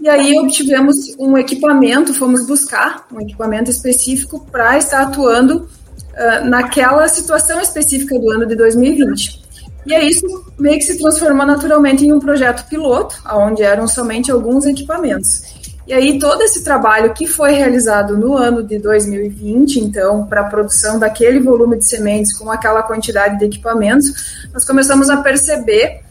E 0.00 0.08
aí 0.08 0.38
obtivemos 0.38 0.96
um 1.18 1.36
equipamento, 1.36 2.14
fomos 2.14 2.46
buscar 2.46 3.06
um 3.12 3.20
equipamento 3.20 3.70
específico 3.70 4.46
para 4.50 4.78
estar 4.78 5.02
atuando 5.02 5.58
uh, 5.58 6.48
naquela 6.48 7.06
situação 7.08 7.60
específica 7.60 8.18
do 8.18 8.30
ano 8.30 8.46
de 8.46 8.56
2020. 8.56 9.40
E 9.86 9.94
aí 9.94 10.08
isso 10.08 10.26
meio 10.58 10.78
que 10.78 10.84
se 10.84 10.98
transformou 10.98 11.46
naturalmente 11.46 12.04
em 12.04 12.12
um 12.12 12.20
projeto 12.20 12.68
piloto, 12.68 13.16
onde 13.32 13.62
eram 13.62 13.86
somente 13.88 14.30
alguns 14.30 14.64
equipamentos. 14.66 15.60
E 15.90 15.92
aí, 15.92 16.20
todo 16.20 16.40
esse 16.42 16.62
trabalho 16.62 17.12
que 17.12 17.26
foi 17.26 17.50
realizado 17.50 18.16
no 18.16 18.36
ano 18.36 18.62
de 18.62 18.78
2020, 18.78 19.80
então, 19.80 20.24
para 20.24 20.42
a 20.42 20.44
produção 20.44 21.00
daquele 21.00 21.40
volume 21.40 21.76
de 21.78 21.84
sementes 21.84 22.32
com 22.32 22.48
aquela 22.48 22.80
quantidade 22.80 23.36
de 23.40 23.46
equipamentos, 23.46 24.46
nós 24.52 24.64
começamos 24.64 25.10
a 25.10 25.16
perceber 25.16 26.02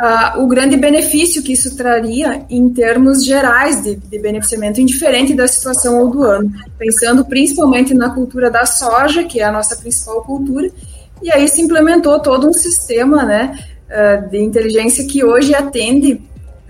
uh, 0.00 0.42
o 0.42 0.46
grande 0.46 0.76
benefício 0.76 1.42
que 1.42 1.52
isso 1.52 1.76
traria 1.76 2.44
em 2.48 2.68
termos 2.70 3.24
gerais 3.24 3.82
de, 3.82 3.96
de 3.96 4.18
beneficiamento, 4.18 4.80
indiferente 4.80 5.34
da 5.34 5.48
situação 5.48 6.00
ou 6.00 6.10
do 6.10 6.22
ano, 6.22 6.50
pensando 6.78 7.24
principalmente 7.24 7.94
na 7.94 8.10
cultura 8.10 8.50
da 8.50 8.66
soja, 8.66 9.24
que 9.24 9.40
é 9.40 9.44
a 9.44 9.52
nossa 9.52 9.76
principal 9.76 10.22
cultura, 10.22 10.70
e 11.22 11.30
aí 11.30 11.48
se 11.48 11.62
implementou 11.62 12.20
todo 12.20 12.48
um 12.48 12.52
sistema 12.52 13.24
né, 13.24 13.58
uh, 13.88 14.30
de 14.30 14.38
inteligência 14.38 15.06
que 15.06 15.24
hoje 15.24 15.54
atende 15.54 16.20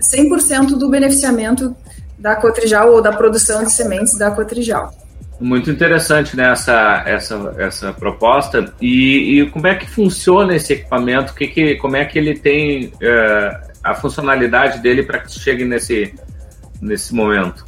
100% 0.01 0.77
do 0.77 0.89
beneficiamento 0.89 1.75
da 2.17 2.35
Cotrijal 2.35 2.91
ou 2.91 3.01
da 3.01 3.11
produção 3.11 3.63
de 3.63 3.71
sementes 3.71 4.17
da 4.17 4.31
Cotrijal. 4.31 4.91
Muito 5.39 5.69
interessante 5.69 6.35
né, 6.35 6.51
essa, 6.51 7.03
essa, 7.05 7.55
essa 7.59 7.93
proposta. 7.93 8.73
E, 8.81 9.41
e 9.41 9.49
como 9.51 9.67
é 9.67 9.75
que 9.75 9.87
funciona 9.87 10.55
esse 10.55 10.73
equipamento? 10.73 11.33
Que 11.33 11.47
que, 11.47 11.75
como 11.75 11.95
é 11.95 12.05
que 12.05 12.17
ele 12.17 12.39
tem 12.39 12.91
é, 13.01 13.59
a 13.83 13.93
funcionalidade 13.93 14.79
dele 14.79 15.03
para 15.03 15.19
que 15.19 15.31
chegue 15.31 15.63
nesse, 15.63 16.13
nesse 16.81 17.13
momento? 17.13 17.65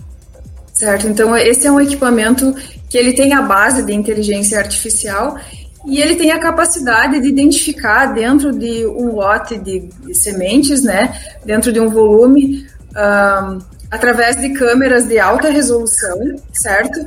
Certo, 0.74 1.08
então 1.08 1.36
esse 1.36 1.68
é 1.68 1.72
um 1.72 1.80
equipamento 1.80 2.56
que 2.90 2.98
ele 2.98 3.14
tem 3.14 3.34
a 3.34 3.42
base 3.42 3.86
de 3.86 3.94
inteligência 3.94 4.58
artificial 4.58 5.38
e 5.86 6.02
ele 6.02 6.16
tem 6.16 6.32
a 6.32 6.40
capacidade 6.40 7.20
de 7.20 7.28
identificar 7.28 8.08
dentro 8.08 8.52
de 8.52 8.86
um 8.88 9.14
lote 9.16 9.58
de, 9.58 9.80
de 9.80 10.14
sementes, 10.16 10.84
né, 10.84 11.14
dentro 11.46 11.72
de 11.72 11.80
um 11.80 11.90
volume, 11.90 12.66
um, 12.96 13.60
através 13.92 14.36
de 14.38 14.50
câmeras 14.50 15.08
de 15.08 15.20
alta 15.20 15.50
resolução, 15.50 16.18
certo? 16.54 17.06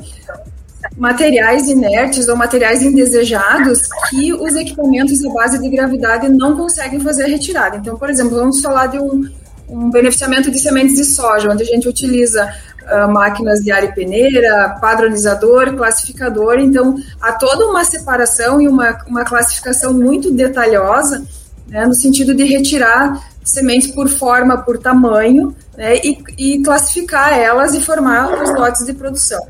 Materiais 1.03 1.67
inertes 1.67 2.29
ou 2.29 2.37
materiais 2.37 2.81
indesejados 2.81 3.81
que 4.09 4.33
os 4.33 4.55
equipamentos 4.55 5.25
à 5.25 5.33
base 5.33 5.59
de 5.59 5.69
gravidade 5.69 6.29
não 6.29 6.57
conseguem 6.57 7.01
fazer 7.01 7.25
a 7.25 7.27
retirada. 7.27 7.77
Então, 7.77 7.99
por 7.99 8.09
exemplo, 8.09 8.37
vamos 8.37 8.61
falar 8.61 8.87
de 8.87 9.01
um, 9.01 9.29
um 9.69 9.91
beneficiamento 9.91 10.49
de 10.49 10.61
sementes 10.61 10.95
de 10.95 11.05
soja, 11.05 11.51
onde 11.51 11.65
a 11.65 11.67
gente 11.67 11.89
utiliza 11.89 12.49
uh, 12.85 13.13
máquinas 13.13 13.59
de 13.65 13.73
área 13.73 13.91
peneira, 13.91 14.79
padronizador, 14.81 15.75
classificador. 15.75 16.61
Então, 16.61 16.95
há 17.21 17.33
toda 17.33 17.67
uma 17.67 17.85
separação 17.85 18.63
e 18.63 18.69
uma, 18.69 18.97
uma 19.09 19.25
classificação 19.25 19.93
muito 19.93 20.33
detalhosa, 20.33 21.27
né, 21.67 21.85
no 21.85 21.95
sentido 21.95 22.33
de 22.33 22.45
retirar 22.45 23.21
sementes 23.43 23.91
por 23.91 24.09
forma, 24.09 24.59
por 24.59 24.79
tamanho, 24.79 25.53
né, 25.77 25.97
e, 25.97 26.23
e, 26.39 26.63
classificar 26.63 27.37
elas 27.37 27.75
e 27.75 27.81
formar 27.81 28.41
os 28.41 28.51
lotes 28.55 28.87
de 28.87 28.93
produção. 28.93 29.45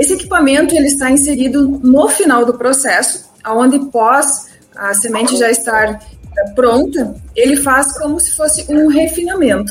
Esse 0.00 0.14
equipamento 0.14 0.74
ele 0.74 0.86
está 0.86 1.10
inserido 1.10 1.78
no 1.82 2.08
final 2.08 2.46
do 2.46 2.56
processo, 2.56 3.28
aonde 3.44 3.78
pós 3.90 4.46
a 4.74 4.94
semente 4.94 5.36
já 5.36 5.50
estar 5.50 5.90
eh, 5.90 6.50
pronta, 6.54 7.14
ele 7.36 7.54
faz 7.56 7.98
como 7.98 8.18
se 8.18 8.32
fosse 8.32 8.64
um 8.70 8.86
refinamento. 8.86 9.70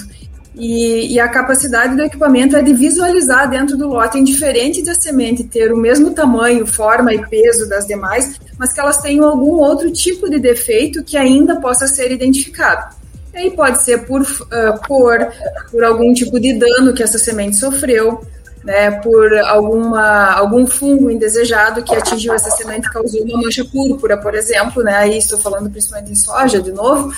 E, 0.53 1.13
e, 1.13 1.19
a 1.19 1.27
capacidade 1.27 1.95
do 1.95 2.03
equipamento 2.03 2.55
é 2.55 2.61
de 2.61 2.73
visualizar 2.73 3.49
dentro 3.49 3.75
do 3.75 3.87
lote, 3.87 4.19
indiferente 4.19 4.83
da 4.83 4.93
semente 4.93 5.43
ter 5.43 5.73
o 5.73 5.77
mesmo 5.77 6.11
tamanho, 6.11 6.67
forma 6.67 7.11
e 7.11 7.25
peso 7.27 7.67
das 7.67 7.87
demais, 7.87 8.39
mas 8.57 8.71
que 8.71 8.79
elas 8.79 8.97
tenham 9.01 9.25
algum 9.25 9.53
outro 9.53 9.91
tipo 9.91 10.29
de 10.29 10.37
defeito 10.37 11.03
que 11.03 11.17
ainda 11.17 11.59
possa 11.59 11.87
ser 11.87 12.11
identificado. 12.11 12.95
E 13.33 13.37
aí 13.37 13.51
pode 13.51 13.81
ser 13.83 14.05
por 14.05 14.21
uh, 14.21 14.87
cor, 14.87 15.27
por 15.71 15.83
algum 15.83 16.13
tipo 16.13 16.39
de 16.39 16.53
dano 16.53 16.93
que 16.93 17.01
essa 17.01 17.17
semente 17.17 17.55
sofreu, 17.55 18.21
né, 18.63 18.91
por 18.91 19.33
alguma, 19.39 20.33
algum 20.33 20.67
fungo 20.67 21.09
indesejado 21.09 21.83
que 21.83 21.95
atingiu 21.95 22.33
essa 22.33 22.49
semente 22.51 22.87
e 22.87 22.91
causou 22.91 23.23
uma 23.23 23.41
mancha 23.41 23.63
púrpura, 23.65 24.17
por 24.17 24.35
exemplo, 24.35 24.83
né, 24.83 24.95
aí 24.95 25.17
estou 25.17 25.37
falando 25.37 25.69
principalmente 25.69 26.11
em 26.11 26.15
soja, 26.15 26.61
de 26.61 26.71
novo, 26.71 27.13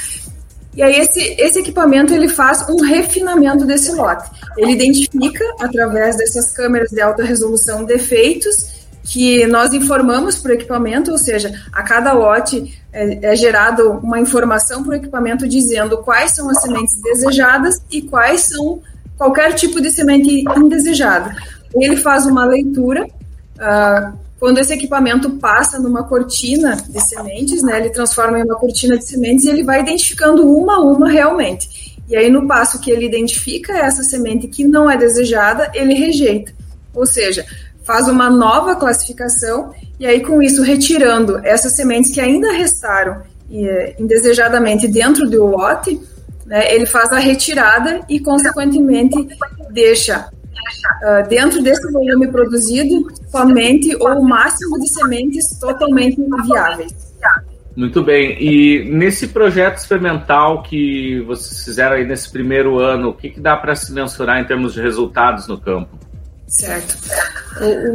e 0.73 0.81
aí 0.81 0.99
esse, 0.99 1.19
esse 1.37 1.59
equipamento 1.59 2.13
ele 2.13 2.29
faz 2.29 2.65
um 2.69 2.81
refinamento 2.81 3.65
desse 3.65 3.91
lote. 3.91 4.29
Ele 4.57 4.71
identifica, 4.71 5.43
através 5.59 6.15
dessas 6.15 6.51
câmeras 6.53 6.89
de 6.89 7.01
alta 7.01 7.23
resolução, 7.23 7.83
defeitos 7.83 8.81
que 9.03 9.45
nós 9.47 9.73
informamos 9.73 10.37
para 10.37 10.51
o 10.51 10.53
equipamento, 10.53 11.11
ou 11.11 11.17
seja, 11.17 11.51
a 11.73 11.83
cada 11.83 12.13
lote 12.13 12.79
é, 12.93 13.31
é 13.31 13.35
gerado 13.35 13.99
uma 14.03 14.19
informação 14.19 14.83
para 14.83 14.91
o 14.91 14.95
equipamento 14.95 15.47
dizendo 15.47 15.97
quais 15.97 16.31
são 16.31 16.49
as 16.49 16.61
sementes 16.61 16.95
desejadas 17.01 17.81
e 17.91 18.03
quais 18.03 18.41
são 18.41 18.81
qualquer 19.21 19.53
tipo 19.53 19.79
de 19.79 19.91
semente 19.91 20.43
indesejada. 20.57 21.35
Ele 21.75 21.95
faz 21.95 22.25
uma 22.25 22.43
leitura. 22.43 23.05
Uh, 23.05 24.17
quando 24.39 24.57
esse 24.57 24.73
equipamento 24.73 25.29
passa 25.37 25.77
numa 25.77 26.03
cortina 26.05 26.75
de 26.75 26.99
sementes, 27.07 27.61
né, 27.61 27.77
ele 27.77 27.91
transforma 27.91 28.39
em 28.39 28.43
uma 28.43 28.55
cortina 28.55 28.97
de 28.97 29.05
sementes 29.05 29.45
e 29.45 29.49
ele 29.49 29.61
vai 29.61 29.81
identificando 29.81 30.51
uma 30.51 30.77
a 30.77 30.79
uma 30.79 31.07
realmente. 31.07 31.99
E 32.09 32.15
aí, 32.15 32.31
no 32.31 32.47
passo 32.47 32.81
que 32.81 32.89
ele 32.89 33.05
identifica 33.05 33.77
essa 33.77 34.01
semente 34.01 34.47
que 34.47 34.63
não 34.63 34.89
é 34.89 34.97
desejada, 34.97 35.69
ele 35.75 35.93
rejeita. 35.93 36.51
Ou 36.91 37.05
seja, 37.05 37.45
faz 37.83 38.07
uma 38.07 38.27
nova 38.27 38.75
classificação 38.75 39.71
e 39.99 40.07
aí 40.07 40.21
com 40.21 40.41
isso 40.41 40.63
retirando 40.63 41.39
essas 41.45 41.75
sementes 41.75 42.11
que 42.11 42.19
ainda 42.19 42.51
restaram 42.51 43.21
eh, 43.51 43.95
indesejadamente 43.99 44.87
dentro 44.87 45.29
do 45.29 45.45
lote, 45.45 46.01
né, 46.51 46.75
ele 46.75 46.85
faz 46.85 47.09
a 47.13 47.17
retirada 47.17 48.01
e 48.09 48.19
consequentemente 48.19 49.15
deixa 49.69 50.27
uh, 50.27 51.29
dentro 51.29 51.63
desse 51.63 51.89
volume 51.89 52.27
produzido 52.27 53.07
somente 53.29 53.95
ou 53.95 54.19
o 54.19 54.27
máximo 54.27 54.77
de 54.77 54.89
sementes 54.89 55.57
totalmente 55.57 56.21
viáveis. 56.45 56.91
Muito 57.73 58.03
bem. 58.03 58.35
E 58.37 58.83
nesse 58.91 59.29
projeto 59.29 59.77
experimental 59.77 60.61
que 60.61 61.21
vocês 61.21 61.63
fizeram 61.63 61.95
aí 61.95 62.05
nesse 62.05 62.29
primeiro 62.29 62.79
ano, 62.79 63.11
o 63.11 63.13
que, 63.13 63.29
que 63.29 63.39
dá 63.39 63.55
para 63.55 63.73
se 63.73 63.93
mensurar 63.93 64.41
em 64.41 64.43
termos 64.43 64.73
de 64.73 64.81
resultados 64.81 65.47
no 65.47 65.57
campo? 65.57 65.97
Certo. 66.51 66.97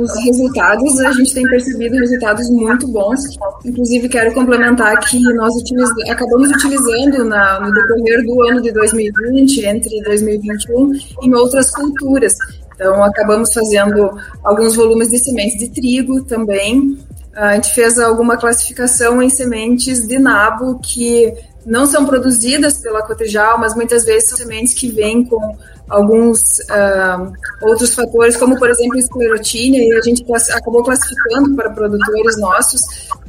Os 0.01 0.25
resultados, 0.25 0.99
a 1.01 1.13
gente 1.13 1.35
tem 1.35 1.47
percebido 1.47 1.97
resultados 1.97 2.49
muito 2.49 2.89
bons. 2.89 3.21
Inclusive, 3.65 4.09
quero 4.09 4.33
complementar 4.33 4.99
que 5.01 5.21
nós 5.35 5.55
utiliz... 5.57 5.91
acabamos 6.09 6.51
utilizando 6.51 7.25
na, 7.27 7.61
no 7.61 7.71
decorrer 7.71 8.25
do 8.25 8.43
ano 8.45 8.63
de 8.63 8.73
2020, 8.73 9.67
entre 9.67 10.03
2021, 10.03 10.93
em 11.23 11.35
outras 11.35 11.71
culturas. 11.71 12.35
Então, 12.75 13.05
acabamos 13.05 13.53
fazendo 13.53 14.19
alguns 14.43 14.75
volumes 14.75 15.11
de 15.11 15.19
sementes 15.19 15.59
de 15.59 15.69
trigo 15.69 16.25
também. 16.25 16.99
A 17.35 17.57
gente 17.57 17.75
fez 17.75 17.99
alguma 17.99 18.39
classificação 18.39 19.23
em 19.23 19.29
sementes 19.29 20.07
de 20.07 20.19
nabo 20.19 20.81
que 20.83 21.35
não 21.67 21.85
são 21.85 22.07
produzidas 22.07 22.79
pela 22.79 23.03
Cotejal, 23.03 23.59
mas 23.59 23.75
muitas 23.75 24.05
vezes 24.05 24.31
são 24.31 24.39
sementes 24.39 24.73
que 24.73 24.89
vêm 24.91 25.25
com 25.25 25.57
alguns 25.89 26.59
uh, 26.70 27.32
outros 27.62 27.95
fatores, 27.95 28.37
como 28.37 28.59
por 28.59 28.68
exemplo 28.68 28.99
esclerotínia, 28.99 29.82
e 29.82 29.93
a 29.93 30.03
gente 30.03 30.24
acabou 30.53 30.82
classificando 30.82 31.55
para 31.55 31.70
produtores 31.70 32.39
nossos, 32.41 32.80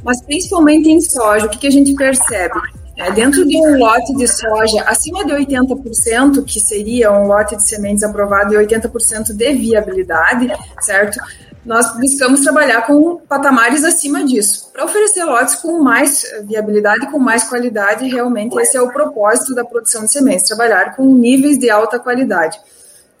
mas 0.02 0.20
principalmente 0.22 0.90
em 0.90 1.00
soja, 1.00 1.46
o 1.46 1.48
que, 1.48 1.58
que 1.58 1.66
a 1.66 1.72
gente 1.72 1.94
percebe? 1.94 2.58
É, 2.98 3.12
dentro 3.12 3.46
de 3.46 3.56
um 3.56 3.78
lote 3.78 4.12
de 4.16 4.26
soja 4.26 4.82
acima 4.82 5.24
de 5.24 5.32
80%, 5.32 6.44
que 6.44 6.58
seria 6.58 7.12
um 7.12 7.28
lote 7.28 7.54
de 7.54 7.62
sementes 7.62 8.02
aprovado 8.02 8.52
e 8.54 8.56
80% 8.56 9.32
de 9.34 9.54
viabilidade, 9.54 10.50
certo? 10.80 11.16
Nós 11.68 11.94
buscamos 12.00 12.40
trabalhar 12.40 12.86
com 12.86 13.18
patamares 13.28 13.84
acima 13.84 14.24
disso, 14.24 14.70
para 14.72 14.86
oferecer 14.86 15.22
lotes 15.22 15.54
com 15.56 15.82
mais 15.82 16.24
viabilidade, 16.44 17.10
com 17.10 17.18
mais 17.18 17.44
qualidade. 17.44 18.08
Realmente, 18.08 18.58
esse 18.58 18.74
é 18.74 18.80
o 18.80 18.90
propósito 18.90 19.54
da 19.54 19.66
produção 19.66 20.06
de 20.06 20.10
sementes: 20.10 20.48
trabalhar 20.48 20.96
com 20.96 21.04
níveis 21.14 21.58
de 21.58 21.68
alta 21.68 21.98
qualidade. 21.98 22.58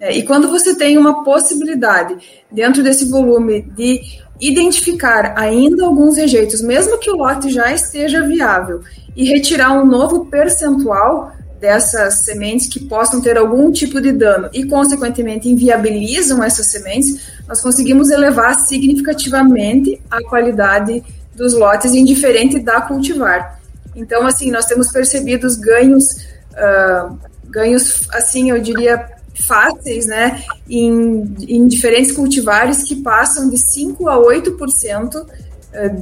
É, 0.00 0.16
e 0.16 0.22
quando 0.22 0.48
você 0.48 0.74
tem 0.74 0.96
uma 0.96 1.22
possibilidade, 1.22 2.16
dentro 2.50 2.82
desse 2.82 3.04
volume, 3.10 3.62
de 3.76 4.00
identificar 4.40 5.34
ainda 5.36 5.84
alguns 5.84 6.16
rejeitos, 6.16 6.62
mesmo 6.62 6.98
que 6.98 7.10
o 7.10 7.16
lote 7.16 7.50
já 7.50 7.70
esteja 7.70 8.22
viável, 8.22 8.80
e 9.14 9.24
retirar 9.24 9.72
um 9.72 9.84
novo 9.84 10.24
percentual, 10.26 11.32
dessas 11.60 12.20
sementes 12.20 12.68
que 12.68 12.80
possam 12.80 13.20
ter 13.20 13.36
algum 13.36 13.70
tipo 13.72 14.00
de 14.00 14.12
dano 14.12 14.48
e, 14.52 14.64
consequentemente, 14.64 15.48
inviabilizam 15.48 16.42
essas 16.42 16.66
sementes, 16.66 17.20
nós 17.46 17.60
conseguimos 17.60 18.10
elevar 18.10 18.54
significativamente 18.66 20.00
a 20.10 20.22
qualidade 20.22 21.02
dos 21.34 21.54
lotes, 21.54 21.92
indiferente 21.94 22.58
da 22.58 22.80
cultivar. 22.80 23.60
Então, 23.94 24.26
assim, 24.26 24.50
nós 24.50 24.66
temos 24.66 24.92
percebido 24.92 25.46
os 25.46 25.56
ganhos, 25.56 26.26
uh, 26.52 27.18
ganhos, 27.46 28.08
assim, 28.12 28.50
eu 28.50 28.60
diria, 28.60 29.08
fáceis, 29.46 30.06
né, 30.06 30.42
em, 30.68 31.34
em 31.48 31.66
diferentes 31.66 32.12
cultivares 32.12 32.82
que 32.82 32.96
passam 32.96 33.48
de 33.48 33.58
5 33.58 34.08
a 34.08 34.16
8% 34.16 35.16
ah, 35.16 35.26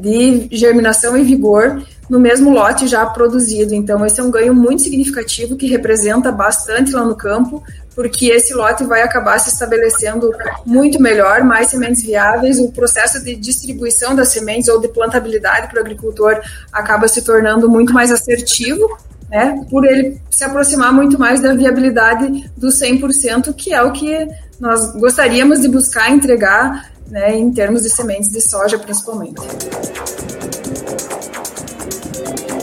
de 0.01 0.49
germinação 0.51 1.17
e 1.17 1.23
vigor 1.23 1.83
no 2.09 2.21
mesmo 2.21 2.51
lote 2.51 2.87
já 2.87 3.05
produzido. 3.05 3.75
Então, 3.75 4.05
esse 4.07 4.21
é 4.21 4.23
um 4.23 4.31
ganho 4.31 4.55
muito 4.55 4.83
significativo 4.83 5.57
que 5.57 5.67
representa 5.67 6.31
bastante 6.31 6.93
lá 6.93 7.05
no 7.05 7.17
campo, 7.17 7.63
porque 7.95 8.27
esse 8.27 8.55
lote 8.55 8.85
vai 8.85 9.03
acabar 9.03 9.39
se 9.39 9.49
estabelecendo 9.49 10.31
muito 10.65 11.01
melhor, 11.01 11.43
mais 11.43 11.69
sementes 11.69 12.03
viáveis, 12.03 12.59
o 12.61 12.71
processo 12.71 13.23
de 13.25 13.35
distribuição 13.35 14.15
das 14.15 14.29
sementes 14.29 14.69
ou 14.69 14.81
de 14.81 14.89
plantabilidade 14.89 15.69
para 15.69 15.79
o 15.79 15.81
agricultor 15.81 16.41
acaba 16.73 17.09
se 17.09 17.23
tornando 17.23 17.69
muito 17.69 17.93
mais 17.93 18.13
assertivo, 18.13 18.99
né, 19.29 19.65
por 19.69 19.85
ele 19.85 20.21
se 20.31 20.45
aproximar 20.45 20.93
muito 20.93 21.19
mais 21.19 21.41
da 21.41 21.53
viabilidade 21.53 22.49
do 22.57 22.69
100%, 22.69 23.53
que 23.55 23.73
é 23.73 23.83
o 23.83 23.91
que 23.91 24.29
nós 24.61 24.93
gostaríamos 24.93 25.61
de 25.61 25.69
buscar 25.69 26.11
entregar 26.11 26.93
né, 27.09 27.37
em 27.37 27.53
termos 27.53 27.83
de 27.83 27.91
sementes 27.91 28.31
de 28.31 28.41
soja, 28.41 28.79
principalmente. 28.79 29.41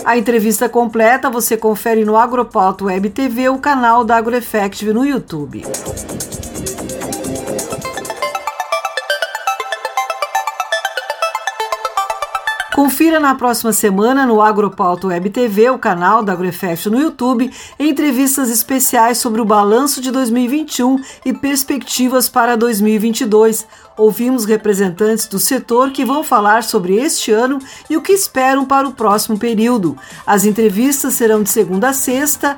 A 0.06 0.18
entrevista 0.18 0.68
completa 0.68 1.30
você 1.30 1.56
confere 1.56 2.04
no 2.04 2.18
Agropauto 2.18 2.86
Web 2.86 3.10
TV, 3.10 3.48
o 3.48 3.58
canal 3.58 4.04
da 4.04 4.18
AgroEffective 4.18 4.92
no 4.92 5.06
YouTube. 5.06 5.64
Confira 12.84 13.18
na 13.18 13.34
próxima 13.34 13.72
semana 13.72 14.26
no 14.26 14.42
Agropauto 14.42 15.08
Web 15.08 15.30
TV, 15.30 15.70
o 15.70 15.80
canal 15.80 16.22
da 16.22 16.34
AgroEffect 16.34 16.90
no 16.90 17.00
YouTube, 17.00 17.50
entrevistas 17.80 18.50
especiais 18.50 19.20
sobre 19.20 19.40
o 19.40 19.46
balanço 19.46 20.02
de 20.02 20.12
2021 20.12 21.00
e 21.24 21.32
perspectivas 21.32 22.28
para 22.28 22.58
2022 22.58 23.66
ouvimos 23.98 24.46
representantes 24.46 25.28
do 25.28 25.40
setor 25.40 25.92
que 25.92 26.06
vão 26.06 26.24
falar 26.24 26.64
sobre 26.64 26.96
este 26.96 27.32
ano 27.32 27.60
e 27.90 27.98
o 27.98 28.02
que 28.02 28.12
esperam 28.12 28.66
para 28.66 28.88
o 28.88 28.94
próximo 28.94 29.38
período. 29.38 29.98
As 30.26 30.46
entrevistas 30.46 31.14
serão 31.14 31.44
de 31.44 31.50
segunda 31.50 31.90
a 31.90 31.94
sexta, 31.94 32.58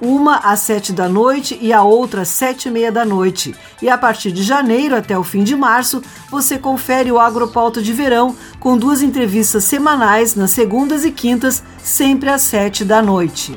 uma 0.00 0.36
às 0.38 0.60
sete 0.60 0.92
da 0.92 1.08
noite 1.08 1.58
e 1.60 1.72
a 1.72 1.82
outra 1.82 2.22
às 2.22 2.28
sete 2.28 2.68
e 2.68 2.70
meia 2.70 2.92
da 2.92 3.04
noite. 3.04 3.54
E 3.80 3.88
a 3.88 3.96
partir 3.96 4.32
de 4.32 4.42
janeiro 4.42 4.96
até 4.96 5.18
o 5.18 5.24
fim 5.24 5.42
de 5.42 5.56
março, 5.56 6.02
você 6.30 6.58
confere 6.58 7.10
o 7.10 7.18
Agropauta 7.18 7.82
de 7.82 7.92
Verão 7.92 8.34
com 8.60 8.76
duas 8.76 9.02
entrevistas 9.02 9.64
semanais 9.64 10.34
nas 10.34 10.50
segundas 10.50 11.04
e 11.04 11.10
quintas, 11.10 11.62
sempre 11.82 12.28
às 12.28 12.42
sete 12.42 12.84
da 12.84 13.00
noite. 13.00 13.56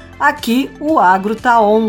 Aqui 0.21 0.69
o 0.79 0.99
Agro 0.99 1.35
tá 1.35 1.59
on 1.59 1.87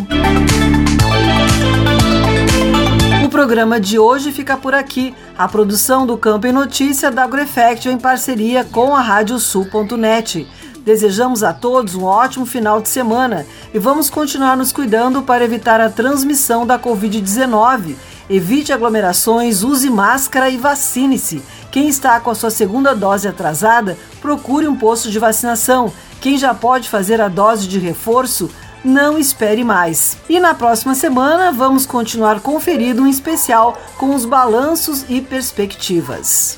programa 3.32 3.80
de 3.80 3.98
hoje 3.98 4.30
fica 4.30 4.58
por 4.58 4.74
aqui. 4.74 5.14
A 5.38 5.48
produção 5.48 6.06
do 6.06 6.18
Campo 6.18 6.46
em 6.46 6.52
Notícia 6.52 7.10
da 7.10 7.24
AgroEffect 7.24 7.88
em 7.88 7.96
parceria 7.96 8.62
com 8.62 8.94
a 8.94 9.00
Radiosul.net. 9.00 10.46
Desejamos 10.84 11.42
a 11.42 11.52
todos 11.54 11.94
um 11.94 12.04
ótimo 12.04 12.44
final 12.44 12.82
de 12.82 12.90
semana 12.90 13.46
e 13.72 13.78
vamos 13.78 14.10
continuar 14.10 14.54
nos 14.54 14.70
cuidando 14.70 15.22
para 15.22 15.44
evitar 15.44 15.80
a 15.80 15.88
transmissão 15.88 16.66
da 16.66 16.78
Covid-19. 16.78 17.94
Evite 18.28 18.72
aglomerações, 18.72 19.62
use 19.62 19.88
máscara 19.88 20.50
e 20.50 20.58
vacine-se. 20.58 21.42
Quem 21.70 21.88
está 21.88 22.20
com 22.20 22.30
a 22.30 22.34
sua 22.34 22.50
segunda 22.50 22.94
dose 22.94 23.26
atrasada, 23.26 23.96
procure 24.20 24.68
um 24.68 24.76
posto 24.76 25.10
de 25.10 25.18
vacinação. 25.18 25.90
Quem 26.22 26.38
já 26.38 26.54
pode 26.54 26.88
fazer 26.88 27.20
a 27.20 27.26
dose 27.26 27.66
de 27.66 27.80
reforço, 27.80 28.48
não 28.84 29.18
espere 29.18 29.64
mais. 29.64 30.16
E 30.28 30.38
na 30.38 30.54
próxima 30.54 30.94
semana 30.94 31.50
vamos 31.50 31.84
continuar 31.84 32.38
conferindo 32.38 33.02
um 33.02 33.08
especial 33.08 33.76
com 33.98 34.14
os 34.14 34.24
balanços 34.24 35.04
e 35.08 35.20
perspectivas. 35.20 36.56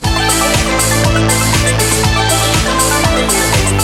A 3.81 3.84